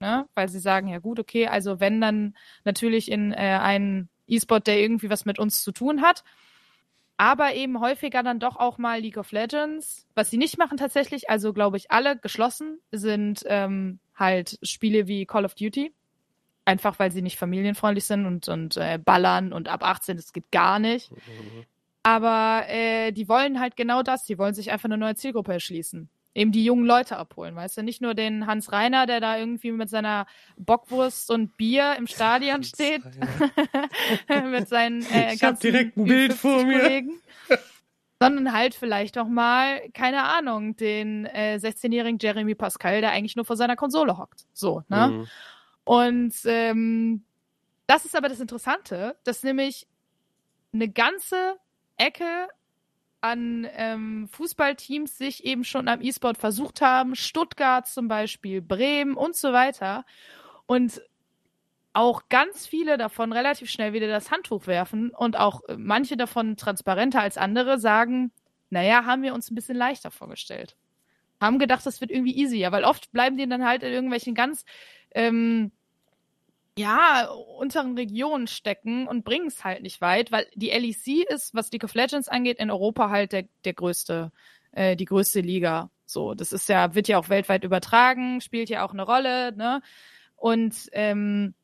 [0.00, 0.26] ne?
[0.34, 4.80] weil sie sagen, ja gut, okay, also wenn dann natürlich in äh, einen E-Sport, der
[4.80, 6.24] irgendwie was mit uns zu tun hat,
[7.16, 10.06] aber eben häufiger dann doch auch mal League of Legends.
[10.14, 15.26] Was sie nicht machen tatsächlich, also glaube ich alle geschlossen, sind ähm, halt Spiele wie
[15.26, 15.92] Call of Duty.
[16.64, 20.50] Einfach weil sie nicht familienfreundlich sind und, und äh, ballern und ab 18, das geht
[20.52, 21.10] gar nicht.
[22.08, 26.08] Aber äh, die wollen halt genau das, die wollen sich einfach eine neue Zielgruppe erschließen.
[26.34, 27.82] Eben die jungen Leute abholen, weißt du?
[27.82, 32.62] Nicht nur den Hans Reiner, der da irgendwie mit seiner Bockwurst und Bier im Stadion
[32.62, 33.02] steht,
[34.50, 36.80] mit seinen äh, Ich ganzen direkt ein Bild vor mir.
[36.80, 37.20] Kollegen,
[38.18, 43.44] sondern halt vielleicht auch mal, keine Ahnung, den äh, 16-jährigen Jeremy Pascal, der eigentlich nur
[43.44, 44.46] vor seiner Konsole hockt.
[44.54, 45.08] So, ne?
[45.08, 45.26] Mhm.
[45.84, 47.22] Und ähm,
[47.86, 49.86] das ist aber das Interessante, dass nämlich
[50.72, 51.58] eine ganze
[51.98, 52.48] Ecke
[53.20, 57.16] an ähm, Fußballteams sich eben schon am E-Sport versucht haben.
[57.16, 60.04] Stuttgart zum Beispiel, Bremen und so weiter.
[60.66, 61.02] Und
[61.92, 66.56] auch ganz viele davon relativ schnell wieder das Handtuch werfen und auch äh, manche davon
[66.56, 68.30] transparenter als andere sagen,
[68.70, 70.76] naja, haben wir uns ein bisschen leichter vorgestellt.
[71.40, 74.64] Haben gedacht, das wird irgendwie easier, weil oft bleiben die dann halt in irgendwelchen ganz
[75.12, 75.72] ähm,
[76.78, 81.72] ja, unteren Regionen stecken und bringen es halt nicht weit, weil die LEC ist, was
[81.72, 84.30] League of Legends angeht, in Europa halt der, der größte,
[84.72, 85.90] äh, die größte Liga.
[86.06, 89.82] So, das ist ja, wird ja auch weltweit übertragen, spielt ja auch eine Rolle, ne?
[90.36, 91.54] Und ähm,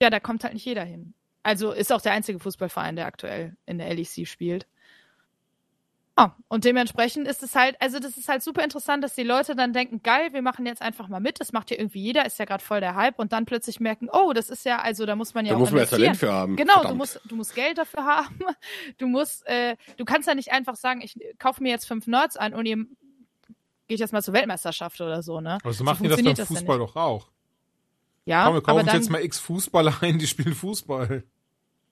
[0.00, 1.12] ja, da kommt halt nicht jeder hin.
[1.42, 4.66] Also ist auch der einzige Fußballverein, der aktuell in der LEC spielt.
[6.20, 9.56] Ah, und dementsprechend ist es halt, also das ist halt super interessant, dass die Leute
[9.56, 12.38] dann denken, geil, wir machen jetzt einfach mal mit, das macht ja irgendwie jeder, ist
[12.38, 15.16] ja gerade voll der Hype und dann plötzlich merken, oh, das ist ja, also da
[15.16, 15.86] muss man ja Da auch muss man ja.
[15.86, 16.56] Talent für haben.
[16.56, 18.38] Genau, du musst, du musst Geld dafür haben.
[18.98, 22.36] Du musst, äh, du kannst ja nicht einfach sagen, ich kaufe mir jetzt fünf Nerds
[22.36, 22.84] ein und ihr
[23.88, 25.58] geht jetzt mal zur Weltmeisterschaft oder so, ne?
[25.62, 26.90] Aber so machen die das beim ja Fußball nicht.
[26.90, 27.28] doch auch.
[28.26, 31.24] Ja, Komm, wir kaufen aber uns dann, jetzt mal x Fußballer ein, die spielen Fußball.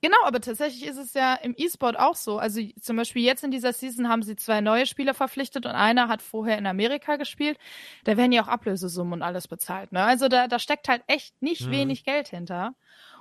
[0.01, 2.39] Genau, aber tatsächlich ist es ja im E-Sport auch so.
[2.39, 6.07] Also zum Beispiel jetzt in dieser Season haben sie zwei neue Spieler verpflichtet und einer
[6.07, 7.59] hat vorher in Amerika gespielt.
[8.05, 9.91] Da werden ja auch Ablösesummen und alles bezahlt.
[9.91, 10.03] Ne?
[10.05, 11.71] Also da, da steckt halt echt nicht Mhm.
[11.73, 12.75] wenig Geld hinter.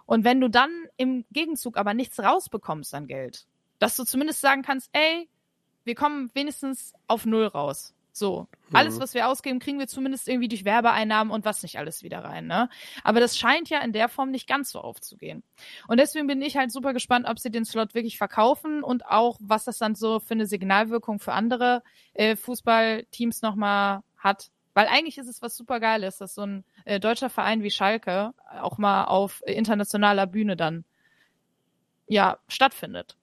[0.06, 3.48] Und wenn du dann im Gegenzug aber nichts rausbekommst an Geld,
[3.80, 5.28] dass du zumindest sagen kannst, ey,
[5.84, 7.94] wir kommen wenigstens auf Null raus.
[8.18, 9.02] So, alles, Mhm.
[9.02, 12.48] was wir ausgeben, kriegen wir zumindest irgendwie durch Werbeeinnahmen und was nicht alles wieder rein.
[12.48, 12.68] Ne?
[13.04, 15.44] Aber das scheint ja in der Form nicht ganz so aufzugehen.
[15.88, 19.38] Und deswegen bin ich halt super gespannt, ob sie den Slot wirklich verkaufen und auch,
[19.40, 21.84] was das dann so für eine Signalwirkung für andere
[22.16, 24.50] äh, Fußballteams nochmal hat.
[24.74, 28.34] Weil eigentlich ist es was super Geiles, dass so ein äh, deutscher Verein wie Schalke
[28.62, 30.86] auch mal auf internationaler Bühne dann
[32.08, 33.16] ja stattfindet.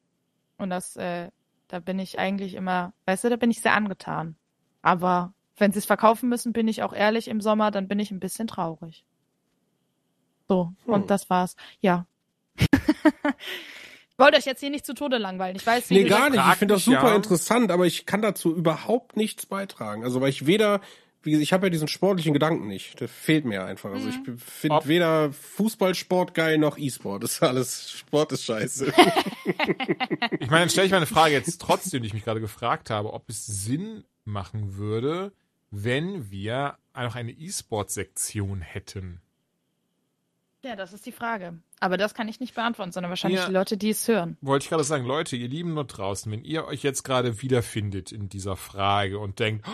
[0.57, 1.31] Und das, äh,
[1.69, 4.37] da bin ich eigentlich immer, weißt du, da bin ich sehr angetan.
[4.85, 8.11] Aber wenn sie es verkaufen müssen, bin ich auch ehrlich im Sommer, dann bin ich
[8.11, 9.07] ein bisschen traurig.
[10.47, 10.93] So, Hm.
[10.93, 11.57] und das war's.
[11.81, 12.07] Ja.
[12.59, 15.57] ich wollte euch jetzt hier nicht zu Tode langweilen.
[15.57, 16.43] Ich weiß, wie Nee, gar nicht.
[16.47, 17.17] Ich finde das super ja.
[17.17, 20.05] interessant, aber ich kann dazu überhaupt nichts beitragen.
[20.05, 20.81] Also weil ich weder,
[21.23, 23.01] wie gesagt, ich habe ja diesen sportlichen Gedanken nicht.
[23.01, 23.91] Der fehlt mir einfach.
[23.91, 27.23] Also ich finde Ob- weder Fußballsport geil noch E-Sport.
[27.23, 28.93] Das ist alles, Sport ist scheiße.
[30.41, 33.13] Ich meine, dann stelle ich meine Frage jetzt trotzdem, die ich mich gerade gefragt habe,
[33.15, 35.33] ob es Sinn machen würde,
[35.71, 39.21] wenn wir noch eine E-Sport-Sektion hätten.
[40.63, 41.59] Ja, das ist die Frage.
[41.81, 43.47] Aber das kann ich nicht beantworten, sondern wahrscheinlich Ja.
[43.49, 44.39] die Leute, die es hören.
[44.41, 48.13] Wollte ich gerade sagen, Leute, ihr Lieben dort draußen, wenn ihr euch jetzt gerade wiederfindet
[48.13, 49.71] in dieser Frage und denkt, oh,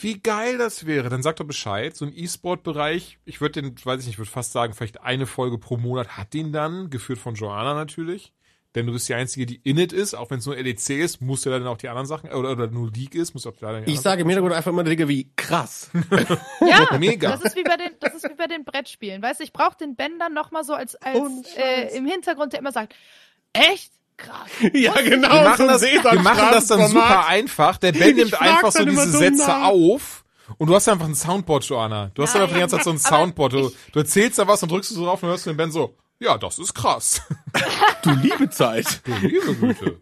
[0.00, 1.94] wie geil das wäre, dann sagt doch Bescheid.
[1.96, 5.26] So ein E-Sport-Bereich, ich würde den, weiß ich nicht, ich würde fast sagen, vielleicht eine
[5.26, 8.32] Folge pro Monat hat den dann, geführt von Joanna natürlich.
[8.76, 11.20] Denn du bist die Einzige, die in it ist, auch wenn es nur LEC ist,
[11.20, 13.72] muss ja dann auch die anderen Sachen, oder, oder nur League ist, muss auch da
[13.72, 15.90] dann die Ich anderen sage im Hintergrund einfach immer Dinge wie krass.
[16.60, 17.30] Ja, Mega.
[17.32, 19.20] Das ist wie bei den, das ist wie bei den Brettspielen.
[19.22, 21.18] Weißt du, ich brauche den Ben dann noch mal so als, als
[21.56, 22.94] äh, im Hintergrund, der immer sagt,
[23.52, 24.48] echt krass.
[24.72, 25.32] ja, genau.
[25.32, 27.78] wir machen, so das, wir machen das dann super einfach.
[27.78, 29.68] Der Ben Ich nimmt einfach so diese Sätze nach.
[29.68, 30.24] auf
[30.58, 32.10] Und du hast ja einfach ein Soundboard, Joanna.
[32.14, 33.52] Du hast ja einfach die ganze Zeit so ein Soundboard.
[33.52, 35.56] Du, ich- du erzählst da was und drückst du so drauf und hörst du den
[35.56, 37.22] Ben so, ja, das ist krass.
[38.02, 39.00] Du liebe Zeit.
[39.04, 40.00] Du liebe Güte.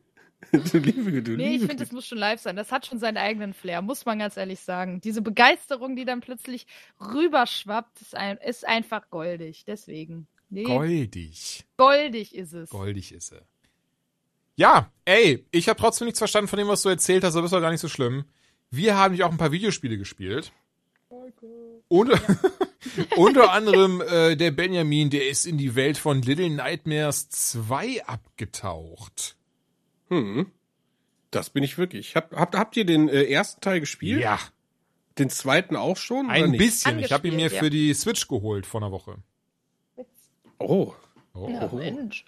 [0.53, 1.69] du liebe, du Nee, ich liebe.
[1.69, 2.55] finde, das muss schon live sein.
[2.57, 5.01] Das hat schon seinen eigenen Flair, muss man ganz ehrlich sagen.
[5.01, 6.67] Diese Begeisterung, die dann plötzlich
[7.01, 9.65] rüberschwappt, ist, ein, ist einfach goldig.
[9.67, 10.27] Deswegen.
[10.51, 11.65] Nee, Goldig.
[11.79, 12.69] goldig ist es.
[12.71, 13.43] Goldig ist er.
[14.57, 17.53] Ja, ey, ich habe trotzdem nichts verstanden von dem, was du erzählt hast, aber ist
[17.53, 18.25] doch gar nicht so schlimm.
[18.71, 20.53] Wir haben nämlich auch ein paar Videospiele gespielt.
[21.89, 22.21] Unter,
[23.17, 29.37] unter anderem äh, der Benjamin, der ist in die Welt von Little Nightmares 2 abgetaucht.
[30.09, 30.51] Hm.
[31.31, 32.15] Das bin ich wirklich.
[32.15, 34.21] Hab, habt, habt ihr den äh, ersten Teil gespielt?
[34.21, 34.39] Ja,
[35.19, 36.27] Den zweiten auch schon?
[36.27, 36.59] oder ein nicht?
[36.59, 36.99] bisschen.
[37.01, 39.17] Ich habe ihn mir Angespielt, für die Switch geholt vor einer Woche.
[40.59, 40.95] Oh.
[41.35, 41.49] Oh.
[41.49, 42.25] Ja, Mensch.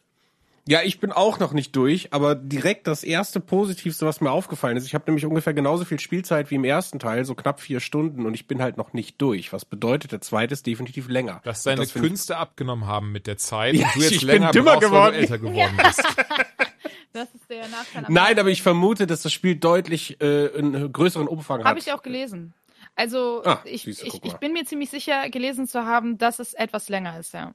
[0.69, 4.77] Ja, ich bin auch noch nicht durch, aber direkt das erste Positivste, was mir aufgefallen
[4.77, 7.79] ist, ich habe nämlich ungefähr genauso viel Spielzeit wie im ersten Teil, so knapp vier
[7.79, 9.53] Stunden und ich bin halt noch nicht durch.
[9.53, 11.41] Was bedeutet, der zweite ist definitiv länger.
[11.45, 14.11] Dass deine das find ich- Künste abgenommen haben mit der Zeit Ja, und du jetzt
[14.13, 15.05] ich bin länger dümmer brauchst, geworden.
[15.05, 16.03] weil du älter geworden bist.
[17.13, 18.05] Das ist der Nachteil.
[18.09, 21.67] Nein, aber ich vermute, dass das Spiel deutlich äh, einen größeren Umfang hat.
[21.67, 22.53] Habe ich auch gelesen.
[22.95, 26.53] Also Ah, ich, siehste, ich, ich bin mir ziemlich sicher, gelesen zu haben, dass es
[26.53, 27.55] etwas länger ist, ja.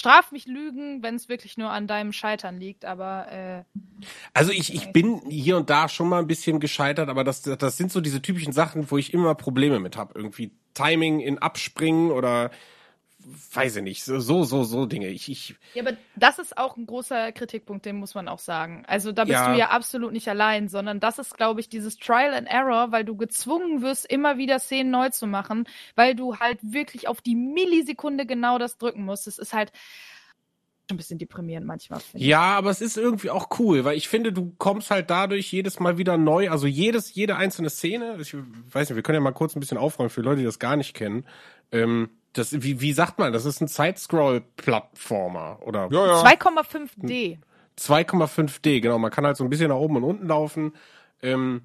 [0.00, 3.64] Straf mich Lügen, wenn es wirklich nur an deinem Scheitern liegt, aber äh,
[4.32, 7.76] Also ich, ich bin hier und da schon mal ein bisschen gescheitert, aber das, das
[7.76, 10.14] sind so diese typischen Sachen, wo ich immer Probleme mit habe.
[10.16, 12.50] Irgendwie Timing in Abspringen oder
[13.54, 15.08] weiß ich nicht, so, so, so, so Dinge.
[15.08, 18.84] Ich, ich, Ja, aber das ist auch ein großer Kritikpunkt, den muss man auch sagen.
[18.86, 19.52] Also da bist Ja.
[19.52, 23.04] du ja absolut nicht allein, sondern das ist, glaube ich, dieses Trial and Error, weil
[23.04, 25.64] du gezwungen wirst, immer wieder Szenen neu zu machen,
[25.94, 29.26] weil du halt wirklich auf die Millisekunde genau das drücken musst.
[29.26, 29.72] Das ist halt
[30.90, 32.00] ein bisschen deprimierend manchmal.
[32.14, 35.78] ja, aber es ist irgendwie auch cool, weil ich finde, du kommst halt dadurch jedes
[35.78, 39.30] Mal wieder neu, also jedes, jede einzelne Szene, ich weiß nicht, wir können ja mal
[39.32, 41.24] kurz ein bisschen aufräumen für Leute, die das gar nicht kennen.
[41.70, 46.22] Ähm, das, wie, wie sagt man, das ist ein Side-Scroll-Plattformer oder Ja, ja.
[46.22, 47.38] 2,5D.
[47.78, 48.98] 2,5D, genau.
[48.98, 50.74] Man kann halt so ein bisschen nach oben und unten laufen.
[51.22, 51.62] Ähm,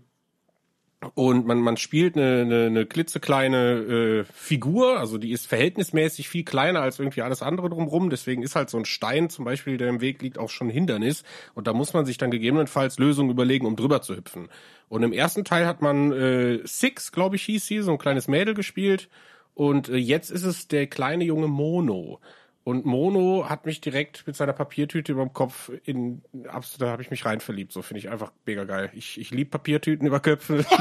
[1.14, 6.44] und man, man spielt eine, eine, eine klitzekleine äh, Figur, also die ist verhältnismäßig viel
[6.44, 8.10] kleiner als irgendwie alles andere drumrum.
[8.10, 10.72] Deswegen ist halt so ein Stein zum Beispiel, der im Weg liegt, auch schon ein
[10.72, 11.24] Hindernis.
[11.54, 14.50] Und da muss man sich dann gegebenenfalls Lösungen überlegen, um drüber zu hüpfen.
[14.90, 18.28] Und im ersten Teil hat man äh, Six, glaube ich, hieß sie, so ein kleines
[18.28, 19.10] Mädel gespielt.
[19.56, 22.19] Und äh, jetzt ist es der kleine junge Mono.
[22.65, 27.03] Und Mono hat mich direkt mit seiner Papiertüte über dem Kopf in, absolut, da habe
[27.03, 27.72] ich mich rein verliebt.
[27.72, 28.90] So finde ich einfach mega geil.
[28.94, 30.65] Ich, ich liebe Papiertüten über Köpfe.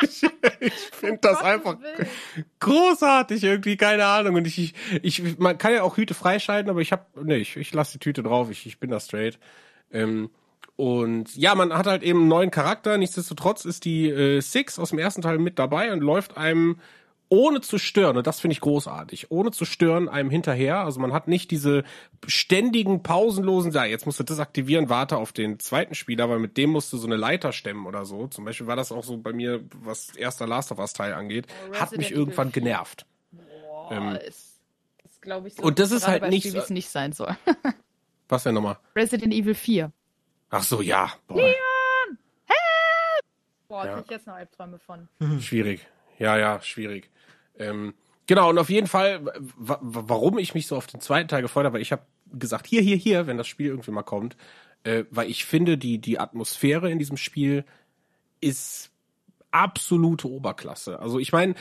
[0.00, 0.32] Ich, nicht.
[0.60, 1.76] ich finde das einfach
[2.60, 4.36] großartig irgendwie, keine Ahnung.
[4.36, 7.56] Und ich, ich, ich man kann ja auch Hüte freischalten, aber ich habe, nee, ich,
[7.56, 8.48] ich lasse die Tüte drauf.
[8.50, 9.40] Ich, ich bin da straight.
[9.90, 10.30] Ähm,
[10.76, 12.96] und ja, man hat halt eben einen neuen Charakter.
[12.96, 16.78] Nichtsdestotrotz ist die äh, Six aus dem ersten Teil mit dabei und läuft einem
[17.30, 20.80] ohne zu stören, und das finde ich großartig, ohne zu stören einem hinterher.
[20.80, 21.84] Also man hat nicht diese
[22.26, 26.56] ständigen, pausenlosen, ja, jetzt musst du das aktivieren, warte auf den zweiten Spieler, weil mit
[26.56, 28.26] dem musst du so eine Leiter stemmen oder so.
[28.28, 31.46] Zum Beispiel war das auch so bei mir, was erster Last of Us Teil angeht,
[31.48, 32.62] Oh, hat mich Resident irgendwann Evil 4.
[32.62, 33.06] genervt.
[33.32, 34.60] Boah, Ähm, ist,
[35.04, 37.36] ist glaube ich, so und das ist halt nicht wie es nicht sein soll.
[38.30, 38.78] Was denn nochmal?
[38.96, 39.92] Resident Evil 4.
[40.50, 41.12] Ach so, ja.
[41.26, 41.40] Boah,
[43.68, 43.94] Boah, Ja.
[43.96, 45.08] krieg ich jetzt noch Albträume von.
[45.40, 45.86] schwierig.
[46.18, 47.10] Ja, ja, schwierig.
[47.58, 47.94] Ähm,
[48.26, 51.42] genau, und auf jeden Fall, wa- wa- warum ich mich so auf den zweiten Teil
[51.42, 54.36] gefreut habe, weil ich habe gesagt, hier, hier, hier, wenn das Spiel irgendwie mal kommt,
[54.84, 57.64] äh, weil ich finde, die, die Atmosphäre in diesem Spiel
[58.40, 58.90] ist
[59.50, 60.98] absolute Oberklasse.
[61.00, 61.54] Also ich meine,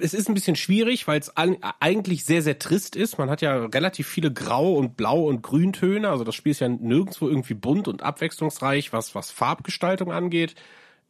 [0.00, 3.18] es ist ein bisschen schwierig, weil es eigentlich sehr, sehr trist ist.
[3.18, 6.08] Man hat ja relativ viele Grau- und Blau- und Grüntöne.
[6.08, 10.56] Also das Spiel ist ja nirgendwo irgendwie bunt und abwechslungsreich, was, was Farbgestaltung angeht.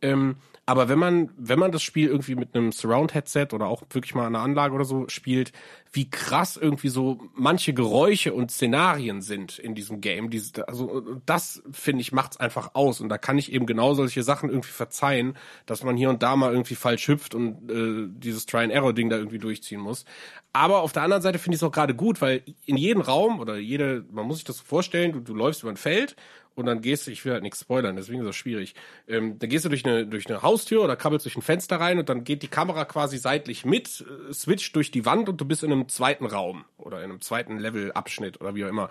[0.02, 4.14] Ähm, aber wenn man, wenn man das Spiel irgendwie mit einem Surround-Headset oder auch wirklich
[4.14, 5.52] mal an einer Anlage oder so spielt,
[5.92, 10.30] wie krass irgendwie so manche Geräusche und Szenarien sind in diesem Game.
[10.30, 13.00] Diese, also das, finde ich, macht's einfach aus.
[13.00, 16.36] Und da kann ich eben genau solche Sachen irgendwie verzeihen, dass man hier und da
[16.36, 20.04] mal irgendwie falsch hüpft und äh, dieses Try-and-Error-Ding da irgendwie durchziehen muss.
[20.52, 23.40] Aber auf der anderen Seite finde ich es auch gerade gut, weil in jedem Raum
[23.40, 26.14] oder jede, man muss sich das so vorstellen, du, du läufst über ein Feld
[26.54, 28.74] und dann gehst du, ich will halt nichts spoilern, deswegen ist das schwierig.
[29.08, 31.98] Ähm, dann gehst du durch eine, durch eine Haustür oder krabbelst durch ein Fenster rein
[31.98, 35.44] und dann geht die Kamera quasi seitlich mit, äh, switcht durch die Wand und du
[35.44, 38.88] bist in einem zweiten Raum oder in einem zweiten Levelabschnitt oder wie auch immer.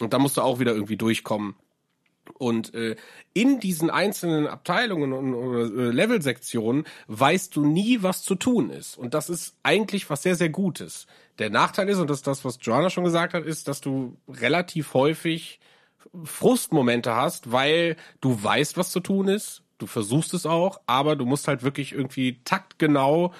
[0.00, 1.54] Und da musst du auch wieder irgendwie durchkommen.
[2.38, 2.96] Und äh,
[3.34, 8.96] in diesen einzelnen Abteilungen und oder, äh, Levelsektionen weißt du nie, was zu tun ist.
[8.96, 11.06] Und das ist eigentlich was sehr, sehr Gutes.
[11.38, 14.16] Der Nachteil ist, und das ist das, was Joanna schon gesagt hat, ist, dass du
[14.28, 15.58] relativ häufig
[16.24, 19.62] Frustmomente hast, weil du weißt, was zu tun ist.
[19.78, 23.32] Du versuchst es auch, aber du musst halt wirklich irgendwie taktgenau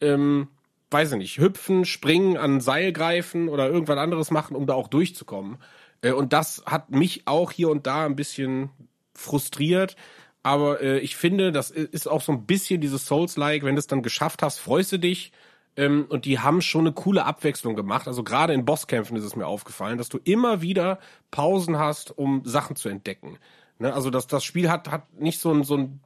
[0.00, 0.48] ähm,
[0.90, 4.88] weiß ich nicht, hüpfen, springen, an Seil greifen oder irgendwas anderes machen, um da auch
[4.88, 5.58] durchzukommen.
[6.02, 8.70] Äh, und das hat mich auch hier und da ein bisschen
[9.14, 9.96] frustriert.
[10.42, 13.86] Aber äh, ich finde, das ist auch so ein bisschen dieses Souls-like, wenn du es
[13.86, 15.32] dann geschafft hast, freust du dich.
[15.76, 18.08] Ähm, und die haben schon eine coole Abwechslung gemacht.
[18.08, 20.98] Also gerade in Bosskämpfen ist es mir aufgefallen, dass du immer wieder
[21.30, 23.38] Pausen hast, um Sachen zu entdecken.
[23.78, 23.92] Ne?
[23.92, 26.00] Also das, das Spiel hat, hat nicht so ein, so ein,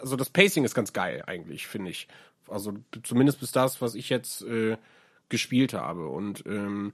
[0.00, 2.08] also das Pacing ist ganz geil eigentlich, finde ich.
[2.48, 4.76] Also zumindest bis das, was ich jetzt äh,
[5.28, 6.08] gespielt habe.
[6.08, 6.92] Und ähm,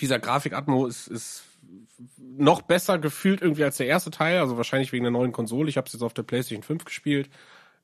[0.00, 1.44] dieser Grafik-Atmo ist, ist
[2.18, 5.68] noch besser gefühlt irgendwie als der erste Teil, also wahrscheinlich wegen der neuen Konsole.
[5.68, 7.28] Ich habe es jetzt auf der PlayStation 5 gespielt.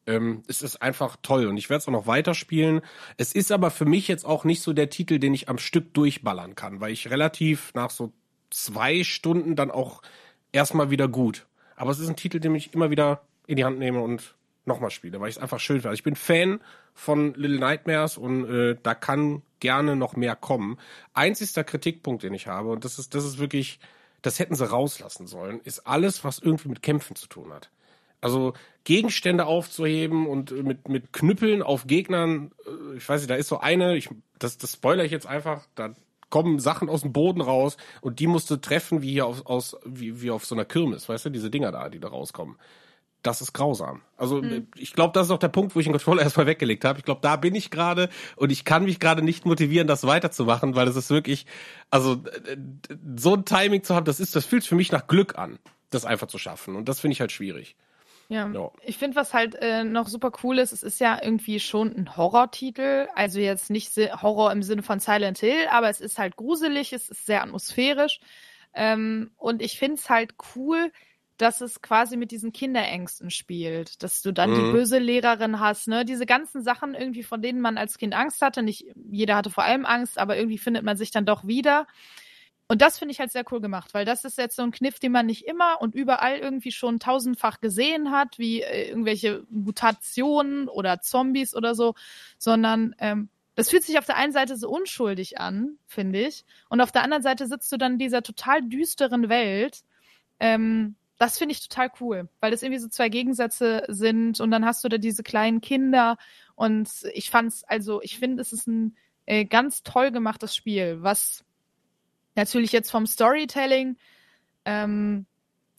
[0.07, 2.81] Ähm, es ist einfach toll und ich werde es auch noch weiterspielen.
[3.17, 5.93] Es ist aber für mich jetzt auch nicht so der Titel, den ich am Stück
[5.95, 8.13] durchballern kann, weil ich relativ nach so
[8.51, 10.03] zwei Stunden dann auch
[10.53, 11.47] erstmal wieder gut.
[11.77, 14.35] Aber es ist ein Titel, den ich immer wieder in die Hand nehme und
[14.69, 15.89] nochmal spiele, weil ich es einfach schön finde.
[15.89, 16.61] Also ich bin Fan
[16.95, 20.79] von Little Nightmares und äh, da kann gerne noch mehr kommen.
[21.15, 23.81] Einzigster Kritikpunkt, den ich habe, und das ist, das ist wirklich,
[24.23, 27.71] das hätten sie rauslassen sollen, ist alles, was irgendwie mit Kämpfen zu tun hat.
[28.21, 28.55] Also
[28.85, 33.59] Gegenstände aufzuheben und mit, mit Knüppeln auf Gegnern, äh, ich weiß nicht, da ist so
[33.61, 34.09] eine, ich,
[34.39, 35.95] das, das spoiler ich jetzt einfach, da
[36.31, 39.77] kommen Sachen aus dem Boden raus und die musst du treffen wie hier aus, aus
[39.85, 42.57] wie, wie auf so einer Kirmes, weißt du, diese Dinger da, die da rauskommen
[43.23, 44.03] das ist grausam.
[44.17, 44.69] Also mhm.
[44.77, 46.99] ich glaube, das ist auch der Punkt, wo ich den Controller erstmal weggelegt habe.
[46.99, 50.75] Ich glaube, da bin ich gerade und ich kann mich gerade nicht motivieren, das weiterzumachen,
[50.75, 51.47] weil es ist wirklich,
[51.91, 52.23] also
[53.17, 55.59] so ein Timing zu haben, das ist, das fühlt für mich nach Glück an,
[55.91, 56.77] das einfach zu schaffen.
[56.77, 57.77] Und das finde ich halt schwierig.
[58.29, 58.71] Ja, ja.
[58.83, 62.17] ich finde, was halt äh, noch super cool ist, es ist ja irgendwie schon ein
[62.17, 63.09] Horrortitel.
[63.15, 67.09] Also jetzt nicht Horror im Sinne von Silent Hill, aber es ist halt gruselig, es
[67.09, 68.21] ist sehr atmosphärisch.
[68.75, 70.93] Ähm, und ich finde es halt cool,
[71.39, 74.55] dass es quasi mit diesen Kinderängsten spielt, dass du dann mhm.
[74.57, 76.05] die böse Lehrerin hast, ne?
[76.05, 78.63] Diese ganzen Sachen irgendwie, von denen man als Kind Angst hatte.
[78.63, 81.87] Nicht jeder hatte vor allem Angst, aber irgendwie findet man sich dann doch wieder.
[82.71, 85.01] Und das finde ich halt sehr cool gemacht, weil das ist jetzt so ein Kniff,
[85.01, 90.69] den man nicht immer und überall irgendwie schon tausendfach gesehen hat, wie äh, irgendwelche Mutationen
[90.69, 91.95] oder Zombies oder so,
[92.37, 96.83] sondern ähm, das fühlt sich auf der einen Seite so unschuldig an, finde ich, und
[96.83, 99.83] auf der anderen Seite sitzt du dann in dieser total düsteren Welt.
[100.39, 104.67] Ähm, das finde ich total cool, weil das irgendwie so zwei Gegensätze sind und dann
[104.67, 106.19] hast du da diese kleinen Kinder
[106.55, 108.95] und ich fand's, also ich finde, es ist ein
[109.27, 111.45] äh, ganz toll gemachtes Spiel, was
[112.39, 113.97] natürlich jetzt vom Storytelling
[114.65, 115.27] ähm,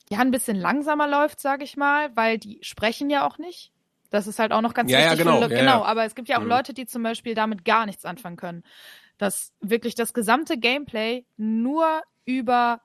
[0.09, 3.71] ja ein bisschen langsamer läuft, sage ich mal, weil die sprechen ja auch nicht.
[4.11, 5.19] Das ist halt auch noch ganz ja, wichtig.
[5.19, 5.85] Ja, genau, für, ja, genau, ja.
[5.85, 6.49] aber es gibt ja auch mhm.
[6.49, 8.63] Leute, die zum Beispiel damit gar nichts anfangen können.
[9.17, 12.81] Dass wirklich das gesamte Gameplay nur über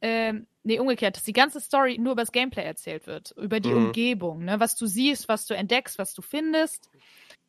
[0.00, 3.70] ähm, nee, umgekehrt, dass die ganze Story nur über das Gameplay erzählt wird, über die
[3.70, 3.86] mhm.
[3.86, 6.90] Umgebung, ne, was du siehst, was du entdeckst, was du findest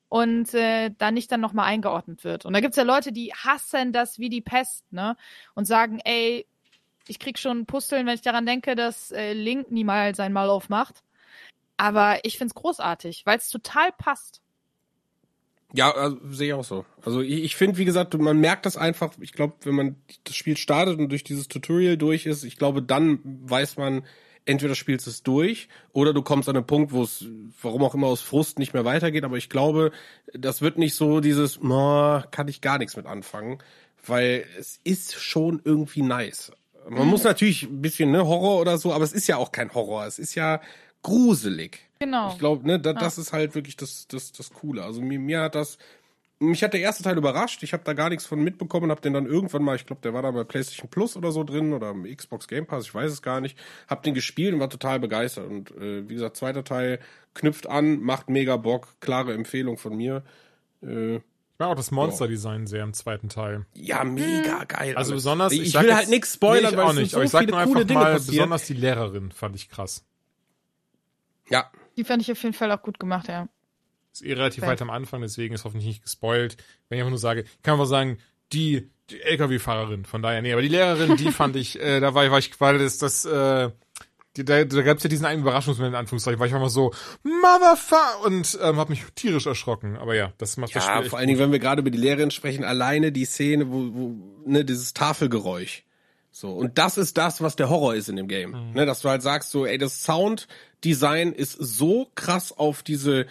[0.09, 2.45] und äh, da nicht dann nochmal eingeordnet wird.
[2.45, 5.15] Und da gibt's ja Leute, die hassen das wie die Pest, ne,
[5.53, 6.45] und sagen, ey,
[7.07, 11.03] ich krieg schon Pusteln, wenn ich daran denke, dass äh, Link niemals sein Mal aufmacht.
[11.77, 14.41] Aber ich find's großartig, weil es total passt.
[15.73, 16.85] Ja, also, sehe ich auch so.
[17.03, 20.35] Also ich, ich finde, wie gesagt, man merkt das einfach, ich glaube, wenn man das
[20.35, 24.03] Spiel startet und durch dieses Tutorial durch ist, ich glaube, dann weiß man,
[24.49, 27.25] entweder spielst du es durch oder du kommst an einen Punkt, wo es,
[27.61, 29.23] warum auch immer aus Frust nicht mehr weitergeht.
[29.23, 29.91] Aber ich glaube,
[30.33, 33.59] das wird nicht so dieses, oh, kann ich gar nichts mit anfangen,
[34.05, 36.51] weil es ist schon irgendwie nice.
[36.89, 37.09] Man mhm.
[37.09, 40.05] muss natürlich ein bisschen ne, Horror oder so, aber es ist ja auch kein Horror.
[40.07, 40.61] Es ist ja
[41.03, 41.79] gruselig.
[41.99, 42.31] Genau.
[42.31, 44.83] Ich glaube, ne, da, das ist halt wirklich das, das, das Coole.
[44.83, 45.77] Also mir, mir hat das,
[46.39, 47.63] mich hat der erste Teil überrascht.
[47.63, 50.13] Ich habe da gar nichts von mitbekommen, habe den dann irgendwann mal, ich glaube, der
[50.13, 53.11] war da bei PlayStation Plus oder so drin oder im Xbox Game Pass, ich weiß
[53.11, 53.57] es gar nicht.
[53.87, 55.47] Hab den gespielt und war total begeistert.
[55.49, 56.99] Und äh, wie gesagt, zweiter Teil
[57.33, 60.23] knüpft an, macht mega Bock, klare Empfehlung von mir.
[60.81, 61.21] Äh, ich
[61.59, 63.65] mag auch das Monster-Design sehr im zweiten Teil.
[63.73, 64.95] Ja, mega geil.
[64.95, 67.11] Also besonders, ich, ich, will jetzt, halt nichts spoilern, nee, ich weil auch es nicht,
[67.11, 68.35] so aber ich sag viele nur coole einfach Dinge mal, passieren.
[68.35, 70.05] besonders die Lehrerin fand ich krass.
[71.49, 73.49] Ja, Die fand ich auf jeden Fall auch gut gemacht, ja.
[74.21, 74.71] Ist eh relativ Okay.
[74.71, 76.57] weit am Anfang, deswegen ist hoffentlich nicht gespoilt.
[76.87, 78.17] Wenn ich einfach nur sage, kann man sagen,
[78.51, 82.25] die, die LKW-Fahrerin, von daher, nee, aber die Lehrerin, die fand ich, äh, da war
[82.25, 83.69] ich, war ich, weil das, das, äh,
[84.37, 86.93] die, da, da gab's ja diesen einen Überraschungsmoment, in Anführungszeichen, war ich einfach so,
[87.23, 89.97] Motherfucker, und ähm, hab mich tierisch erschrocken.
[89.97, 91.91] Aber ja, das macht das ja Spiel echt vor allen Dingen, wenn wir gerade über
[91.91, 94.15] die Lehrerin sprechen, alleine die Szene, wo, wo
[94.45, 95.83] ne, dieses Tafelgeräusch.
[96.31, 98.51] So, und das ist das, was der Horror ist in dem Game.
[98.51, 98.73] Mhm.
[98.73, 103.25] Ne, dass du halt sagst, so, ey, das Sounddesign ist so krass auf diese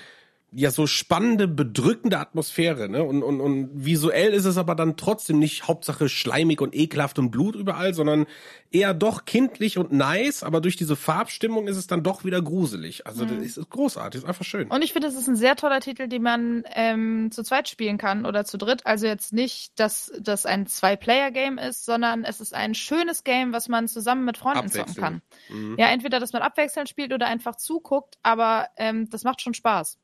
[0.50, 3.04] ja so spannende, bedrückende Atmosphäre, ne?
[3.04, 7.30] Und, und, und visuell ist es aber dann trotzdem nicht Hauptsache schleimig und ekelhaft und
[7.30, 8.26] Blut überall, sondern
[8.70, 13.06] eher doch kindlich und nice, aber durch diese Farbstimmung ist es dann doch wieder gruselig.
[13.06, 13.42] Also Mhm.
[13.42, 14.68] das ist großartig, ist einfach schön.
[14.68, 17.98] Und ich finde, es ist ein sehr toller Titel, den man ähm, zu zweit spielen
[17.98, 18.86] kann oder zu dritt.
[18.86, 23.68] Also jetzt nicht, dass das ein Zwei-Player-Game ist, sondern es ist ein schönes Game, was
[23.68, 25.22] man zusammen mit Freunden zocken kann.
[25.50, 25.76] Mhm.
[25.78, 29.98] Ja, entweder, dass man abwechselnd spielt oder einfach zuguckt, aber ähm, das macht schon Spaß.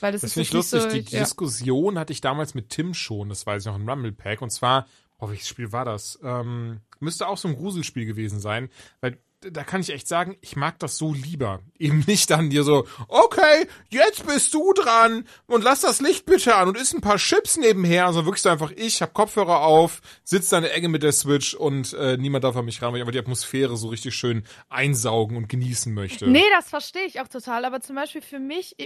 [0.00, 0.84] Weil das, Das finde ich lustig.
[0.84, 1.22] nicht Die so, ja.
[1.24, 4.42] Diskussion hatte ich damals mit Tim schon, das weiß ich noch, im Rumble Pack.
[4.42, 4.86] Und zwar,
[5.18, 6.18] boah, welches Spiel war das?
[6.22, 8.68] Ähm, müsste auch so ein Gruselspiel gewesen sein,
[9.00, 11.60] weil da kann ich echt sagen, ich mag das so lieber.
[11.78, 16.56] Eben nicht dann dir so, okay, jetzt bist du dran und lass das Licht bitte
[16.56, 18.06] an und isst ein paar Chips nebenher.
[18.06, 21.12] Also wirklich so einfach, ich hab Kopfhörer auf, sitze da in der Ecke mit der
[21.12, 24.14] Switch und äh, niemand darf an mich ran, weil ich einfach die Atmosphäre so richtig
[24.14, 26.28] schön einsaugen und genießen möchte.
[26.28, 27.64] Nee, das verstehe ich auch total.
[27.64, 28.76] Aber zum Beispiel für mich,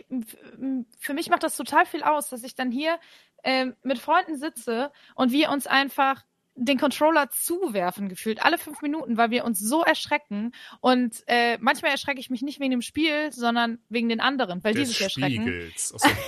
[0.99, 2.99] für mich macht das total viel aus, dass ich dann hier
[3.45, 6.23] ähm, mit Freunden sitze und wir uns einfach
[6.55, 11.93] den Controller zuwerfen gefühlt alle fünf Minuten, weil wir uns so erschrecken und äh, manchmal
[11.93, 15.01] erschrecke ich mich nicht wegen dem Spiel, sondern wegen den anderen, weil die des sich
[15.01, 15.43] erschrecken.
[15.43, 15.95] Spiegels.
[15.95, 16.09] Achso.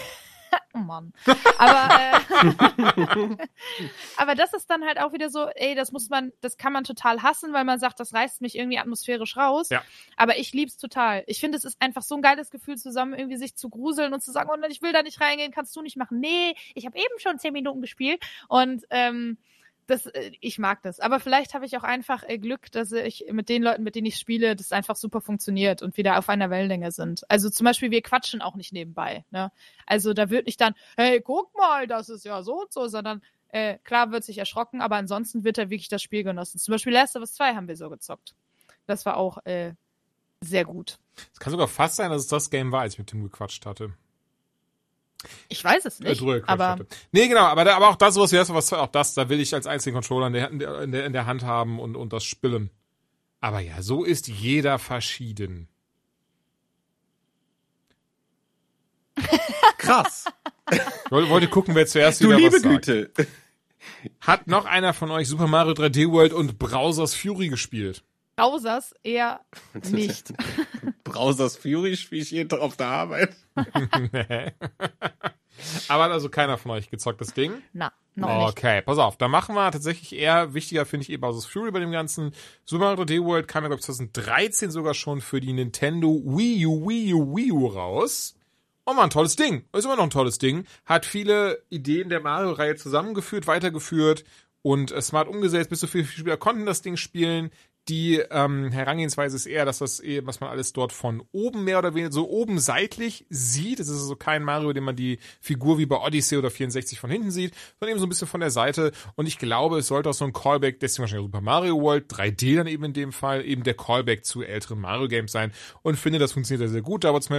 [0.73, 1.13] Oh Mann.
[1.59, 3.37] Aber, äh,
[4.17, 6.85] aber das ist dann halt auch wieder so, ey, das muss man, das kann man
[6.85, 9.69] total hassen, weil man sagt, das reißt mich irgendwie atmosphärisch raus.
[9.71, 9.83] Ja.
[10.17, 11.23] Aber ich lieb's total.
[11.27, 14.23] Ich finde, es ist einfach so ein geiles Gefühl, zusammen irgendwie sich zu gruseln und
[14.23, 16.19] zu sagen, oh nein, ich will da nicht reingehen, kannst du nicht machen.
[16.19, 19.39] Nee, ich habe eben schon zehn Minuten gespielt und ähm,
[19.87, 21.01] das, äh, ich mag das.
[21.01, 24.07] Aber vielleicht habe ich auch einfach äh, Glück, dass ich mit den Leuten, mit denen
[24.07, 27.23] ich spiele, das einfach super funktioniert und wieder auf einer Wellenlänge sind.
[27.31, 29.25] Also zum Beispiel, wir quatschen auch nicht nebenbei.
[29.31, 29.51] Ne?
[29.87, 33.23] Also da wird nicht dann, hey, guck mal, das ist ja so und so, sondern
[33.49, 36.59] äh, klar wird sich erschrocken, aber ansonsten wird er wirklich das Spiel genossen.
[36.59, 38.35] Zum Beispiel Last of Us 2 haben wir so gezockt.
[38.87, 39.75] Das war auch äh,
[40.41, 40.99] sehr gut.
[41.33, 43.65] Es kann sogar fast sein, dass es das Game war, als ich mit Tim gequatscht
[43.67, 43.95] hatte.
[45.49, 46.87] Ich weiß es Äh, nicht, drüber aber hatte.
[47.13, 49.55] Nee, genau, aber, da, aber auch das, wie das, was auch das, da will ich
[49.55, 50.59] als einzigen Controller in der, in
[50.93, 52.71] der, in der, Hand haben und, und das spillen.
[53.41, 55.69] Aber ja, so ist jeder verschieden.
[59.79, 60.27] Krass.
[60.71, 60.81] Ich
[61.11, 62.87] wollte, wollte gucken, wer zuerst du wieder liebe was sagt.
[62.87, 63.11] Güte.
[64.21, 68.03] Hat noch einer von euch Super Mario 3D World und Browsers Fury gespielt?
[68.37, 69.41] Browsers eher
[69.91, 70.33] nicht.
[71.05, 73.37] Browsers Fury spiele ich jeden Tag auf der Arbeit.
[74.13, 74.53] Nee.
[75.87, 77.63] Aber hat also keiner von euch gezockt, das Ding?
[77.73, 78.49] Na, noch nicht.
[78.49, 81.79] Okay, pass auf, da machen wir tatsächlich eher wichtiger, finde ich, eh Bowser's Fury bei
[81.79, 82.33] dem Ganzen.
[82.65, 86.67] Super Mario 3D World kam ja, glaube ich, 2013 sogar schon für die Nintendo Wii
[86.67, 88.35] U, Wii U, Wii U raus.
[88.87, 89.65] Oh man, ein tolles Ding.
[89.73, 90.67] Ist immer noch ein tolles Ding.
[90.85, 94.25] Hat viele Ideen der Mario-Reihe zusammengeführt, weitergeführt
[94.63, 95.71] und smart umgesetzt.
[95.71, 97.51] Bis zu viele Spieler konnten das Ding spielen.
[97.89, 101.79] Die ähm, Herangehensweise ist eher, dass das eher, was man alles dort von oben mehr
[101.79, 103.79] oder weniger so oben seitlich sieht.
[103.79, 107.11] Es ist also kein Mario, den man die Figur wie bei Odyssey oder 64 von
[107.11, 108.93] hinten sieht, sondern eben so ein bisschen von der Seite.
[109.17, 112.57] Und ich glaube, es sollte auch so ein Callback, deswegen wahrscheinlich Super Mario World, 3D
[112.57, 115.53] dann eben in dem Fall, eben der Callback zu älteren Mario Games sein.
[115.83, 117.05] Und finde, das funktioniert sehr, sehr gut.
[117.05, 117.35] Da wurde zum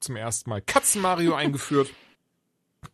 [0.00, 1.90] zum ersten Mal Katzen Mario eingeführt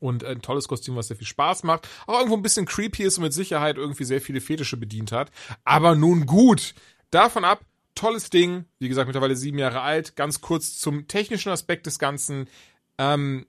[0.01, 1.89] und ein tolles Kostüm, was sehr viel Spaß macht.
[2.06, 5.31] Auch irgendwo ein bisschen creepy ist und mit Sicherheit irgendwie sehr viele Fetische bedient hat.
[5.65, 6.74] Aber nun gut.
[7.11, 8.65] Davon ab, tolles Ding.
[8.78, 10.16] Wie gesagt, mittlerweile sieben Jahre alt.
[10.16, 12.48] Ganz kurz zum technischen Aspekt des Ganzen.
[12.98, 13.47] Ähm,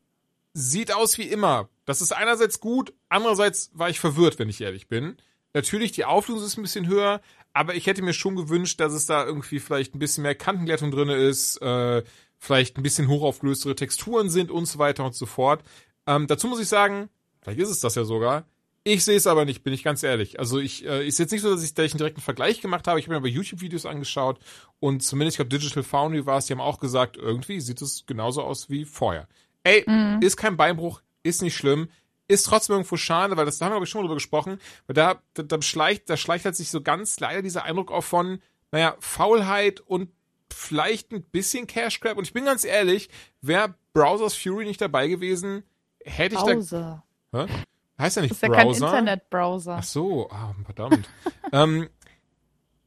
[0.53, 1.70] sieht aus wie immer.
[1.86, 5.18] Das ist einerseits gut, andererseits war ich verwirrt, wenn ich ehrlich bin.
[5.53, 7.22] Natürlich, die Auflösung ist ein bisschen höher,
[7.53, 10.91] aber ich hätte mir schon gewünscht, dass es da irgendwie vielleicht ein bisschen mehr Kantenglättung
[10.91, 12.03] drin ist, äh,
[12.40, 15.64] vielleicht ein bisschen hochaufgelöstere Texturen sind und so weiter und so fort.
[16.07, 17.10] Ähm, dazu muss ich sagen,
[17.41, 18.45] vielleicht ist es das ja sogar.
[18.84, 20.40] Ich sehe es aber nicht, bin ich ganz ehrlich.
[20.40, 22.88] Also ich äh, ist jetzt nicht so, dass ich da ich einen direkten Vergleich gemacht
[22.88, 22.99] habe.
[22.99, 24.40] Ich habe mir aber YouTube-Videos angeschaut
[24.80, 28.06] und zumindest, ich glaube, Digital Foundry war es, die haben auch gesagt, irgendwie sieht es
[28.06, 29.27] genauso aus wie vorher.
[29.64, 29.84] Ey,
[30.22, 31.90] ist kein Beinbruch, ist nicht schlimm,
[32.27, 34.60] ist trotzdem irgendwo schade, weil das da haben wir glaube ich schon mal drüber gesprochen,
[34.86, 38.03] weil da, da, da schleicht, da schleicht halt sich so ganz leider dieser Eindruck auch
[38.03, 38.40] von,
[38.72, 40.11] naja, Faulheit und
[40.53, 42.18] vielleicht ein bisschen Cash Grab.
[42.18, 43.10] Und ich bin ganz ehrlich,
[43.41, 45.64] wäre Browsers Fury nicht dabei gewesen,
[46.06, 47.03] hätte ich Browser.
[47.32, 47.45] da.
[47.45, 47.53] Hä?
[47.98, 48.88] Heißt ja nicht Das ist ja kein Browser.
[48.88, 49.76] Internetbrowser.
[49.80, 51.10] Ach so, ah, verdammt.
[51.52, 51.90] ähm,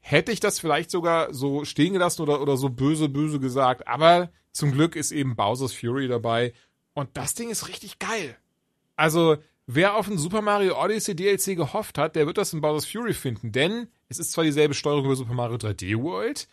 [0.00, 3.86] hätte ich das vielleicht sogar so stehen gelassen oder, oder so böse, böse gesagt.
[3.86, 6.52] Aber zum Glück ist eben Bowser's Fury dabei.
[6.94, 8.36] Und das Ding ist richtig geil.
[8.96, 9.36] Also,
[9.66, 13.14] wer auf ein Super Mario Odyssey DLC gehofft hat, der wird das in Bowser's Fury
[13.14, 13.52] finden.
[13.52, 16.48] Denn es ist zwar dieselbe Steuerung über Super Mario 3D World,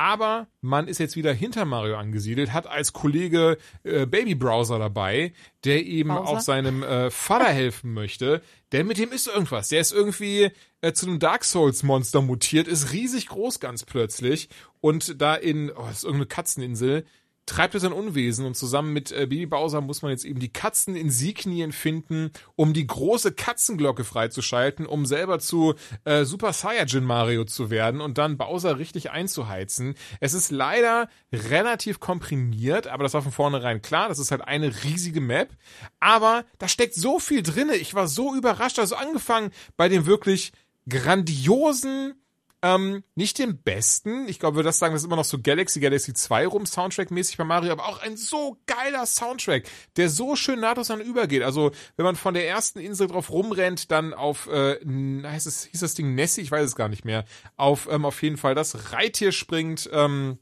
[0.00, 5.34] aber man ist jetzt wieder hinter Mario angesiedelt, hat als Kollege äh, Baby Browser dabei,
[5.64, 6.26] der eben Bowser?
[6.26, 8.40] auch seinem äh, Vater helfen möchte.
[8.72, 9.68] Denn mit dem ist irgendwas.
[9.68, 14.48] Der ist irgendwie äh, zu einem Dark Souls Monster mutiert, ist riesig groß ganz plötzlich
[14.80, 17.04] und da in, oh, das ist irgendeine Katzeninsel,
[17.46, 20.52] treibt es ein Unwesen und zusammen mit äh, Baby Bowser muss man jetzt eben die
[20.52, 27.70] Katzeninsignien finden, um die große Katzenglocke freizuschalten, um selber zu äh, Super Saiyajin Mario zu
[27.70, 29.94] werden und dann Bowser richtig einzuheizen.
[30.20, 34.08] Es ist leider relativ komprimiert, aber das war von vornherein klar.
[34.08, 35.50] Das ist halt eine riesige Map.
[35.98, 37.76] Aber da steckt so viel drinne.
[37.76, 38.78] Ich war so überrascht.
[38.78, 40.52] Also angefangen bei dem wirklich
[40.88, 42.14] grandiosen
[42.62, 44.28] ähm, nicht den besten.
[44.28, 47.36] Ich glaube, würde das sagen, das ist immer noch so Galaxy, Galaxy 2 rum, Soundtrack-mäßig
[47.36, 49.64] bei Mario, aber auch ein so geiler Soundtrack,
[49.96, 51.42] der so schön nahtlos an übergeht.
[51.42, 54.78] Also, wenn man von der ersten Insel drauf rumrennt, dann auf, äh,
[55.24, 56.42] heißt es, hieß das Ding Nessie?
[56.42, 57.24] Ich weiß es gar nicht mehr.
[57.56, 60.38] Auf, ähm, auf jeden Fall das Reittier springt, ähm,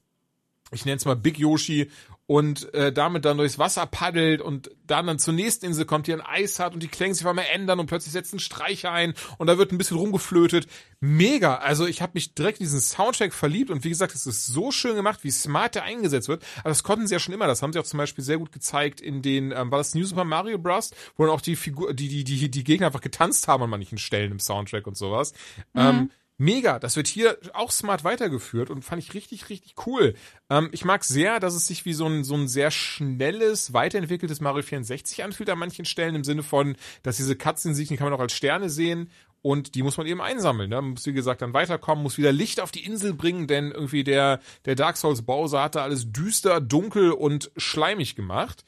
[0.70, 1.90] ich nenne es mal Big Yoshi
[2.28, 6.12] und äh, damit dann durchs Wasser paddelt und dann dann zur nächsten Insel kommt, die
[6.12, 8.92] ein Eis hat und die Klänge sich auf einmal ändern und plötzlich setzt ein Streicher
[8.92, 10.66] ein und da wird ein bisschen rumgeflötet.
[11.00, 11.54] Mega.
[11.54, 14.70] Also ich habe mich direkt in diesen Soundtrack verliebt und wie gesagt, es ist so
[14.70, 16.44] schön gemacht, wie smart der eingesetzt wird.
[16.58, 17.46] Aber das konnten sie ja schon immer.
[17.46, 20.04] Das haben sie auch zum Beispiel sehr gut gezeigt in den, ähm, war das New
[20.04, 23.48] Super Mario Bros., wo dann auch die Figur, die, die, die, die Gegner einfach getanzt
[23.48, 25.32] haben an manchen Stellen im Soundtrack und sowas.
[25.72, 25.80] Mhm.
[25.80, 26.78] Ähm, mega.
[26.78, 30.14] Das wird hier auch smart weitergeführt und fand ich richtig, richtig cool.
[30.48, 34.40] Ähm, ich mag sehr, dass es sich wie so ein, so ein sehr schnelles, weiterentwickeltes
[34.40, 38.06] Mario 64 anfühlt an manchen Stellen, im Sinne von, dass diese Katzen sich, die kann
[38.06, 39.10] man auch als Sterne sehen
[39.42, 40.70] und die muss man eben einsammeln.
[40.70, 40.76] Ne?
[40.76, 44.04] Man muss, wie gesagt, dann weiterkommen, muss wieder Licht auf die Insel bringen, denn irgendwie
[44.04, 48.64] der, der Dark Souls Bowser hat da alles düster, dunkel und schleimig gemacht.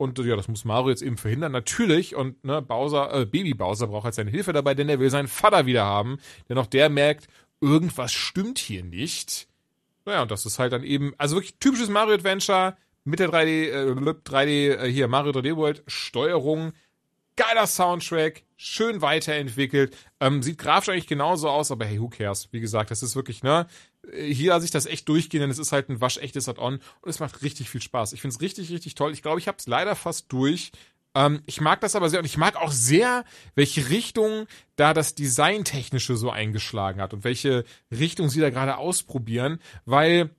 [0.00, 1.52] Und ja, das muss Mario jetzt eben verhindern.
[1.52, 2.16] Natürlich.
[2.16, 5.28] Und ne, Bowser, äh, Baby Bowser braucht halt seine Hilfe dabei, denn er will seinen
[5.28, 6.16] Vater wieder haben.
[6.48, 7.28] Denn auch der merkt,
[7.60, 9.46] irgendwas stimmt hier nicht.
[10.06, 13.68] Naja, und das ist halt dann eben, also wirklich typisches Mario Adventure mit der 3D,
[13.68, 16.72] äh, 3D, äh, hier, Mario 3D World Steuerung.
[17.36, 19.94] Geiler Soundtrack, schön weiterentwickelt.
[20.18, 22.48] Ähm, sieht grafisch eigentlich genauso aus, aber hey, who cares?
[22.52, 23.66] Wie gesagt, das ist wirklich, ne,
[24.12, 27.20] hier lasse ich das echt durchgehen, denn es ist halt ein waschechtes Add-on und es
[27.20, 28.12] macht richtig viel Spaß.
[28.12, 29.12] Ich finde es richtig, richtig toll.
[29.12, 30.72] Ich glaube, ich habe es leider fast durch.
[31.14, 33.24] Ähm, ich mag das aber sehr und ich mag auch sehr,
[33.54, 34.46] welche Richtung
[34.76, 40.30] da das Designtechnische so eingeschlagen hat und welche Richtung sie da gerade ausprobieren, weil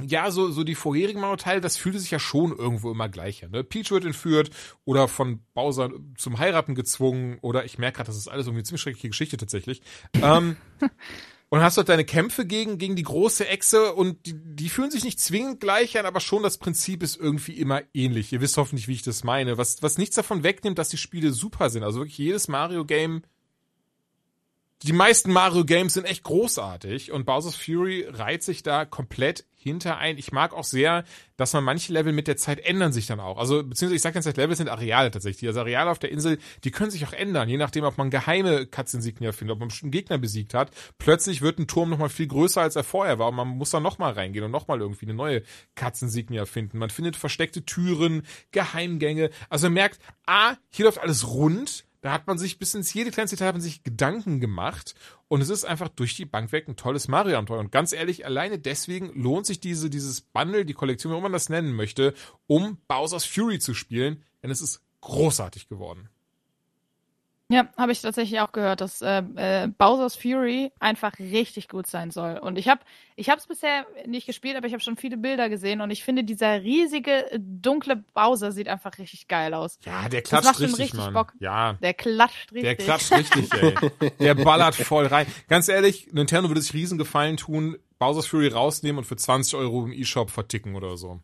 [0.00, 3.50] ja, so, so die vorherigen Mario-Teile, das fühlte sich ja schon irgendwo immer gleich an.
[3.50, 3.62] Ne?
[3.62, 4.50] Peach wird entführt
[4.84, 8.64] oder von Bowser zum Heiraten gezwungen oder ich merke gerade, das ist alles irgendwie eine
[8.64, 9.82] ziemlich schreckliche Geschichte tatsächlich.
[10.14, 10.56] ähm,
[11.52, 15.04] Und hast dort deine Kämpfe gegen, gegen die große Echse und die, die fühlen sich
[15.04, 18.32] nicht zwingend gleich an, aber schon das Prinzip ist irgendwie immer ähnlich.
[18.32, 19.58] Ihr wisst hoffentlich, wie ich das meine.
[19.58, 21.82] Was, was nichts davon wegnimmt, dass die Spiele super sind.
[21.82, 23.20] Also wirklich jedes Mario-Game
[24.82, 29.98] die meisten Mario Games sind echt großartig und Bowser's Fury reiht sich da komplett hinter
[29.98, 30.18] ein.
[30.18, 31.04] Ich mag auch sehr,
[31.36, 33.38] dass man manche Level mit der Zeit ändern sich dann auch.
[33.38, 35.48] Also, beziehungsweise ich sage ganz Level sind Areale tatsächlich.
[35.48, 38.66] Also Areale auf der Insel, die können sich auch ändern, je nachdem, ob man geheime
[38.66, 40.72] Katzinsignia findet, ob man einen Gegner besiegt hat.
[40.98, 43.78] Plötzlich wird ein Turm nochmal viel größer, als er vorher war und man muss da
[43.78, 45.42] nochmal reingehen und nochmal irgendwie eine neue
[45.76, 46.78] Katzinsignia finden.
[46.78, 49.30] Man findet versteckte Türen, Geheimgänge.
[49.48, 53.10] Also man merkt, ah, hier läuft alles rund da hat man sich bis ins jede
[53.10, 54.94] kleinste Detail hat sich Gedanken gemacht
[55.28, 57.60] und es ist einfach durch die Bank weg ein tolles Mario-Abenteuer.
[57.60, 61.48] Und ganz ehrlich, alleine deswegen lohnt sich diese, dieses Bundle, die Kollektion, wie man das
[61.48, 62.12] nennen möchte,
[62.46, 66.08] um Bowser's Fury zu spielen, denn es ist großartig geworden.
[67.52, 72.10] Ja, habe ich tatsächlich auch gehört, dass äh, äh, Bowser's Fury einfach richtig gut sein
[72.10, 72.38] soll.
[72.38, 72.80] Und ich habe
[73.14, 76.02] ich habe es bisher nicht gespielt, aber ich habe schon viele Bilder gesehen und ich
[76.02, 79.78] finde dieser riesige dunkle Bowser sieht einfach richtig geil aus.
[79.84, 81.12] Ja, der klatscht das macht richtig, richtig Mann.
[81.12, 81.34] Bock.
[81.40, 81.74] Ja.
[81.74, 82.62] Der klatscht richtig.
[82.62, 84.10] Der klatscht richtig, ey.
[84.18, 85.26] Der ballert voll rein.
[85.48, 89.84] Ganz ehrlich, Nintendo würde sich riesen Gefallen tun, Bowser's Fury rausnehmen und für 20 Euro
[89.84, 91.20] im eShop verticken oder so.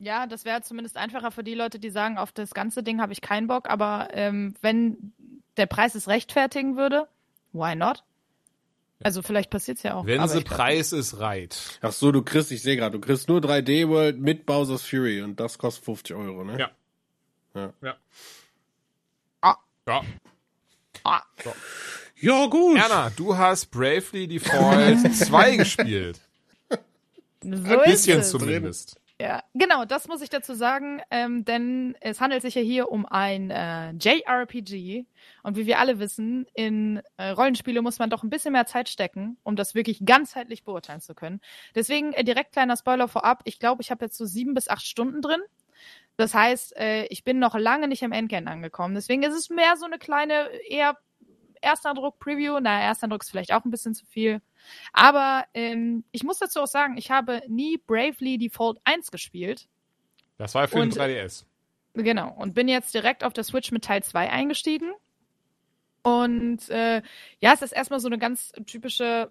[0.00, 3.12] Ja, das wäre zumindest einfacher für die Leute, die sagen, auf das ganze Ding habe
[3.12, 5.12] ich keinen Bock, aber ähm, wenn
[5.58, 7.06] der Preis es rechtfertigen würde,
[7.52, 8.02] why not?
[9.02, 10.06] Also vielleicht passiert's ja auch.
[10.06, 11.78] Wenn sie Preis ist reit.
[11.82, 15.22] Ach so, du kriegst, ich sehe gerade, du kriegst nur 3D World mit Bowser's Fury
[15.22, 16.58] und das kostet 50 Euro, ne?
[16.58, 16.70] Ja.
[17.54, 17.72] Ja.
[17.82, 17.96] Ja.
[19.40, 19.56] Ah.
[19.86, 20.02] Ja.
[21.04, 21.22] Ah.
[21.42, 21.52] So.
[22.16, 22.76] Ja, gut.
[22.78, 26.20] Erna, du hast Bravely Default 2 gespielt.
[27.42, 28.30] So Ein bisschen ist es.
[28.30, 28.99] zumindest.
[29.20, 33.04] Ja, genau, das muss ich dazu sagen, ähm, denn es handelt sich ja hier um
[33.04, 35.04] ein äh, JRPG
[35.42, 38.88] und wie wir alle wissen, in äh, Rollenspiele muss man doch ein bisschen mehr Zeit
[38.88, 41.42] stecken, um das wirklich ganzheitlich beurteilen zu können.
[41.74, 43.42] Deswegen äh, direkt kleiner Spoiler vorab.
[43.44, 45.42] Ich glaube, ich habe jetzt so sieben bis acht Stunden drin.
[46.16, 48.94] Das heißt, äh, ich bin noch lange nicht am Endgame angekommen.
[48.94, 50.96] Deswegen ist es mehr so eine kleine, eher
[51.60, 52.58] Ersteindruck-Preview.
[52.60, 54.40] Na, Ersteindruck ist vielleicht auch ein bisschen zu viel.
[54.92, 59.68] Aber ähm, ich muss dazu auch sagen, ich habe nie Bravely Default 1 gespielt.
[60.38, 61.44] Das war für Und- den 3DS.
[61.94, 62.32] Genau.
[62.32, 64.92] Und bin jetzt direkt auf der Switch mit Teil 2 eingestiegen.
[66.02, 67.02] Und äh,
[67.40, 69.30] ja, es ist erstmal so eine ganz typische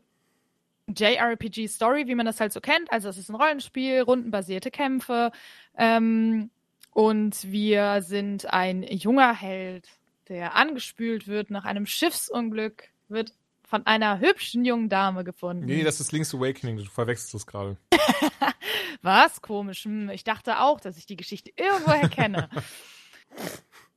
[0.88, 2.92] JRPG-Story, wie man das halt so kennt.
[2.92, 5.32] Also es ist ein Rollenspiel, rundenbasierte Kämpfe.
[5.78, 6.50] Ähm,
[6.92, 9.88] und wir sind ein junger Held,
[10.30, 13.34] der angespült wird nach einem Schiffsunglück, wird
[13.64, 15.66] von einer hübschen jungen Dame gefunden.
[15.66, 17.78] Nee, das ist Link's Awakening, du verwechselst das gerade.
[19.02, 19.42] Was?
[19.42, 19.86] Komisch.
[19.86, 22.50] Hm, ich dachte auch, dass ich die Geschichte irgendwoher kenne.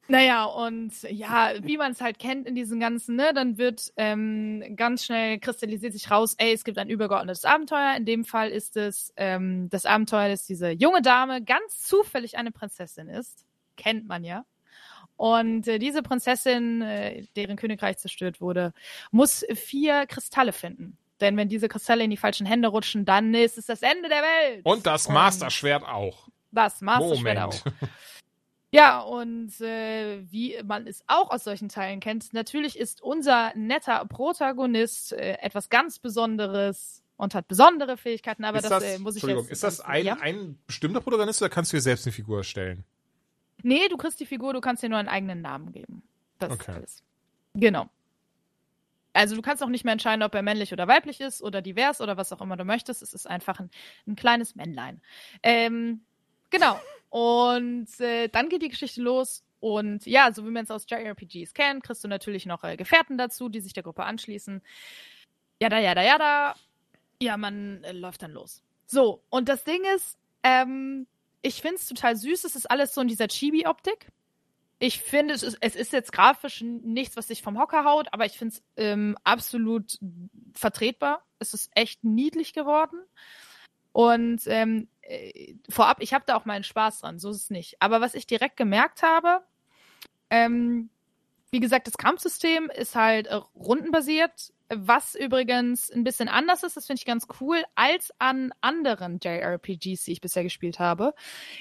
[0.09, 4.75] Naja, und ja, wie man es halt kennt in diesen ganzen, ne, dann wird ähm,
[4.77, 7.95] ganz schnell kristallisiert sich raus, ey, es gibt ein übergeordnetes Abenteuer.
[7.97, 12.51] In dem Fall ist es ähm, das Abenteuer, dass diese junge Dame ganz zufällig eine
[12.51, 13.47] Prinzessin ist.
[13.77, 14.45] Kennt man ja.
[15.23, 18.73] Und äh, diese Prinzessin, äh, deren Königreich zerstört wurde,
[19.13, 20.99] muss vier Kristalle finden.
[21.21, 24.21] Denn wenn diese Kristalle in die falschen Hände rutschen, dann ist es das Ende der
[24.21, 24.63] Welt.
[24.65, 26.27] Und das Master-Schwert auch.
[26.51, 27.65] Das Master-Schwert Moment.
[27.65, 27.89] auch.
[28.75, 34.03] Ja, und äh, wie man es auch aus solchen Teilen kennt, natürlich ist unser netter
[34.07, 39.17] Protagonist äh, etwas ganz Besonderes und hat besondere Fähigkeiten, aber ist das, das, äh, muss
[39.17, 39.53] ich Entschuldigung, jetzt.
[39.53, 40.17] ist das ein, ja?
[40.23, 42.87] ein bestimmter Protagonist oder kannst du dir selbst eine Figur erstellen?
[43.63, 46.03] Nee, du kriegst die Figur, du kannst dir nur einen eigenen Namen geben.
[46.39, 46.63] Das Okay.
[46.73, 47.03] ist alles.
[47.55, 47.89] Genau.
[49.15, 52.01] Also du kannst auch nicht mehr entscheiden, ob er männlich oder weiblich ist oder divers
[52.01, 53.03] oder was auch immer du möchtest.
[53.03, 53.71] Es ist einfach ein,
[54.07, 55.03] ein kleines Männlein.
[55.43, 56.01] Ähm,
[56.51, 56.81] genau.
[57.11, 59.45] Und äh, dann geht die Geschichte los.
[59.61, 63.19] Und ja, so wie man es aus JRPGs kennt, kriegst du natürlich noch äh, Gefährten
[63.19, 64.63] dazu, die sich der Gruppe anschließen.
[65.61, 66.55] Jada, jada, jada.
[67.21, 68.63] Ja, man äh, läuft dann los.
[68.87, 71.07] So, und das Ding ist, ähm,
[71.43, 72.45] ich finde es total süß.
[72.45, 74.09] Es ist alles so in dieser Chibi-Optik.
[74.79, 78.27] Ich finde, es ist, es ist jetzt grafisch nichts, was sich vom Hocker haut, aber
[78.27, 79.99] ich finde es ähm, absolut
[80.55, 81.25] vertretbar.
[81.39, 82.99] Es ist echt niedlich geworden.
[83.93, 87.77] Und ähm, äh, vorab, ich habe da auch meinen Spaß dran, so ist es nicht.
[87.81, 89.45] Aber was ich direkt gemerkt habe,
[90.31, 90.91] ähm,
[91.53, 96.87] wie gesagt, das Kampfsystem ist halt äh, rundenbasiert, was übrigens ein bisschen anders ist, das
[96.87, 101.13] finde ich ganz cool, als an anderen JRPGs, die ich bisher gespielt habe,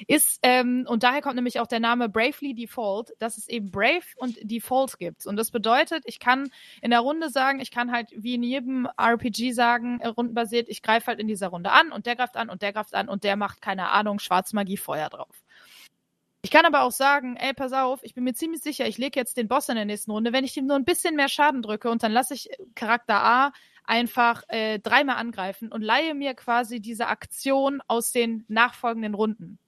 [0.07, 4.05] ist, ähm, und daher kommt nämlich auch der Name Bravely Default, dass es eben Brave
[4.15, 5.25] und Default gibt.
[5.25, 6.49] Und das bedeutet, ich kann
[6.81, 10.81] in der Runde sagen, ich kann halt wie in jedem RPG sagen, äh, rundenbasiert, ich
[10.81, 13.25] greife halt in dieser Runde an und der greift an und der greift an und
[13.25, 15.43] der macht, keine Ahnung, Schwarzmagie Feuer drauf.
[16.43, 19.19] Ich kann aber auch sagen, ey, pass auf, ich bin mir ziemlich sicher, ich lege
[19.19, 21.61] jetzt den Boss in der nächsten Runde, wenn ich ihm nur ein bisschen mehr Schaden
[21.61, 23.53] drücke und dann lasse ich Charakter A
[23.83, 29.59] einfach äh, dreimal angreifen und leihe mir quasi diese Aktion aus den nachfolgenden Runden.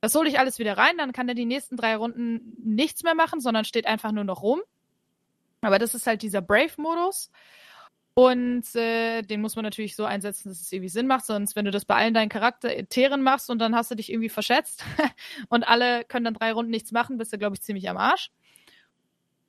[0.00, 3.14] Das hole ich alles wieder rein, dann kann er die nächsten drei Runden nichts mehr
[3.14, 4.60] machen, sondern steht einfach nur noch rum.
[5.60, 7.30] Aber das ist halt dieser Brave-Modus.
[8.20, 11.24] Und äh, den muss man natürlich so einsetzen, dass es irgendwie Sinn macht.
[11.24, 14.28] Sonst, wenn du das bei allen deinen Charakteren machst und dann hast du dich irgendwie
[14.28, 14.84] verschätzt
[15.48, 18.30] und alle können dann drei Runden nichts machen, bist du, glaube ich, ziemlich am Arsch.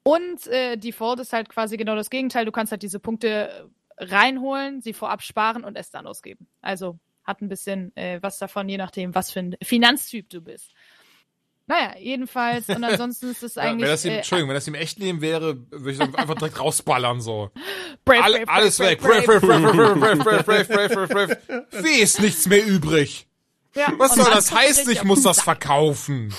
[0.03, 2.45] Und äh, Default ist halt quasi genau das Gegenteil.
[2.45, 6.48] Du kannst halt diese Punkte reinholen, sie vorab sparen und es dann ausgeben.
[6.61, 10.72] Also hat ein bisschen äh, was davon, je nachdem, was für ein Finanztyp du bist.
[11.68, 12.68] Naja, jedenfalls.
[12.70, 13.84] Und ansonsten ist es Ja, eigentlich.
[13.84, 16.36] wenn das im, äh, Entschuldigung, wenn das im echten Leben wäre, würde ich dann einfach
[16.36, 17.50] direkt rausballern so.
[18.06, 19.02] brave, Alle, brave, alles brave, weg.
[19.02, 21.68] brave, Brave, brave, brave, brave, brave, brave, brave, brave.
[21.84, 23.28] Wie ist nichts mehr übrig?
[23.76, 24.92] Ja, Was soll das heißen?
[24.92, 26.34] Ich muss das verkaufen.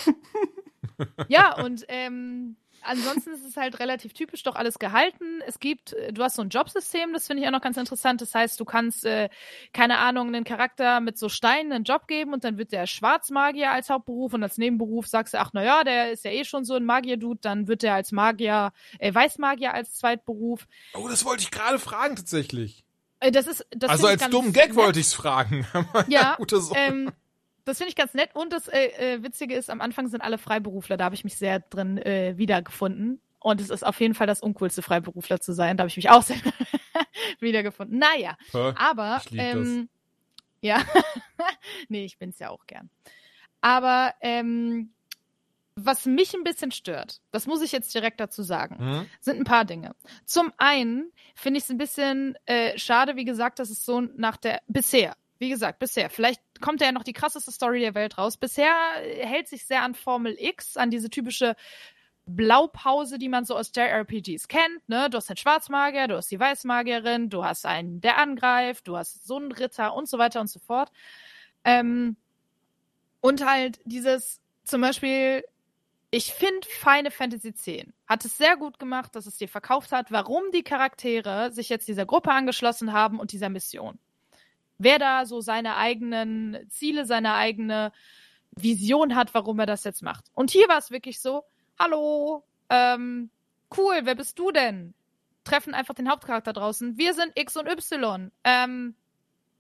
[1.29, 5.41] Ja, und ähm, ansonsten ist es halt relativ typisch doch alles gehalten.
[5.47, 8.21] Es gibt, äh, du hast so ein Jobsystem, das finde ich auch noch ganz interessant.
[8.21, 9.29] Das heißt, du kannst, äh,
[9.73, 13.71] keine Ahnung, einen Charakter mit so Steinen einen Job geben und dann wird der Schwarzmagier
[13.71, 16.75] als Hauptberuf und als Nebenberuf sagst du, ach naja, der ist ja eh schon so
[16.75, 20.67] ein Magier-Dude, dann wird der als Magier, äh, Weißmagier als Zweitberuf.
[20.95, 22.85] Oh, das wollte ich gerade fragen tatsächlich.
[23.21, 24.77] Äh, das ist, das also ich als dummen Gag nett.
[24.77, 25.67] wollte ich's fragen.
[26.09, 26.79] Ja, Gute Sache.
[26.79, 27.13] ähm,
[27.65, 28.31] das finde ich ganz nett.
[28.35, 30.97] Und das äh, äh, Witzige ist, am Anfang sind alle Freiberufler.
[30.97, 33.21] Da habe ich mich sehr drin äh, wiedergefunden.
[33.41, 35.77] Und es ist auf jeden Fall das uncoolste, Freiberufler zu sein.
[35.77, 36.37] Da habe ich mich auch sehr
[37.41, 37.99] wiedergefunden.
[37.99, 38.73] Naja, Hä?
[38.77, 39.89] aber ähm,
[40.61, 40.81] ja,
[41.89, 42.89] nee, ich bin's ja auch gern.
[43.61, 44.93] Aber ähm,
[45.75, 49.07] was mich ein bisschen stört, das muss ich jetzt direkt dazu sagen Hm?
[49.21, 49.95] sind ein paar Dinge.
[50.25, 54.37] Zum einen finde ich es ein bisschen äh, schade, wie gesagt, dass es so nach
[54.37, 58.37] der bisher, wie gesagt, bisher, vielleicht kommt ja noch die krasseste Story der Welt raus.
[58.37, 61.57] Bisher hält sich sehr an Formel X, an diese typische
[62.27, 64.89] Blaupause, die man so aus JRPGs kennt.
[64.89, 65.11] Ne?
[65.11, 69.27] Du hast den Schwarzmagier, du hast die Weißmagierin, du hast einen, der angreift, du hast
[69.27, 70.93] so einen Ritter und so weiter und so fort.
[71.65, 72.17] Ähm,
[73.21, 75.43] und halt dieses, zum Beispiel,
[76.13, 77.69] ich finde Final Fantasy X
[78.07, 81.89] hat es sehr gut gemacht, dass es dir verkauft hat, warum die Charaktere sich jetzt
[81.89, 83.99] dieser Gruppe angeschlossen haben und dieser Mission.
[84.83, 87.93] Wer da so seine eigenen Ziele, seine eigene
[88.53, 90.25] Vision hat, warum er das jetzt macht.
[90.35, 91.45] Und hier war es wirklich so,
[91.79, 93.31] hallo, ähm,
[93.77, 94.95] cool, wer bist du denn?
[95.45, 96.99] Treffen einfach den Hauptcharakter draußen.
[96.99, 98.31] Wir sind X und Y.
[98.45, 98.95] Ähm,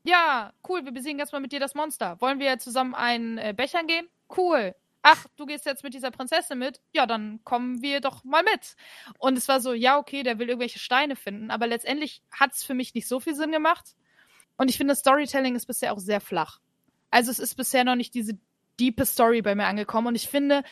[0.05, 2.21] Ja, cool, wir besiegen jetzt mal mit dir das Monster.
[2.21, 4.09] Wollen wir zusammen einen äh, Bechern gehen?
[4.37, 4.75] Cool.
[5.03, 6.81] Ach, du gehst jetzt mit dieser Prinzessin mit?
[6.93, 8.77] Ja, dann kommen wir doch mal mit.
[9.19, 12.65] Und es war so, ja, okay, der will irgendwelche Steine finden, aber letztendlich hat es
[12.65, 13.95] für mich nicht so viel Sinn gemacht.
[14.57, 16.61] Und ich finde, Storytelling ist bisher auch sehr flach.
[17.11, 18.39] Also es ist bisher noch nicht diese
[18.79, 20.09] diepe Story bei mir angekommen.
[20.09, 20.63] Und ich finde,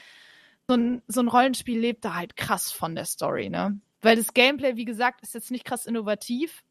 [0.69, 3.81] so ein, so ein Rollenspiel lebt da halt krass von der Story, ne?
[4.02, 6.62] Weil das Gameplay, wie gesagt, ist jetzt nicht krass innovativ.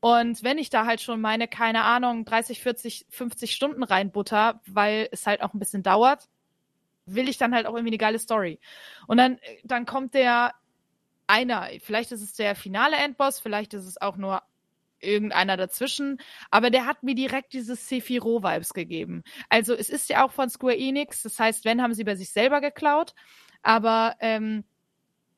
[0.00, 5.08] Und wenn ich da halt schon meine, keine Ahnung, 30, 40, 50 Stunden reinbutter, weil
[5.12, 6.28] es halt auch ein bisschen dauert,
[7.06, 8.60] will ich dann halt auch irgendwie eine geile Story.
[9.06, 10.54] Und dann, dann kommt der
[11.26, 14.42] einer, vielleicht ist es der finale Endboss, vielleicht ist es auch nur
[15.04, 16.18] irgendeiner dazwischen,
[16.50, 19.22] aber der hat mir direkt diese Sephiroth-Vibes gegeben.
[19.48, 22.30] Also es ist ja auch von Square Enix, das heißt, wenn, haben sie bei sich
[22.30, 23.14] selber geklaut,
[23.62, 24.64] aber ähm,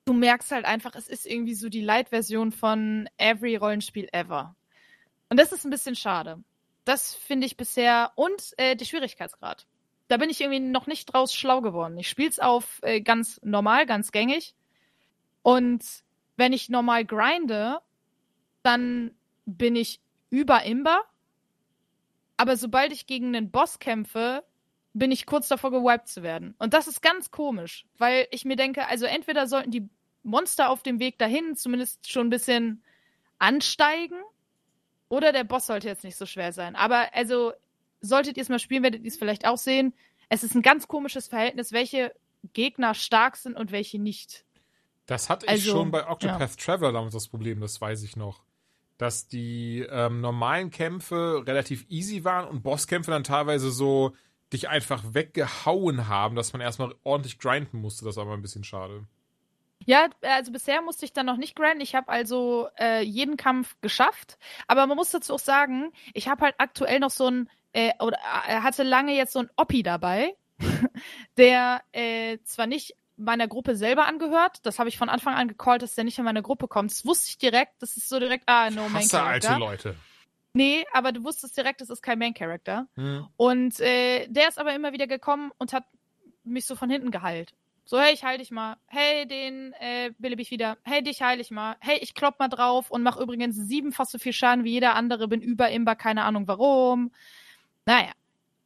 [0.05, 4.56] du merkst halt einfach, es ist irgendwie so die Light-Version von Every Rollenspiel ever.
[5.28, 6.43] Und das ist ein bisschen schade.
[6.84, 9.66] Das finde ich bisher und äh, der Schwierigkeitsgrad.
[10.09, 11.98] Da bin ich irgendwie noch nicht draus schlau geworden.
[11.98, 14.55] Ich spiele es auf äh, ganz normal, ganz gängig.
[15.43, 15.84] Und
[16.36, 17.80] wenn ich normal grinde,
[18.62, 19.12] dann
[19.47, 20.01] bin ich
[20.31, 21.01] über Imber.
[22.36, 24.44] Aber sobald ich gegen einen Boss kämpfe,
[24.93, 26.55] bin ich kurz davor gewiped zu werden.
[26.59, 29.89] Und das ist ganz komisch, weil ich mir denke, also entweder sollten die
[30.23, 32.82] Monster auf dem Weg dahin zumindest schon ein bisschen
[33.39, 34.18] ansteigen,
[35.09, 36.74] oder der Boss sollte jetzt nicht so schwer sein.
[36.74, 37.52] Aber also,
[38.01, 39.94] solltet ihr es mal spielen, werdet ihr es vielleicht auch sehen.
[40.28, 42.12] Es ist ein ganz komisches Verhältnis, welche
[42.52, 44.44] Gegner stark sind und welche nicht.
[45.06, 46.56] Das hatte ich Also, schon bei Octopath ja.
[46.56, 48.43] Traveler damals das Problem, das weiß ich noch.
[48.98, 54.14] Dass die ähm, normalen Kämpfe relativ easy waren und Bosskämpfe dann teilweise so
[54.52, 58.05] dich einfach weggehauen haben, dass man erstmal ordentlich grinden musste.
[58.05, 59.06] Das war aber ein bisschen schade.
[59.85, 61.81] Ja, also bisher musste ich dann noch nicht grinden.
[61.81, 64.39] Ich habe also äh, jeden Kampf geschafft.
[64.66, 68.18] Aber man muss dazu auch sagen, ich habe halt aktuell noch so ein, äh, oder
[68.48, 70.35] äh, hatte lange jetzt so ein Oppi dabei,
[71.36, 75.82] der äh, zwar nicht meiner Gruppe selber angehört, das habe ich von Anfang an gecallt,
[75.82, 76.90] dass der nicht in meine Gruppe kommt.
[76.90, 79.59] Das wusste ich direkt, das ist so direkt, ah, no Main Hasse alte Character.
[79.59, 79.97] Leute.
[80.52, 82.86] Nee, aber du wusstest direkt, das ist kein Main Character.
[82.94, 83.26] Hm.
[83.36, 85.84] Und äh, der ist aber immer wieder gekommen und hat
[86.44, 87.52] mich so von hinten geheilt.
[87.84, 88.76] So, hey, ich heil dich mal.
[88.86, 90.76] Hey, den äh, belebe ich wieder.
[90.82, 91.76] Hey, dich heil ich mal.
[91.80, 95.28] Hey, ich klopp mal drauf und mach übrigens siebenfach so viel Schaden wie jeder andere.
[95.28, 97.12] Bin über Imber, keine Ahnung warum.
[97.84, 98.10] Naja.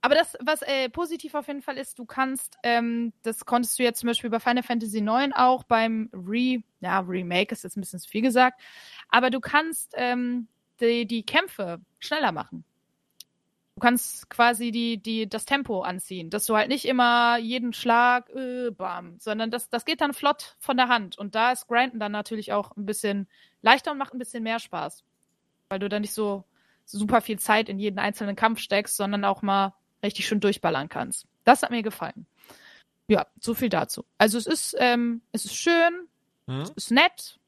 [0.02, 3.82] Aber das, was äh, positiv auf jeden Fall ist, du kannst, ähm, das konntest du
[3.82, 7.80] jetzt zum Beispiel bei Final Fantasy IX auch beim Re, ja, Remake ist jetzt ein
[7.80, 8.60] bisschen zu viel gesagt,
[9.10, 10.48] aber du kannst ähm,
[10.80, 12.64] die, die Kämpfe schneller machen.
[13.74, 18.28] Du kannst quasi die, die, das Tempo anziehen, dass du halt nicht immer jeden Schlag,
[18.30, 21.18] äh, bam, sondern das, das geht dann flott von der Hand.
[21.18, 23.28] Und da ist Grinden dann natürlich auch ein bisschen
[23.62, 25.04] leichter und macht ein bisschen mehr Spaß.
[25.68, 26.44] Weil du dann nicht so
[26.84, 31.26] super viel Zeit in jeden einzelnen Kampf steckst, sondern auch mal richtig schön durchballern kannst.
[31.44, 32.26] Das hat mir gefallen.
[33.08, 34.04] Ja, so viel dazu.
[34.18, 36.08] Also es ist, ähm, es ist schön,
[36.46, 36.60] Hm?
[36.60, 37.38] es ist nett.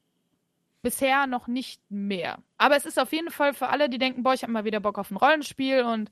[0.81, 2.39] Bisher noch nicht mehr.
[2.57, 4.81] Aber es ist auf jeden Fall für alle, die denken, boah, ich habe mal wieder
[4.81, 6.11] Bock auf ein Rollenspiel und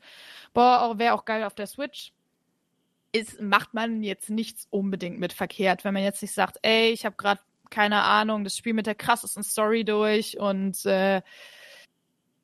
[0.54, 2.14] boah, wäre auch geil auf der Switch.
[3.12, 7.06] Ist, macht man jetzt nichts unbedingt mit verkehrt, wenn man jetzt nicht sagt, ey, ich
[7.06, 11.22] habe gerade keine Ahnung, das Spiel mit der krassesten Story durch und äh,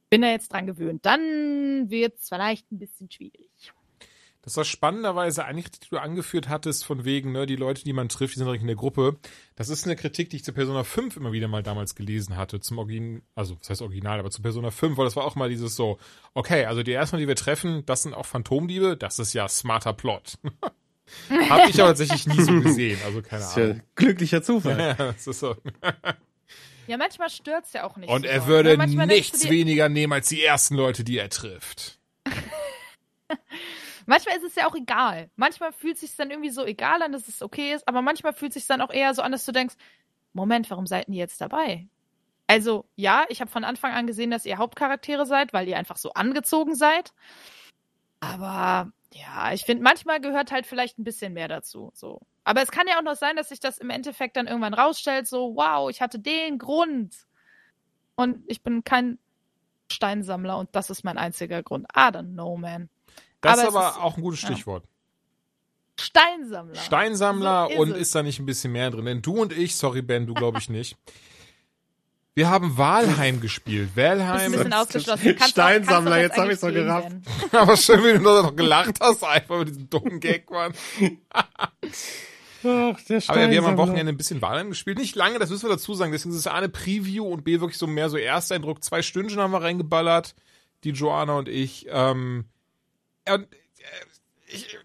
[0.10, 1.06] bin da jetzt dran gewöhnt.
[1.06, 3.72] Dann wird es vielleicht ein bisschen schwierig.
[4.48, 7.92] Das war spannenderweise eine Kritik, die du angeführt hattest, von wegen, ne, die Leute, die
[7.92, 9.18] man trifft, die sind direkt in der Gruppe.
[9.58, 12.62] Das ist eine Kritik, die ich zu Persona 5 immer wieder mal damals gelesen hatte,
[12.62, 15.50] zum Original, also, was heißt Original, aber zu Persona 5, weil das war auch mal
[15.50, 15.98] dieses so,
[16.34, 19.92] okay, also die ersten, die wir treffen, das sind auch Phantomdiebe, das ist ja smarter
[19.92, 20.38] Plot.
[21.50, 23.82] Hab ich aber tatsächlich nie so gesehen, also keine Das ist ja Ahnung.
[23.96, 24.78] glücklicher Zufall.
[24.80, 25.58] Ja, das ist so.
[26.88, 28.10] Ja, manchmal stört's ja auch nicht.
[28.10, 28.30] Und so.
[28.30, 32.00] er würde ja, denkst nichts weniger nehmen als die ersten Leute, die er trifft.
[34.08, 35.30] Manchmal ist es ja auch egal.
[35.36, 38.34] Manchmal fühlt es sich dann irgendwie so egal an, dass es okay ist, aber manchmal
[38.34, 39.76] fühlt es sich dann auch eher so an, dass du denkst,
[40.34, 41.88] Moment, warum seid ihr jetzt dabei?
[42.48, 45.98] Also, ja, ich habe von Anfang an gesehen, dass ihr Hauptcharaktere seid, weil ihr einfach
[45.98, 47.14] so angezogen seid.
[48.22, 51.92] Aber ja, ich finde, manchmal gehört halt vielleicht ein bisschen mehr dazu.
[51.94, 52.22] So.
[52.46, 55.28] Aber es kann ja auch noch sein, dass sich das im Endeffekt dann irgendwann rausstellt,
[55.28, 57.14] so, wow, ich hatte den Grund.
[58.16, 59.20] Und ich bin kein
[59.92, 61.88] Steinsammler und das ist mein einziger Grund.
[61.94, 62.90] I don't know, man.
[63.48, 64.48] Das Aber ist es aber ist- auch ein gutes ja.
[64.52, 64.84] Stichwort.
[66.00, 66.76] Steinsammler.
[66.76, 67.98] Steinsammler So ist und es.
[67.98, 69.06] ist da nicht ein bisschen mehr drin?
[69.06, 70.96] Denn du und ich, sorry Ben, du glaube ich nicht.
[72.36, 73.96] Wir haben Walheim gespielt.
[73.96, 75.36] Bist ein Walheim, bisschen ausgeschlossen.
[75.36, 77.12] Kannst Steinsammler, auch, jetzt kannst hab ich's doch eigentlich gerafft.
[77.54, 80.74] aber schön, wie du da noch gelacht hast, einfach mit diesem dummen Gag, Mann.
[82.64, 83.78] Ach, der Aber ja, wir haben am.
[83.78, 84.98] Wochenende ein bisschen Walheim gespielt.
[85.00, 86.12] Nicht lange, das müssen wir dazu sagen.
[86.12, 88.84] Deswegen ist es A, eine Preview und B, wirklich so mehr so Ersteindruck.
[88.84, 90.36] Zwei Stündchen haben wir reingeballert.
[90.84, 91.88] die Joanna und ich.
[91.90, 92.46] Ähm,
[93.34, 93.58] und, äh,
[94.48, 94.78] ich,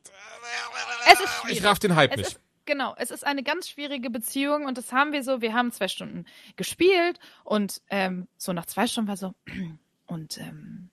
[1.07, 1.59] Es ist schwierig.
[1.59, 2.41] ich raff den Hype Es nicht.
[2.65, 5.89] genau, es ist eine ganz schwierige Beziehung und das haben wir so, wir haben zwei
[5.89, 9.35] Stunden gespielt und ähm, so nach zwei Stunden war so,
[10.07, 10.91] und ähm,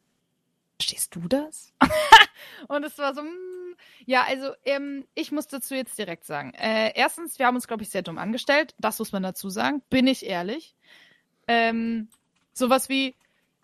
[0.80, 1.74] verstehst du das?
[2.68, 6.54] und es war so, mm, ja, also ähm, ich muss dazu jetzt direkt sagen.
[6.54, 9.82] Äh, erstens, wir haben uns, glaube ich, sehr dumm angestellt, das muss man dazu sagen,
[9.90, 10.76] bin ich ehrlich.
[11.48, 12.10] Ähm,
[12.54, 13.16] sowas wie,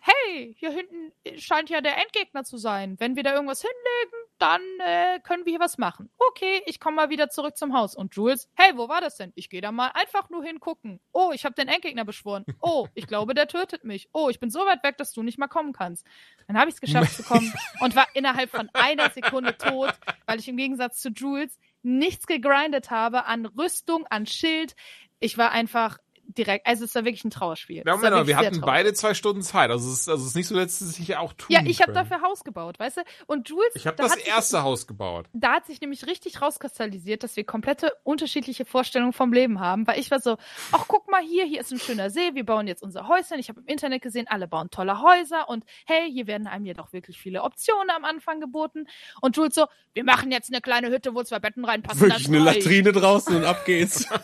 [0.06, 2.96] hey, hier hinten scheint ja der Endgegner zu sein.
[3.00, 6.10] Wenn wir da irgendwas hinlegen, dann äh, können wir hier was machen.
[6.18, 7.96] Okay, ich komme mal wieder zurück zum Haus.
[7.96, 9.32] Und Jules, hey, wo war das denn?
[9.36, 11.00] Ich gehe da mal einfach nur hingucken.
[11.12, 12.46] Oh, ich habe den Endgegner beschworen.
[12.62, 14.10] Oh, ich glaube, der tötet mich.
[14.14, 16.06] Oh, ich bin so weit weg, dass du nicht mal kommen kannst.
[16.48, 19.94] Dann habe ich es geschafft zu kommen und war innerhalb von einer Sekunde tot,
[20.28, 24.76] weil ich im Gegensatz zu Jules nichts gegrindet habe an Rüstung, an Schild.
[25.20, 25.98] Ich war einfach
[26.38, 27.84] direkt, also es war wirklich ein Trauerspiel.
[27.86, 28.66] Ja, Moment, wir hatten traurig.
[28.66, 29.70] beide zwei Stunden Zeit.
[29.72, 31.82] Also es ist, also es ist nicht so, dass es sich auch tun Ja, ich
[31.82, 33.02] habe dafür Haus gebaut, weißt du?
[33.28, 35.28] Und Jules, Ich habe da das hat sich- erste Haus gebaut.
[35.34, 40.00] da hat sich nämlich richtig rauskristallisiert, dass wir komplette unterschiedliche Vorstellungen vom Leben haben, weil
[40.00, 40.38] ich war so,
[40.72, 43.40] ach guck mal hier, hier ist ein schöner See, wir bauen jetzt unser Häuschen.
[43.40, 46.94] Ich habe im Internet gesehen, alle bauen tolle Häuser und hey, hier werden einem jedoch
[46.94, 48.88] wirklich viele Optionen am Anfang geboten.
[49.22, 52.02] Und Jules so, wir machen jetzt eine kleine Hütte, wo zwei Betten reinpassen.
[52.02, 52.40] Wirklich eine.
[52.40, 54.06] Latrine draußen und ab geht's.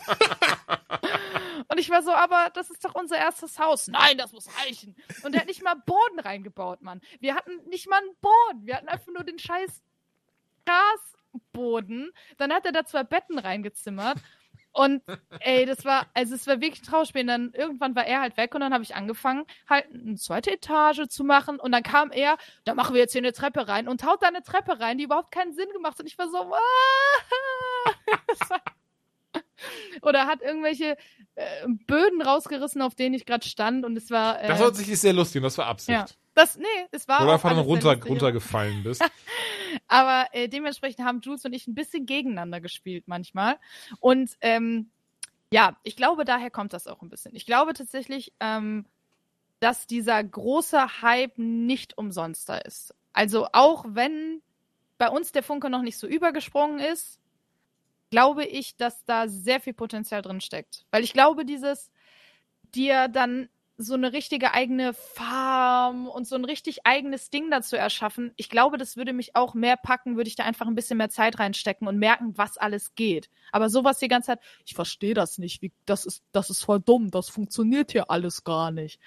[1.72, 3.88] Und ich war so, aber das ist doch unser erstes Haus.
[3.88, 4.94] Nein, das muss reichen.
[5.22, 7.00] Und er hat nicht mal Boden reingebaut, Mann.
[7.18, 8.66] Wir hatten nicht mal einen Boden.
[8.66, 9.82] Wir hatten einfach nur den scheiß
[10.66, 12.12] Grasboden.
[12.36, 14.18] Dann hat er da zwei Betten reingezimmert.
[14.72, 15.02] Und
[15.40, 17.22] ey, das war, also es war wirklich Trauerspiel.
[17.22, 20.50] Und dann irgendwann war er halt weg und dann habe ich angefangen, halt eine zweite
[20.50, 21.58] Etage zu machen.
[21.58, 24.28] Und dann kam er, da machen wir jetzt hier eine Treppe rein und haut da
[24.28, 26.00] eine Treppe rein, die überhaupt keinen Sinn gemacht hat.
[26.00, 26.58] Und ich war so, ah!
[30.02, 30.96] Oder hat irgendwelche
[31.34, 34.40] äh, Böden rausgerissen, auf denen ich gerade stand und es war.
[34.42, 35.90] Äh, Das war tatsächlich sehr lustig und das war Absicht.
[35.90, 36.06] ja.
[36.34, 37.22] Das, nee, es war.
[37.22, 39.04] Oder einfach dann runter, runtergefallen bist.
[39.88, 43.56] Aber äh, dementsprechend haben Jules und ich ein bisschen gegeneinander gespielt manchmal.
[44.00, 44.90] Und ähm,
[45.52, 47.34] ja, ich glaube, daher kommt das auch ein bisschen.
[47.34, 48.86] Ich glaube tatsächlich, ähm,
[49.60, 52.94] dass dieser große Hype nicht umsonst da ist.
[53.12, 54.40] Also auch wenn
[54.96, 57.18] bei uns der Funke noch nicht so übergesprungen ist,
[58.12, 60.84] glaube ich, dass da sehr viel Potenzial drin steckt.
[60.90, 61.90] Weil ich glaube, dieses
[62.74, 63.48] dir dann
[63.78, 68.32] so eine richtige eigene Farm und so ein richtig eigenes Ding dazu erschaffen.
[68.36, 71.08] Ich glaube, das würde mich auch mehr packen, würde ich da einfach ein bisschen mehr
[71.08, 73.30] Zeit reinstecken und merken, was alles geht.
[73.50, 76.80] Aber sowas die ganze Zeit, ich verstehe das nicht, wie, das ist, das ist voll
[76.80, 79.00] dumm, das funktioniert hier alles gar nicht.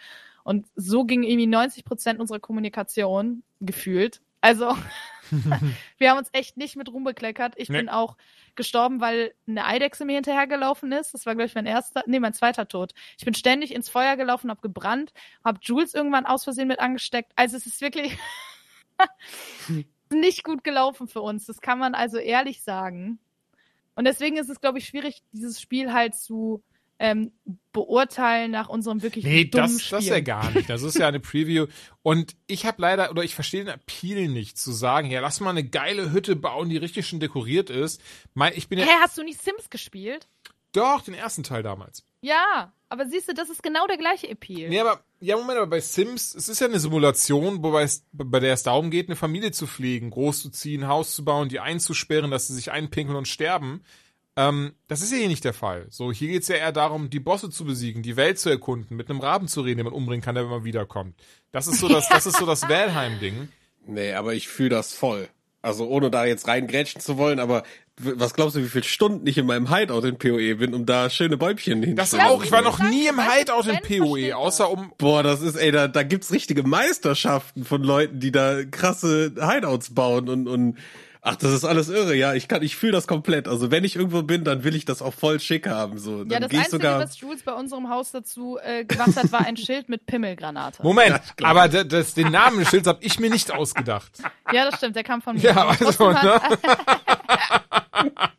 [0.44, 4.22] Und so ging irgendwie 90 Prozent unserer Kommunikation gefühlt.
[4.42, 4.76] Also,
[5.98, 7.54] wir haben uns echt nicht mit Ruhm bekleckert.
[7.58, 7.78] Ich Nee.
[7.80, 8.16] bin auch
[8.56, 11.14] gestorben, weil eine Eidechse mir hinterhergelaufen ist.
[11.14, 12.94] Das war, glaube ich, mein erster, nee, mein zweiter Tod.
[13.18, 15.14] Ich bin ständig ins Feuer gelaufen, hab gebrannt,
[15.44, 17.32] hab Jules irgendwann aus Versehen mit angesteckt.
[17.36, 18.18] Also es ist wirklich
[20.12, 21.46] nicht gut gelaufen für uns.
[21.46, 23.20] Das kann man also ehrlich sagen.
[23.96, 26.64] Und deswegen ist es, glaube ich, schwierig, dieses Spiel halt zu
[26.98, 27.32] ähm,
[27.74, 29.98] beurteilen nach unserem wirklich Nee, dummen das, Spiel.
[29.98, 30.70] das ja gar nicht.
[30.70, 31.68] Das ist ja eine Preview.
[32.04, 35.50] Und ich habe leider, oder ich verstehe den Appeal nicht, zu sagen, ja, lass mal
[35.50, 38.02] eine geile Hütte bauen, die richtig schön dekoriert ist.
[38.54, 40.28] Ich bin ja, Hä, hast du nicht Sims gespielt?
[40.72, 42.04] doch, den ersten Teil damals.
[42.20, 44.68] Ja, aber siehst du, das ist genau der gleiche Appeal.
[44.70, 48.42] Nee, aber, ja, Moment, aber bei Sims, es ist ja eine Simulation, wobei es, bei
[48.42, 51.48] der es darum geht, eine Familie zu pflegen, groß zu ziehen, ein Haus zu bauen,
[51.48, 53.84] die einzusperren, dass sie sich einpinkeln und sterben.
[54.38, 55.88] Ähm, das ist ja hier nicht der Fall.
[55.90, 59.10] So, hier geht's ja eher darum, die Bosse zu besiegen, die Welt zu erkunden, mit
[59.10, 61.16] einem Raben zu reden, den man umbringen kann, der immer wiederkommt.
[61.52, 63.50] Das ist so das, das ist so das Valheim-Ding.
[63.88, 65.30] Nee, aber ich fühle das voll.
[65.62, 67.64] Also ohne da jetzt reingrätschen zu wollen, aber
[67.98, 71.10] was glaubst du, wie viele Stunden ich in meinem Hideout in PoE bin, um da
[71.10, 72.26] schöne Bäumchen Das hinzustellen?
[72.26, 74.36] auch, ich war noch nie im Hideout in PoE, das.
[74.36, 78.64] außer um, Boah, das ist, ey, da, da gibt's richtige Meisterschaften von Leuten, die da
[78.66, 80.78] krasse Hideouts bauen und, und
[81.26, 82.34] ach, das ist alles irre, ja.
[82.34, 83.48] Ich kann, ich fühle das komplett.
[83.48, 85.98] Also wenn ich irgendwo bin, dann will ich das auch voll schick haben.
[85.98, 87.00] So, dann Ja, das geh ich Einzige, sogar.
[87.02, 90.82] was Jules bei unserem Haus dazu äh, gemacht hat, war ein Schild mit Pimmelgranate.
[90.84, 94.12] Moment, Ja, aber das, das, den Namen des Schilds habe ich mir nicht ausgedacht.
[94.54, 95.42] Ja, das stimmt, der kam von mir.
[95.42, 96.42] Ja, also, ne?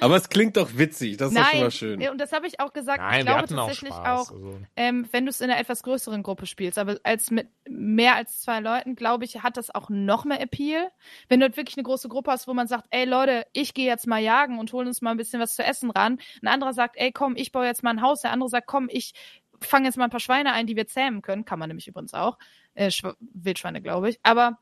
[0.00, 2.00] Aber es klingt doch witzig, das ist doch schon Nein, mal schön.
[2.00, 2.98] ja, und das habe ich auch gesagt.
[3.00, 4.30] Nein, ich wir glaube auch tatsächlich Spaß.
[4.30, 4.60] auch, also.
[4.76, 8.40] ähm, wenn du es in einer etwas größeren Gruppe spielst, aber als mit mehr als
[8.40, 10.88] zwei Leuten, glaube ich, hat das auch noch mehr Appeal.
[11.28, 13.86] Wenn du halt wirklich eine große Gruppe hast, wo man sagt, ey Leute, ich gehe
[13.86, 16.18] jetzt mal jagen und holen uns mal ein bisschen was zu essen ran.
[16.42, 18.22] Ein anderer sagt, ey komm, ich baue jetzt mal ein Haus.
[18.22, 19.12] Der andere sagt, komm, ich
[19.60, 21.44] fange jetzt mal ein paar Schweine ein, die wir zähmen können.
[21.44, 22.38] Kann man nämlich übrigens auch.
[22.74, 24.20] Äh, Schw Wildschweine, glaube ich.
[24.22, 24.58] Aber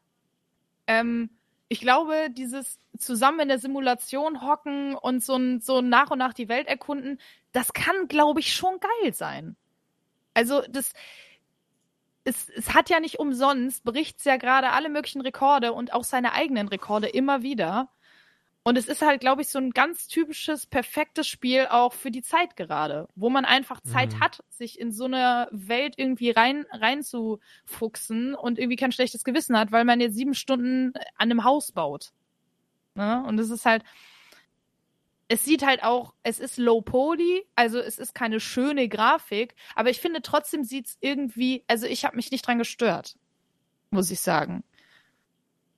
[0.87, 1.31] ähm,
[1.69, 6.49] ich glaube, dieses zusammen in der Simulation hocken und so, so nach und nach die
[6.49, 7.21] Welt erkunden,
[7.53, 9.57] das kann, glaube ich, schon geil sein.
[10.35, 10.93] Also das,
[12.25, 16.33] es, es hat ja nicht umsonst, bricht ja gerade alle möglichen Rekorde und auch seine
[16.33, 17.89] eigenen Rekorde immer wieder.
[18.67, 22.23] Und es ist halt, glaube ich, so ein ganz typisches, perfektes Spiel auch für die
[22.23, 24.21] Zeit gerade, wo man einfach Zeit Mhm.
[24.21, 29.71] hat, sich in so eine Welt irgendwie rein, reinzufuchsen und irgendwie kein schlechtes Gewissen hat,
[29.71, 32.11] weil man jetzt sieben Stunden an einem Haus baut.
[32.97, 33.23] Ne?
[33.25, 33.85] Und es ist halt,
[35.29, 39.91] es sieht halt auch, es ist low poly, also es ist keine schöne Grafik, aber
[39.91, 43.17] ich finde trotzdem sieht's irgendwie, also ich habe mich nicht dran gestört,
[43.91, 44.65] muss ich sagen.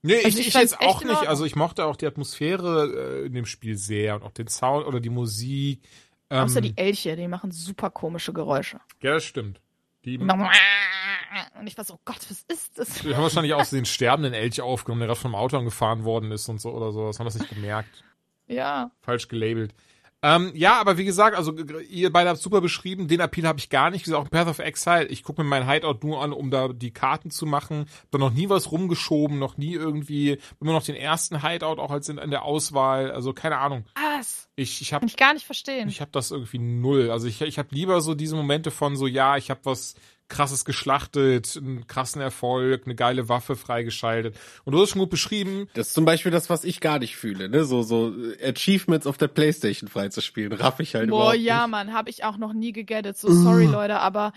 [0.03, 1.27] Nee, Also ich, ich jetzt auch nicht.
[1.27, 4.87] Also ich mochte auch die Atmosphäre äh, in dem Spiel sehr und auch den Sound
[4.87, 5.83] oder die Musik.
[6.31, 8.81] Ähm, Außer die Elche, die machen super komische Geräusche.
[9.01, 9.61] ja, das stimmt.
[10.05, 13.03] Die, Und ich war so, oh Gott, was ist das?
[13.03, 16.49] die haben wahrscheinlich auch den sterbenden Elch aufgenommen, der gerade vom Auto angefahren worden ist
[16.49, 17.07] und so oder so.
[17.07, 18.05] Das haben das nicht gemerkt.
[18.47, 18.91] Ja.
[19.03, 19.75] Falsch gelabelt.
[20.21, 21.53] Ähm, ja, aber wie gesagt, also
[21.89, 24.01] ihr beide habt super beschrieben, den Appeal habe ich gar nicht.
[24.03, 26.69] Wie gesagt, auch Path of Exile, ich gucke mir mein Hideout nur an, um da
[26.69, 27.87] die Karten zu machen.
[28.03, 31.93] Hab da noch nie was rumgeschoben, noch nie irgendwie, immer noch den ersten Hideout auch
[31.93, 33.13] als in, in der Auswahl.
[33.13, 33.85] Also keine Ahnung.
[33.95, 34.49] Was?
[34.57, 35.89] Ich, ich habe Kann ich gar nicht verstehen.
[35.89, 37.13] ich habe das irgendwie null.
[37.13, 39.95] Also ich, ich habe lieber so diese Momente von so, ja, ich habe was
[40.29, 44.37] krasses geschlachtet, einen krassen Erfolg, eine geile Waffe freigeschaltet.
[44.65, 45.69] Und du hast schon gut beschrieben.
[45.75, 47.65] Das ist zum Beispiel das, was ich gar nicht fühle, ne?
[47.65, 51.71] So, so Achievements auf der Playstation freizuspielen, raff ich halt Boah, überhaupt ja, nicht.
[51.71, 53.17] Mann, habe ich auch noch nie gegettet.
[53.17, 54.33] So sorry, Leute, aber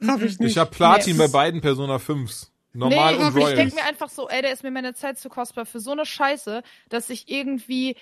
[0.00, 0.50] Raff ich nicht.
[0.50, 1.26] Ich habe Platin Nee.
[1.26, 2.48] bei beiden Persona 5s.
[2.72, 3.56] Normal nee, und ich Royal.
[3.56, 6.04] denke mir einfach so, ey, der ist mir meine Zeit zu kostbar für so eine
[6.04, 7.96] Scheiße, dass ich irgendwie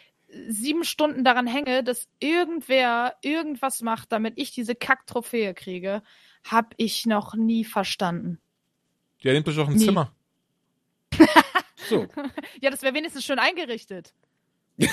[0.48, 6.02] sieben Stunden daran hänge, dass irgendwer irgendwas macht, damit ich diese Kack-Trophäe kriege,
[6.44, 8.38] hab ich noch nie verstanden.
[9.22, 9.86] Der nimmt euch doch ein Nie.
[9.86, 10.12] Zimmer.
[11.88, 12.06] So.
[12.60, 14.14] Ja, das wäre wenigstens schön eingerichtet.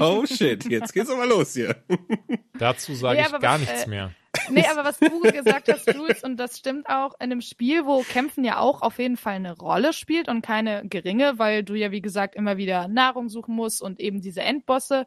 [0.00, 1.82] oh shit, jetzt geht's aber los hier.
[2.58, 4.14] Dazu sage Nee, ich aber gar was, nichts äh, mehr.
[4.48, 8.02] Nee, aber was du gesagt hast, Jules, und das stimmt auch, in einem Spiel, wo
[8.02, 11.90] Kämpfen ja auch auf jeden Fall eine Rolle spielt und keine geringe, weil du ja,
[11.90, 15.06] wie gesagt, immer wieder Nahrung suchen musst und eben diese Endbosse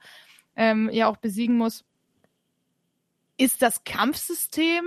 [0.55, 1.85] ähm, ja auch besiegen musst,
[3.37, 4.83] ist das Kampfsystem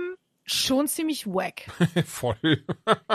[0.47, 1.67] schon ziemlich wack.
[2.05, 2.65] Voll.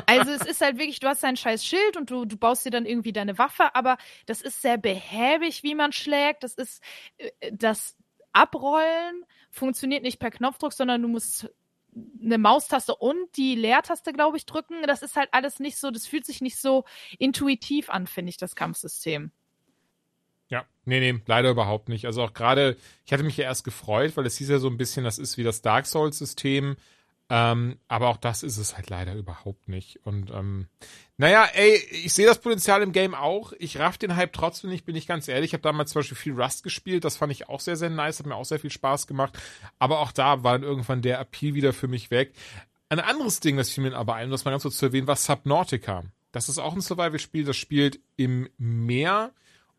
[0.06, 2.70] Also es ist halt wirklich, du hast dein scheiß Schild und du, du baust dir
[2.70, 3.96] dann irgendwie deine Waffe, aber
[4.26, 6.44] das ist sehr behäbig, wie man schlägt.
[6.44, 6.82] Das ist
[7.16, 7.96] äh, das
[8.32, 11.50] Abrollen funktioniert nicht per Knopfdruck, sondern du musst
[12.22, 14.82] eine Maustaste und die Leertaste, glaube ich, drücken.
[14.86, 16.84] Das ist halt alles nicht so, das fühlt sich nicht so
[17.18, 19.30] intuitiv an, finde ich, das Kampfsystem.
[20.48, 22.06] Ja, nee, nee, leider überhaupt nicht.
[22.06, 24.76] Also auch gerade, ich hatte mich ja erst gefreut, weil es hieß ja so ein
[24.76, 26.76] bisschen, das ist wie das Dark Souls-System.
[27.34, 30.04] Ähm, aber auch das ist es halt leider überhaupt nicht.
[30.04, 30.66] Und ähm,
[31.16, 33.54] naja, ey, ich sehe das Potenzial im Game auch.
[33.59, 35.48] Ich raff den Hype trotzdem nicht, bin ich ganz ehrlich.
[35.48, 38.18] Ich habe damals zum Beispiel viel Rust gespielt, das fand ich auch sehr, sehr nice,
[38.18, 39.38] hat mir auch sehr viel Spaß gemacht.
[39.78, 42.34] Aber auch da war dann irgendwann der Appeal wieder für mich weg.
[42.90, 45.16] Ein anderes Ding, das fiel mir aber ein, was mal ganz kurz zu erwähnen, war
[45.16, 46.04] Subnautica.
[46.32, 49.32] Das ist auch ein Survival-Spiel, das spielt im Meer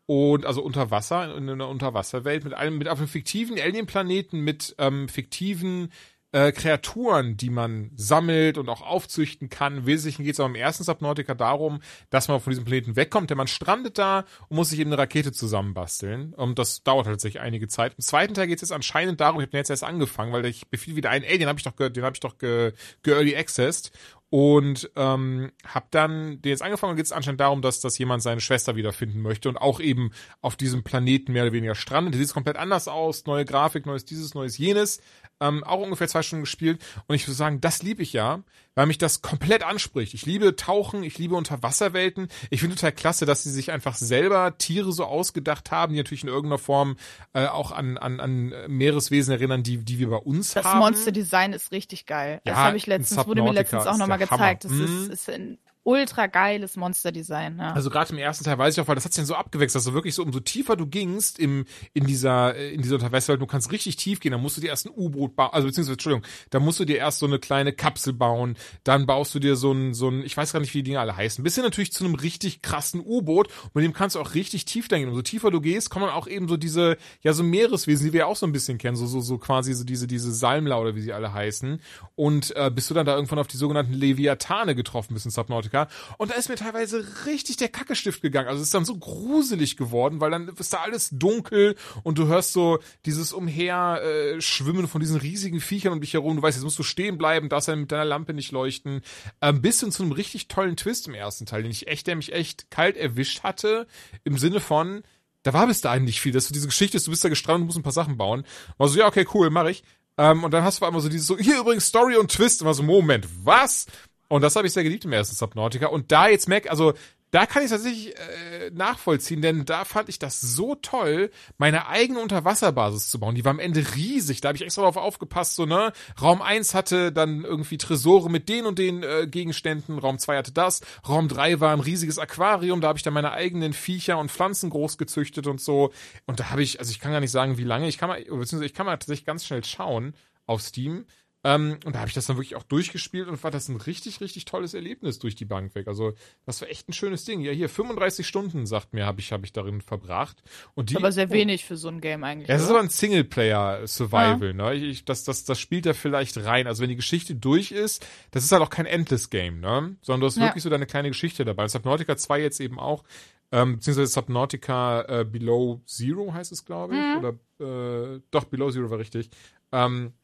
[0.06, 4.74] und also unter Wasser, in einer Unterwasserwelt, mit einem, mit auf einem fiktiven Alien-Planeten, mit
[4.78, 5.92] ähm, fiktiven
[6.34, 9.78] äh, Kreaturen, die man sammelt und auch aufzüchten kann.
[9.78, 11.80] Im Wesentlichen geht es aber im ersten Subnautica darum,
[12.10, 15.00] dass man von diesem Planeten wegkommt, denn man strandet da und muss sich eben eine
[15.00, 16.34] Rakete zusammenbasteln.
[16.34, 17.94] Und das dauert tatsächlich einige Zeit.
[17.96, 20.66] Im zweiten Teil geht es jetzt anscheinend darum, ich habe jetzt erst angefangen, weil ich
[20.68, 22.72] befiel wieder einen, ey, den habe ich doch, ge, den habe ich doch ge,
[23.04, 23.92] ge Early Accessed
[24.34, 28.20] und ähm, habe dann den jetzt angefangen und geht es anscheinend darum, dass, dass jemand
[28.20, 32.14] seine Schwester wiederfinden möchte und auch eben auf diesem Planeten mehr oder weniger strandet.
[32.14, 35.00] Der sieht komplett anders aus, neue Grafik, neues dieses, neues jenes.
[35.38, 38.42] Ähm, auch ungefähr zwei Stunden gespielt und ich würde sagen, das liebe ich ja,
[38.74, 40.14] weil mich das komplett anspricht.
[40.14, 42.28] Ich liebe Tauchen, ich liebe Unterwasserwelten.
[42.50, 46.22] Ich finde total klasse, dass sie sich einfach selber Tiere so ausgedacht haben, die natürlich
[46.24, 46.96] in irgendeiner Form
[47.32, 50.80] äh, auch an, an, an Meereswesen erinnern, die, die wir bei uns Das haben.
[50.80, 52.40] Monster-Design ist richtig geil.
[52.44, 54.64] das Ja, habe ich letztens, in wurde mir letztens auch nochmal gezeigt.
[54.64, 55.10] Das ist, Mhm.
[55.10, 57.58] ist ein ultra geiles Monster-Design.
[57.58, 57.72] Ja.
[57.72, 59.76] Also gerade im ersten Teil weiß ich auch, weil das hat sich dann so abgewechselt,
[59.76, 63.40] dass du wirklich so, umso tiefer du gingst im, in dieser, äh, in dieser Unterwasserwelt,
[63.40, 65.92] du kannst richtig tief gehen, dann musst du dir erst ein U-Boot bauen, also beziehungsweise,
[65.92, 69.56] Entschuldigung, da musst du dir erst so eine kleine Kapsel bauen, dann baust du dir
[69.56, 71.64] so ein, so ein, ich weiß gar nicht, wie die Dinge alle heißen, bis hin
[71.64, 75.08] natürlich zu einem richtig krassen U-Boot, mit dem kannst du auch richtig tief da gehen.
[75.08, 78.20] Umso tiefer du gehst, kommen dann auch eben so diese, ja, so Meereswesen, die wir
[78.20, 81.00] ja auch so ein bisschen kennen, so, so, so quasi so diese, diese Salmler wie
[81.00, 81.80] sie alle heißen.
[82.14, 85.73] Und äh, bis du dann da irgendwann auf die sogenannten Leviathane getroffen bist in Subnautica.
[86.18, 88.48] Und da ist mir teilweise richtig der Kackestift gegangen.
[88.48, 92.26] Also es ist dann so gruselig geworden, weil dann ist da alles dunkel und du
[92.26, 96.36] hörst so dieses Umher äh, von diesen riesigen Viechern um dich herum.
[96.36, 99.02] Du weißt, jetzt musst du stehen bleiben, darfst dann mit deiner Lampe nicht leuchten.
[99.40, 102.32] Ein bisschen zu einem richtig tollen Twist im ersten Teil, den ich echt, der mich
[102.32, 103.86] echt kalt erwischt hatte,
[104.24, 105.02] im Sinne von,
[105.42, 106.32] da war bis dahin nicht viel.
[106.32, 108.16] Das ist so diese Geschichte ist, du bist da gestrandet und musst ein paar Sachen
[108.16, 108.44] bauen.
[108.78, 109.84] War so, ja, okay, cool, mach ich.
[110.16, 112.62] Ähm, und dann hast du einmal so dieses so, hier übrigens Story und Twist.
[112.62, 113.86] Und war so, Moment, was?
[114.34, 115.86] Und das habe ich sehr geliebt im ersten Subnautica.
[115.86, 116.94] Und da jetzt merke, also
[117.30, 122.18] da kann ich tatsächlich äh, nachvollziehen, denn da fand ich das so toll, meine eigene
[122.18, 123.36] Unterwasserbasis zu bauen.
[123.36, 124.40] Die war am Ende riesig.
[124.40, 125.92] Da habe ich extra darauf aufgepasst, so, ne?
[126.20, 130.52] Raum 1 hatte dann irgendwie Tresore mit den und den äh, Gegenständen, Raum 2 hatte
[130.52, 134.32] das, Raum 3 war ein riesiges Aquarium, da habe ich dann meine eigenen Viecher und
[134.32, 135.92] Pflanzen groß gezüchtet und so.
[136.26, 138.18] Und da habe ich, also ich kann gar nicht sagen, wie lange, ich kann mal,
[138.18, 140.14] beziehungsweise ich kann mal tatsächlich ganz schnell schauen
[140.46, 141.06] auf Steam
[141.44, 144.22] ähm, und da habe ich das dann wirklich auch durchgespielt und war das ein richtig,
[144.22, 145.88] richtig tolles Erlebnis durch die Bank weg.
[145.88, 146.14] Also
[146.46, 147.42] das war echt ein schönes Ding.
[147.42, 150.42] Ja, hier 35 Stunden, sagt mir, habe ich, hab ich darin verbracht.
[150.74, 152.48] Und die, aber sehr oh, wenig für so ein Game eigentlich.
[152.48, 154.74] Ja, es ist aber ein Singleplayer-Survival, ne?
[154.74, 156.66] Ich, das, das, das spielt da vielleicht rein.
[156.66, 159.96] Also wenn die Geschichte durch ist, das ist halt auch kein Endless-Game, ne?
[160.00, 160.44] Sondern du hast Ja.
[160.44, 161.68] wirklich so deine kleine Geschichte dabei.
[161.68, 163.04] Subnautica 2 jetzt eben auch,
[163.52, 167.00] ähm, beziehungsweise Subnautica äh, Below Zero heißt es, glaube ich.
[167.00, 167.38] Mhm.
[167.58, 169.28] Oder äh, doch, Below Zero war richtig.
[169.72, 170.14] Ähm,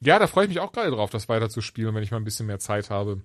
[0.00, 2.18] ja, da freue ich mich auch gerade drauf, das weiter zu spielen, wenn ich mal
[2.18, 3.22] ein bisschen mehr Zeit habe.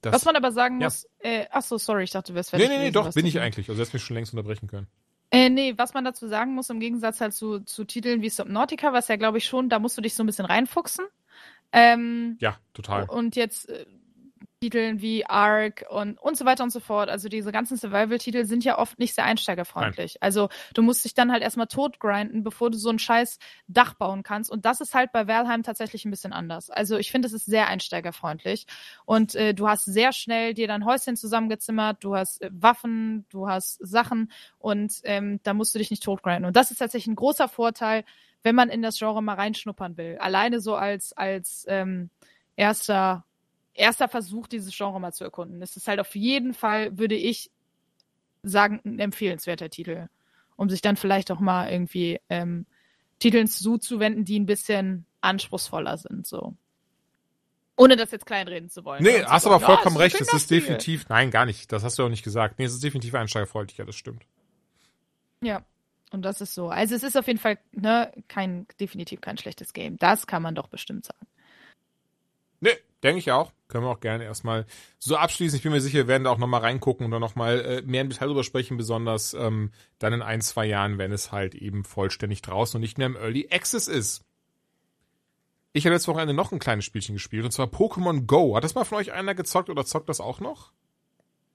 [0.00, 0.86] Das, Was man aber sagen Ja.
[0.86, 2.68] muss, äh, ach so, sorry, ich dachte, du wärst nee, fertig.
[2.70, 3.68] nee, nee, gewesen, doch, bin du- ich eigentlich.
[3.68, 4.86] Also hättest mich schon längst unterbrechen können.
[5.30, 8.92] Äh, nee, was man dazu sagen muss, im Gegensatz halt zu, zu Titeln wie Subnautica,
[8.92, 11.06] was ja, glaube ich, schon, da musst du dich so ein bisschen reinfuchsen.
[11.72, 13.04] Ähm, Ja, total.
[13.08, 13.86] und jetzt äh,
[14.62, 17.08] Titeln wie Ark und, und so weiter und so fort.
[17.08, 20.22] Also diese ganzen Survival-Titel sind ja oft nicht sehr einsteigerfreundlich.
[20.22, 24.22] Also du musst dich dann halt erstmal totgrinden, bevor du so ein scheiß Dach bauen
[24.22, 24.52] kannst.
[24.52, 26.70] Und das ist halt bei Valheim tatsächlich ein bisschen anders.
[26.70, 28.66] Also ich finde, es ist sehr einsteigerfreundlich.
[29.04, 33.48] Und äh, du hast sehr schnell dir dein Häuschen zusammengezimmert, du hast äh, Waffen, du
[33.48, 34.30] hast Sachen
[34.60, 36.44] und ähm, da musst du dich nicht totgrinden.
[36.44, 38.04] Und das ist tatsächlich ein großer Vorteil,
[38.44, 40.18] wenn man in das Genre mal reinschnuppern will.
[40.20, 42.10] Alleine so als, als ähm,
[42.54, 43.24] erster
[43.74, 45.62] erster Versuch, dieses Genre mal zu erkunden.
[45.62, 47.50] Es ist halt auf jeden Fall, würde ich
[48.42, 50.08] sagen, ein empfehlenswerter Titel.
[50.56, 52.66] Um sich dann vielleicht auch mal irgendwie ähm,
[53.18, 56.54] Titeln zuzuwenden, die ein bisschen anspruchsvoller sind, so.
[57.76, 59.02] Ohne das jetzt kleinreden zu wollen.
[59.02, 60.20] Nee, hast aber ja, vollkommen ein recht.
[60.20, 61.72] Es ist definitiv, nein, gar nicht.
[61.72, 62.58] Das hast du auch nicht gesagt.
[62.58, 64.24] Nee, es ist definitiv einsteigerfreundlich, ja, das stimmt.
[65.40, 65.64] Ja.
[66.12, 66.68] Und das ist so.
[66.68, 69.96] Also es ist auf jeden Fall ne, kein, definitiv kein schlechtes Game.
[69.96, 71.26] Das kann man doch bestimmt sagen.
[72.60, 73.52] Nee, denke ich auch.
[73.68, 74.66] Können wir auch gerne erstmal
[74.98, 75.56] so abschließen.
[75.56, 78.02] Ich bin mir sicher, wir werden da auch nochmal reingucken und dann nochmal äh, mehr
[78.02, 81.84] im Detail drüber sprechen, besonders ähm, dann in ein, zwei Jahren, wenn es halt eben
[81.84, 84.24] vollständig draußen und nicht mehr im Early Access ist.
[85.72, 88.56] Ich habe letztes Wochenende noch ein kleines Spielchen gespielt, und zwar Pokémon Go.
[88.56, 90.72] Hat das mal von euch einer gezockt oder zockt das auch noch?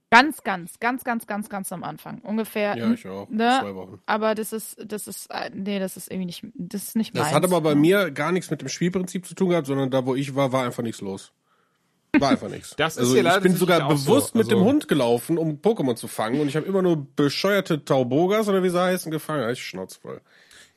[0.09, 2.19] Ganz, ganz, ganz, ganz, ganz, ganz am Anfang.
[2.21, 2.77] Ungefähr.
[2.77, 3.29] Ja, ich auch.
[3.29, 3.57] Ne?
[3.61, 3.99] Zwei Wochen.
[4.05, 7.23] Aber das ist, das ist, äh, nee, das ist irgendwie nicht, das ist nicht Das
[7.23, 7.35] meins.
[7.35, 10.15] hat aber bei mir gar nichts mit dem Spielprinzip zu tun gehabt, sondern da, wo
[10.15, 11.33] ich war, war einfach nichts los.
[12.19, 12.75] War einfach nichts.
[12.77, 14.05] Das ist also ich bin sogar auch so.
[14.11, 17.05] bewusst mit Also- dem Hund gelaufen, um Pokémon zu fangen und ich habe immer nur
[17.15, 19.43] bescheuerte Taubogas oder wie sie heißen gefangen.
[19.43, 20.21] Hab Ich schnauz voll.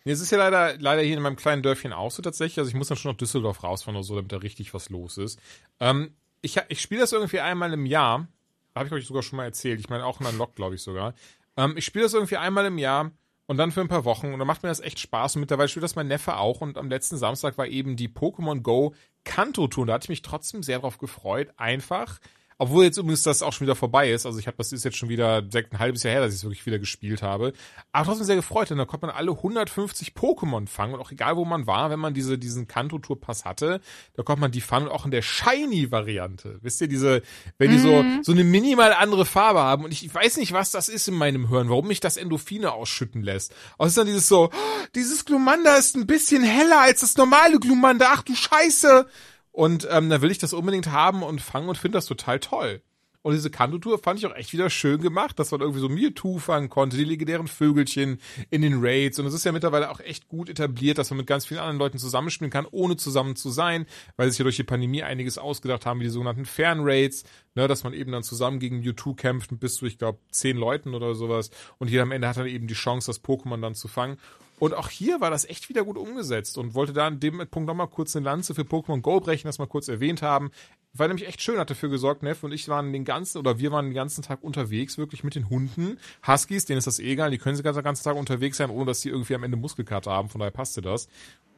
[0.05, 2.59] Nee, es ist ja leider, leider hier in meinem kleinen Dörfchen auch so tatsächlich.
[2.59, 5.19] Also ich muss dann schon nach Düsseldorf rausfahren oder so, damit da richtig was los
[5.19, 5.39] ist.
[5.79, 8.27] Ähm, ich ich spiele das irgendwie einmal im Jahr.
[8.75, 9.79] Habe ich euch sogar schon mal erzählt.
[9.81, 11.15] Ich meine auch in einem Log, glaube ich sogar.
[11.57, 13.11] Ähm, ich spiele das irgendwie einmal im Jahr
[13.51, 15.69] und dann für ein paar Wochen und dann macht mir das echt Spaß und mittlerweile
[15.69, 18.95] spielt das mein Neffe auch und am letzten Samstag war eben die Pokémon Go
[19.25, 19.87] Kanto-Tour.
[19.87, 21.49] Da hatte ich mich trotzdem sehr drauf gefreut.
[21.57, 22.21] Einfach.
[22.61, 24.27] Obwohl jetzt übrigens das auch schon wieder vorbei ist.
[24.27, 26.41] Also ich habe, das ist jetzt schon wieder direkt ein halbes Jahr her, dass ich
[26.41, 27.55] es wirklich wieder gespielt habe.
[27.91, 30.93] Aber trotzdem sehr gefreut, denn da konnte man alle 150 Pokémon fangen.
[30.93, 33.81] Und auch egal, wo man war, wenn man diese, diesen Kanto-Tour-Pass hatte,
[34.13, 36.59] da konnte man die fangen und auch in der Shiny-Variante.
[36.61, 37.23] Wisst ihr, diese,
[37.57, 39.85] wenn die so, so eine minimal andere Farbe haben.
[39.85, 42.73] Und ich, ich weiß nicht, was das ist in meinem Hirn, warum mich das Endorphine
[42.73, 43.55] ausschütten lässt.
[43.79, 47.17] Aber es ist dann dieses so, oh, dieses Glumanda ist ein bisschen heller als das
[47.17, 48.09] normale Glumanda.
[48.11, 49.07] Ach du Scheiße.
[49.53, 52.83] Und ähm, da will ich das unbedingt haben und fangen und finde das total toll.
[53.23, 56.39] Und diese Kanto-Tour fand ich auch echt wieder schön gemacht, dass man irgendwie so Mewtwo
[56.39, 58.19] fangen konnte, die legendären Vögelchen
[58.49, 59.19] in den Raids.
[59.19, 61.79] Und es ist ja mittlerweile auch echt gut etabliert, dass man mit ganz vielen anderen
[61.79, 63.85] Leuten zusammenspielen kann, ohne zusammen zu sein,
[64.17, 67.25] weil sich ja durch die Pandemie einiges ausgedacht haben, wie die sogenannten Fernraids,
[67.55, 70.95] ne, dass man eben dann zusammen gegen Mewtwo kämpft bis zu, ich glaube, zehn Leuten
[70.95, 71.51] oder sowas.
[71.77, 74.17] Und jeder am Ende hat dann eben die Chance, das Pokémon dann zu fangen.
[74.61, 77.67] Und auch hier war das echt wieder gut umgesetzt und wollte da an dem Punkt
[77.67, 80.51] nochmal kurz eine Lanze für Pokémon Go brechen, das mal kurz erwähnt haben.
[80.93, 83.73] War nämlich echt schön, hat dafür gesorgt, Neff und ich waren den ganzen, oder wir
[83.73, 85.99] waren den ganzen Tag unterwegs, wirklich mit den Hunden.
[86.27, 89.09] Huskies, denen ist das egal, die können den ganzen Tag unterwegs sein, ohne dass die
[89.09, 91.09] irgendwie am Ende Muskelkater haben, von daher passte das.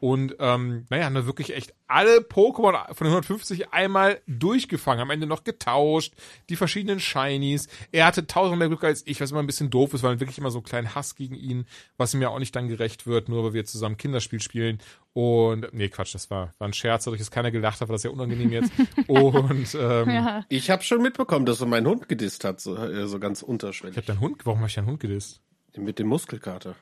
[0.02, 5.10] Und ähm, naja, haben da wirklich echt alle Pokémon von den 150 einmal durchgefangen, am
[5.10, 6.14] Ende noch getauscht,
[6.50, 7.68] die verschiedenen Shinies.
[7.92, 10.38] Er hatte tausendmal mehr Glück als ich, was immer ein bisschen doof ist, weil wirklich
[10.38, 11.66] immer so ein kleinen Hass gegen ihn,
[11.98, 14.78] was ihm ja auch nicht dann gerecht wird, nur weil wir zusammen Kinderspiel spielen.
[15.12, 18.02] Und nee, Quatsch, das war, war ein Scherz, dadurch, dass keiner gelacht hat, war das
[18.02, 18.72] ja unangenehm jetzt.
[19.06, 20.44] Und ähm, Ja.
[20.48, 23.48] Ich habe schon mitbekommen, dass er meinen Hund gedisst hat, so, äh, so ganz ich
[23.48, 23.96] unterschwellig.
[23.96, 25.40] habe deinen Hund, warum habe ich deinen Hund gedisst?
[25.76, 26.74] Mit dem Muskelkater.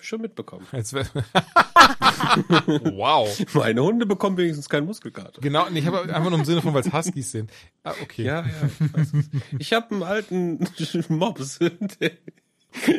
[0.00, 0.66] Schon mitbekommen.
[2.92, 3.44] Wow.
[3.54, 5.40] Meine Hunde bekommen wenigstens keinen Muskelkater.
[5.40, 7.50] Genau, ich habe einfach nur im Sinne von, weil es Huskies sind.
[7.82, 8.24] Ah, okay.
[8.24, 8.70] Ja, ja.
[9.02, 10.68] Ich, ich habe einen alten
[11.08, 11.58] Mops.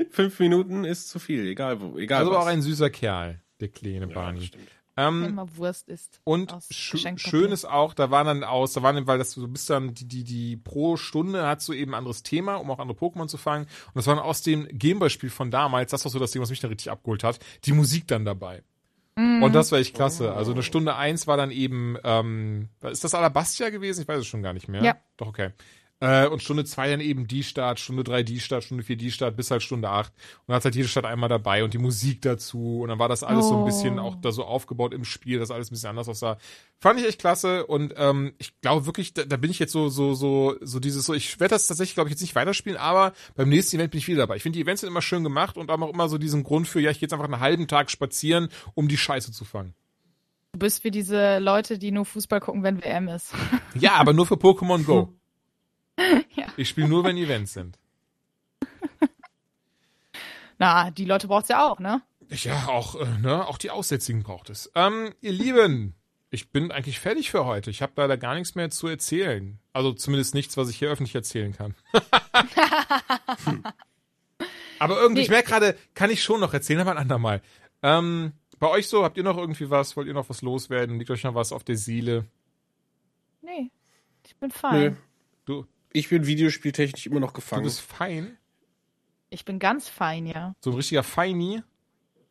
[0.09, 2.43] Fünf Minuten ist zu viel, egal wo, egal also was.
[2.43, 4.39] auch ein süßer Kerl, der kleine ja, Barney.
[4.39, 4.69] das stimmt.
[4.97, 6.19] Ähm, Immer Wurst ist.
[6.23, 9.69] Und sch schön ist auch, da waren dann aus, da waren, weil das so bist
[9.69, 12.97] dann, die, die, die pro Stunde hat so eben ein anderes Thema, um auch andere
[12.97, 13.65] Pokémon zu fangen.
[13.65, 16.49] Und das war dann aus dem Gameboy-Spiel von damals, das war so das Ding, was
[16.49, 18.63] mich da richtig abgeholt hat, die Musik dann dabei.
[19.15, 19.43] Mhm.
[19.43, 20.33] Und das war echt klasse.
[20.33, 24.01] Also eine Stunde eins war dann eben, ähm, ist das Alabastia gewesen?
[24.01, 24.83] Ich weiß es schon gar nicht mehr.
[24.83, 24.97] Ja.
[25.17, 25.51] Doch, okay.
[26.01, 29.11] Äh, und Stunde zwei dann eben die Start, Stunde drei die Start, Stunde vier die
[29.11, 30.11] Start, bis halt Stunde acht.
[30.13, 32.81] Und dann hat halt jede Stadt einmal dabei und die Musik dazu.
[32.81, 34.03] Und dann war das alles so ein bisschen Oh.
[34.03, 36.37] auch da so aufgebaut im Spiel, dass alles ein bisschen anders aussah.
[36.79, 39.89] Fand ich echt klasse und ähm, ich glaube wirklich, da, da bin ich jetzt so,
[39.89, 43.13] so, so, so dieses, so, ich werde das tatsächlich, glaube ich, jetzt nicht weiterspielen, aber
[43.35, 44.37] beim nächsten Event bin ich wieder dabei.
[44.37, 46.67] Ich finde, die Events sind immer schön gemacht und haben auch immer so diesen Grund
[46.67, 49.75] für, ja, ich gehe jetzt einfach einen halben Tag spazieren, um die Scheiße zu fangen.
[50.53, 53.33] Du bist wie diese Leute, die nur Fußball gucken, wenn WM ist.
[53.75, 55.13] Ja, aber nur für Pokémon Go.
[56.35, 56.47] Ja.
[56.57, 57.77] Ich spiele nur, wenn Events sind.
[60.57, 62.01] Na, die Leute braucht's ja auch, ne?
[62.29, 64.71] Ja, auch, äh, ne, auch die Aussätzigen braucht es.
[64.75, 65.95] Ähm, ihr Lieben,
[66.29, 67.69] ich bin eigentlich fertig für heute.
[67.69, 69.59] Ich habe leider gar nichts mehr zu erzählen.
[69.73, 71.75] Also zumindest nichts, was ich hier öffentlich erzählen kann.
[74.79, 75.35] aber irgendwie, ich Nee.
[75.35, 77.41] merke gerade, kann ich schon noch erzählen, aber ein andermal.
[77.83, 79.97] Ähm, bei euch so, habt ihr noch irgendwie was?
[79.97, 80.99] Wollt ihr noch was loswerden?
[80.99, 82.25] Liegt euch noch was auf der Seele?
[83.41, 83.71] Nee,
[84.25, 84.93] ich bin fein.
[84.95, 84.97] Du,
[85.93, 87.63] Ich bin videospieltechnisch immer noch du gefangen.
[87.63, 88.37] bist fein?
[89.29, 90.53] Ich bin ganz fein, ja.
[90.61, 91.61] So ein richtiger Feini?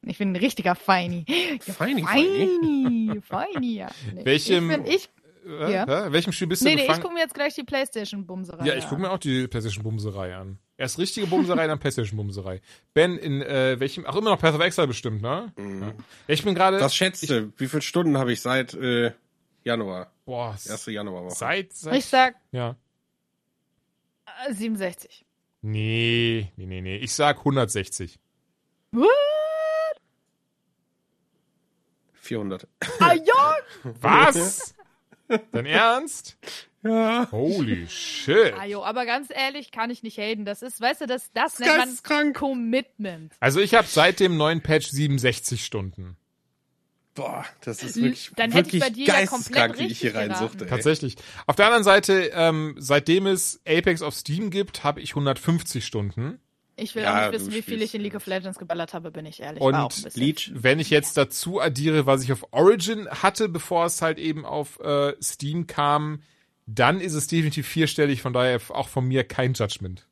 [0.02, 1.24] Ich bin ein richtiger Feini.
[1.66, 3.88] Ja, Feini, Feini, Feini, ja.
[4.14, 5.10] Nee, Welchem- Ich bin, ich,
[5.46, 6.12] Äh, Ja.
[6.12, 7.02] Welchem Spiel bist nee, du nee, ich gefangen?
[7.02, 8.88] gucke mir jetzt gleich die Playstation-Bumserei Ja, ich an.
[8.90, 10.58] gucke mir auch die PlayStation Bumserei an.
[10.76, 12.60] Erst richtige Bumserei, dann PlayStation Bumserei.
[12.92, 15.52] Ben, in äh, welchem, ach immer noch Path of Exile bestimmt, ne?
[15.58, 15.64] Ja.
[15.86, 15.92] ja,
[16.26, 17.52] ich bin gerade, Was schätzte?
[17.56, 19.12] Wie viele Stunden habe ich seit äh,
[19.64, 20.12] Januar?
[20.26, 20.86] boah, 1.
[20.86, 21.34] Januarwoche.
[21.34, 22.76] seit, Ich seit, sag ja.
[24.48, 25.24] Äh, 67.
[25.62, 28.18] Nee, nee, nee, nee, ich sag 160.
[28.92, 29.08] What?
[32.14, 32.66] 400.
[33.00, 33.14] Ah!
[34.00, 34.74] Was?
[35.52, 36.38] Dein Ernst?
[36.82, 37.28] Ja.
[37.30, 38.54] Holy shit.
[38.58, 40.44] Ah, jo, aber ganz ehrlich, kann ich nicht haten.
[40.44, 42.36] Das ist, weißt du, das, das nennt man Geisteskrank.
[42.36, 43.34] Commitment.
[43.38, 46.16] Also ich habe seit dem neuen Patch 67 Stunden.
[47.14, 49.92] Boah, das ist L- wirklich, dann hätte ich wirklich bei dir ja geisteskrank, komplett wie
[49.92, 50.66] ich hier reinsuchte.
[50.66, 51.16] Tatsächlich.
[51.46, 56.38] Auf der anderen Seite, ähm, seitdem es Apex auf Steam gibt, habe ich 150 Stunden.
[56.76, 59.10] Ich will Ja, auch nicht wissen, wie viel ich in League of Legends geballert habe,
[59.10, 59.60] bin ich ehrlich.
[59.60, 60.22] Und War auch ein bisschen.
[60.22, 64.46] Leech, Wenn ich jetzt dazu addiere, was ich auf Origin hatte, bevor es halt eben
[64.46, 66.22] auf äh, Steam kam,
[66.66, 70.06] dann ist es definitiv vierstellig, von daher auch von mir kein Judgment.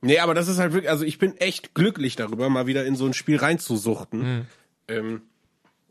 [0.00, 2.94] Nee, aber das ist halt wirklich, also ich bin echt glücklich darüber, mal wieder in
[2.94, 4.20] so ein Spiel reinzusuchten.
[4.36, 4.46] Mhm.
[4.86, 5.22] Ähm,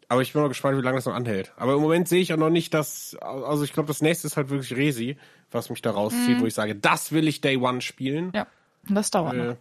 [0.09, 1.51] aber ich bin mal gespannt, wie lange das noch anhält.
[1.57, 4.37] Aber im Moment sehe ich ja noch nicht, dass, also ich glaube, das nächste ist
[4.37, 5.17] halt wirklich Resi,
[5.51, 8.31] was mich da rauszieht, wo ich sage, das will ich Day One spielen.
[8.33, 8.47] Ja,
[8.87, 9.43] das dauert noch.
[9.53, 9.55] Äh,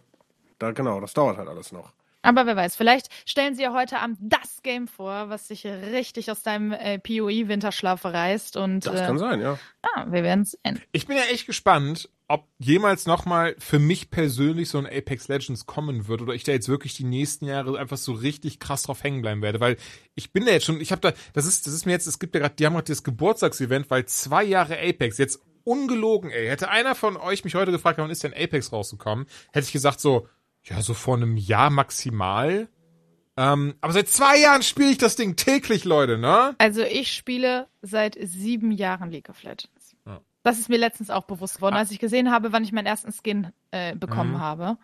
[0.59, 1.91] da, genau, das dauert halt alles noch.
[2.23, 6.29] Aber wer weiß, vielleicht stellen sie ja heute Abend das Game vor, was dich richtig
[6.31, 8.57] aus deinem äh, PoE-Winterschlaf reißt.
[8.57, 9.57] Und Das äh, kann sein, ja.
[9.81, 10.81] ah, wir werden es sehen.
[10.91, 15.65] Ich bin ja echt gespannt, ob jemals nochmal für mich persönlich so ein Apex Legends
[15.65, 19.03] kommen wird oder ich da jetzt wirklich die nächsten Jahre einfach so richtig krass drauf
[19.03, 19.77] hängen bleiben werde, weil
[20.15, 22.19] ich bin da jetzt schon, ich habe da, das ist, das ist mir jetzt, es
[22.19, 26.47] gibt ja gerade, die haben gerade das Geburtstagsevent, weil zwei Jahre Apex, jetzt ungelogen, ey,
[26.47, 29.99] hätte einer von euch mich heute gefragt, wann ist denn Apex rausgekommen, hätte ich gesagt
[29.99, 30.27] so,
[30.63, 32.67] ja, so vor einem Jahr maximal.
[33.37, 36.55] Ähm, aber seit zwei Jahren spiele ich das Ding täglich, Leute, ne?
[36.57, 39.69] Also ich spiele seit sieben Jahren League of Legends.
[40.47, 41.79] Das ist mir letztens auch bewusst geworden, Ah.
[41.79, 44.39] als ich gesehen habe, wann ich meinen ersten Skin äh, bekommen Mhm.
[44.39, 44.77] habe.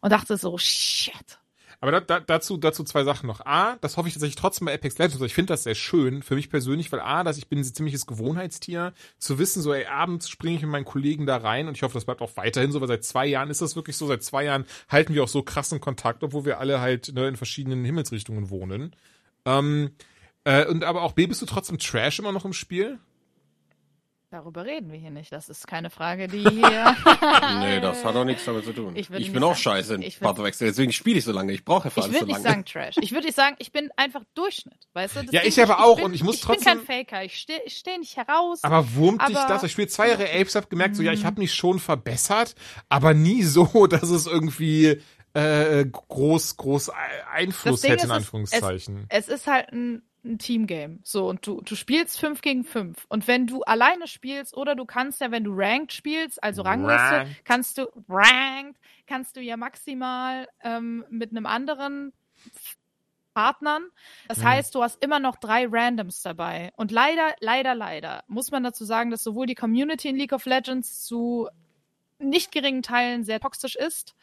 [0.00, 1.38] Und dachte so, shit.
[1.80, 3.44] Aber da, da, dazu, dazu zwei Sachen noch.
[3.44, 5.20] A, das hoffe ich tatsächlich trotzdem bei Apex Legends.
[5.20, 8.06] Ich finde das sehr schön für mich persönlich, weil A, dass ich bin ein ziemliches
[8.06, 11.82] Gewohnheitstier, zu wissen, so ey, abends springe ich mit meinen Kollegen da rein und ich
[11.82, 14.06] hoffe, das bleibt auch weiterhin so, weil seit zwei Jahren ist das wirklich so.
[14.06, 17.36] Seit zwei Jahren halten wir auch so krassen Kontakt, obwohl wir alle halt ne, in
[17.36, 18.96] verschiedenen Himmelsrichtungen wohnen.
[19.44, 19.90] Ähm,
[20.44, 22.98] äh, und aber auch B, bist du trotzdem Trash immer noch im Spiel?
[24.34, 25.30] Darüber reden wir hier nicht.
[25.32, 26.96] Das ist keine Frage, die hier.
[27.60, 28.96] Nee, das hat auch nichts damit zu tun.
[28.96, 31.52] Ich Ich, bin auch scheiße in ich Exile, deswegen spiele ich so lange.
[31.52, 32.48] Ich brauche ja für Ich alles so würde nicht lange.
[32.56, 32.96] sagen Trash.
[33.00, 35.22] Ich würde nicht sagen, ich bin einfach Durchschnitt, weißt du?
[35.22, 37.22] Das Ja, ich aber auch bin, und ich muss ich trotzdem- bin kein Faker.
[37.24, 38.64] Ich stehe ich steh nicht heraus.
[38.64, 39.62] Aber wurmt dich Aber- das?
[39.62, 42.56] Ich spiele zwei Jahre Apes, hab gemerkt, so ja, ich habe mich schon verbessert,
[42.88, 45.00] aber nie so, dass es irgendwie
[45.34, 46.90] äh, groß, groß
[47.32, 49.06] Einfluss hätte, in ist, es- Anführungszeichen.
[49.10, 50.98] es ist halt ein ein Teamgame.
[51.02, 53.06] So, und du, du spielst 5 gegen 5.
[53.08, 57.16] Und wenn du alleine spielst oder du kannst ja, wenn du Ranked spielst, also Rangliste,
[57.16, 57.44] Ranked.
[57.44, 62.12] kannst du Ranked, kannst du ja maximal ähm, mit einem anderen
[63.34, 63.88] Partnern.
[64.28, 64.44] Das Mhm.
[64.44, 66.70] heißt, du hast immer noch drei Randoms dabei.
[66.76, 70.46] Und leider, leider, leider muss man dazu sagen, dass sowohl die Community in League of
[70.46, 71.48] Legends zu
[72.18, 74.14] nicht geringen Teilen sehr toxisch ist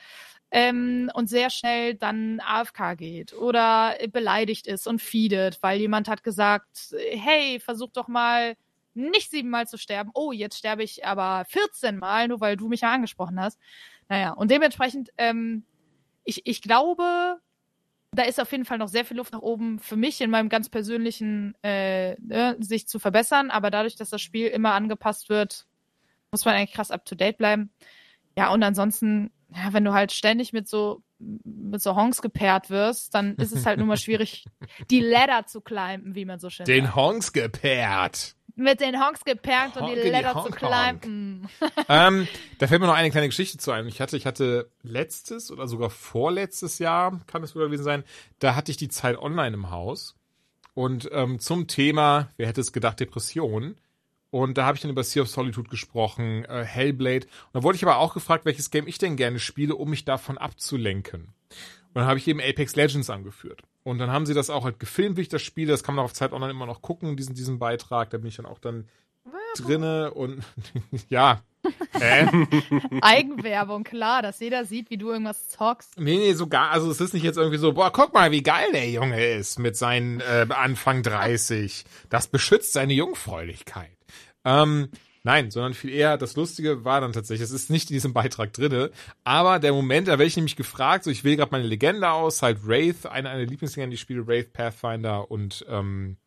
[0.52, 6.24] ähm, und sehr schnell dann AFK geht oder beleidigt ist und feedet, weil jemand hat
[6.24, 8.56] gesagt, hey, versuch doch mal
[8.94, 10.12] nicht siebenmal zu sterben.
[10.14, 13.58] Oh, jetzt sterbe ich aber 14 Mal, nur weil du mich ja angesprochen hast.
[14.10, 15.64] Naja, und dementsprechend, ähm,
[16.26, 17.40] ich, ich glaube,
[18.12, 20.50] da ist auf jeden Fall noch sehr viel Luft nach oben für mich in meinem
[20.50, 23.52] ganz persönlichen, äh, ne, sich zu verbessern.
[23.52, 25.66] Aber dadurch, dass das Spiel immer angepasst wird,
[26.32, 27.72] muss man eigentlich krass up to date bleiben.
[28.38, 31.04] Ja, und ansonsten, ja, wenn du halt ständig mit so
[31.44, 34.46] mit so Honks gepaart wirst, dann ist es halt nur mal schwierig,
[34.90, 36.96] die Ladder zu climben, wie man so schön Den sagt.
[36.96, 38.36] Honks gepaart.
[38.56, 41.48] Mit den Honks gepaart und die Ladder Honk, zu climben.
[41.90, 42.28] ähm,
[42.60, 43.88] da fällt mir noch eine kleine Geschichte zu ein.
[43.88, 48.04] Ich hatte, ich hatte letztes oder sogar vorletztes Jahr, kann es sogar gewesen sein,
[48.40, 50.16] da hatte ich die Zeit online im Haus.
[50.74, 53.76] Und ähm, zum Thema, wer hätte es gedacht, Depression.
[54.32, 57.26] Und da habe ich dann über Sea of Solitude gesprochen, äh, Hellblade.
[57.28, 60.06] Und da wurde ich aber auch gefragt, welches Game ich denn gerne spiele, um mich
[60.06, 61.24] davon abzulenken.
[61.24, 63.62] Und dann habe ich eben Apex Legends angeführt.
[63.84, 65.72] Und dann haben sie das auch halt gefilmt, wie ich das spiele.
[65.72, 68.10] Das kann man auch auf Zeit Online immer noch gucken, diesen, diesen Beitrag.
[68.12, 68.88] Da bin ich dann auch dann
[69.58, 70.44] drinne und
[71.10, 71.42] ja.
[73.02, 76.00] Eigenwerbung, klar, dass jeder sieht, wie du irgendwas zockst.
[76.00, 78.72] Nee, nee, sogar, also es ist nicht jetzt irgendwie so, boah, guck mal, wie geil
[78.74, 81.86] der Junge ist mit seinen äh, Anfang 30.
[82.10, 83.96] Das beschützt seine Jungfräulichkeit.
[84.44, 84.90] Ähm,
[85.24, 88.54] nein, sondern viel eher, das Lustige war dann tatsächlich, es ist nicht in diesem Beitrag
[88.54, 88.92] drinne,
[89.24, 92.42] aber der Moment, da werde ich nämlich gefragt, so ich wähle gerade meine Legende aus,
[92.42, 96.18] halt Wraith, eine meiner Lieblingslegenden, die ich spiele, Wraith, Pathfinder und ähm,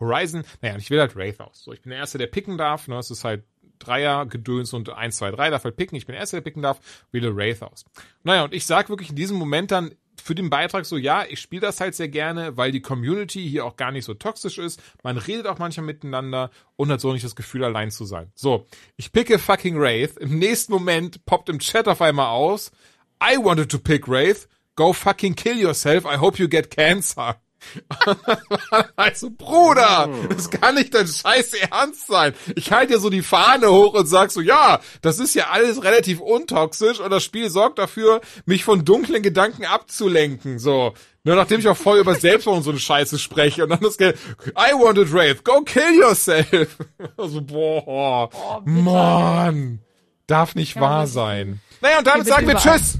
[0.00, 0.42] Horizon.
[0.62, 1.62] Naja, und ich wähle halt Wraith aus.
[1.62, 3.44] So, ich bin der Erste, der picken darf, ne, es ist halt
[3.80, 5.96] Dreier, Gedöns und 1, 2, 3 darf halt picken.
[5.96, 6.80] Ich bin der der picken darf,
[7.10, 7.84] wähle Wraith aus.
[8.22, 9.92] Naja, und ich sag wirklich in diesem Moment dann
[10.22, 13.64] für den Beitrag so, ja, ich spiele das halt sehr gerne, weil die Community hier
[13.64, 14.80] auch gar nicht so toxisch ist.
[15.02, 18.30] Man redet auch manchmal miteinander und hat so nicht das Gefühl, allein zu sein.
[18.34, 18.66] So,
[18.96, 20.16] ich picke fucking Wraith.
[20.18, 22.70] Im nächsten Moment poppt im Chat auf einmal aus,
[23.22, 24.48] I wanted to pick Wraith.
[24.76, 26.04] Go fucking kill yourself.
[26.04, 27.36] I hope you get cancer.
[28.96, 32.34] also, Bruder, das kann nicht dein scheiß Ernst sein.
[32.56, 35.82] Ich halte dir so die Fahne hoch und sag so, ja, das ist ja alles
[35.84, 40.94] relativ untoxisch und das Spiel sorgt dafür, mich von dunklen Gedanken abzulenken, so.
[41.22, 43.98] Nur nachdem ich auch voll über Selbstmord und so eine Scheiße spreche und dann das
[43.98, 44.16] Geld,
[44.56, 46.76] I wanted Wraith, go kill yourself.
[47.18, 48.60] Also, boah, Oh.
[48.64, 49.80] Mann,
[50.26, 51.60] darf nicht Ja, wahr sein.
[51.82, 52.78] Naja, und damit sagen wir überall.
[52.78, 52.98] Tschüss.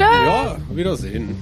[0.00, 1.36] Ja, Wiedersehen.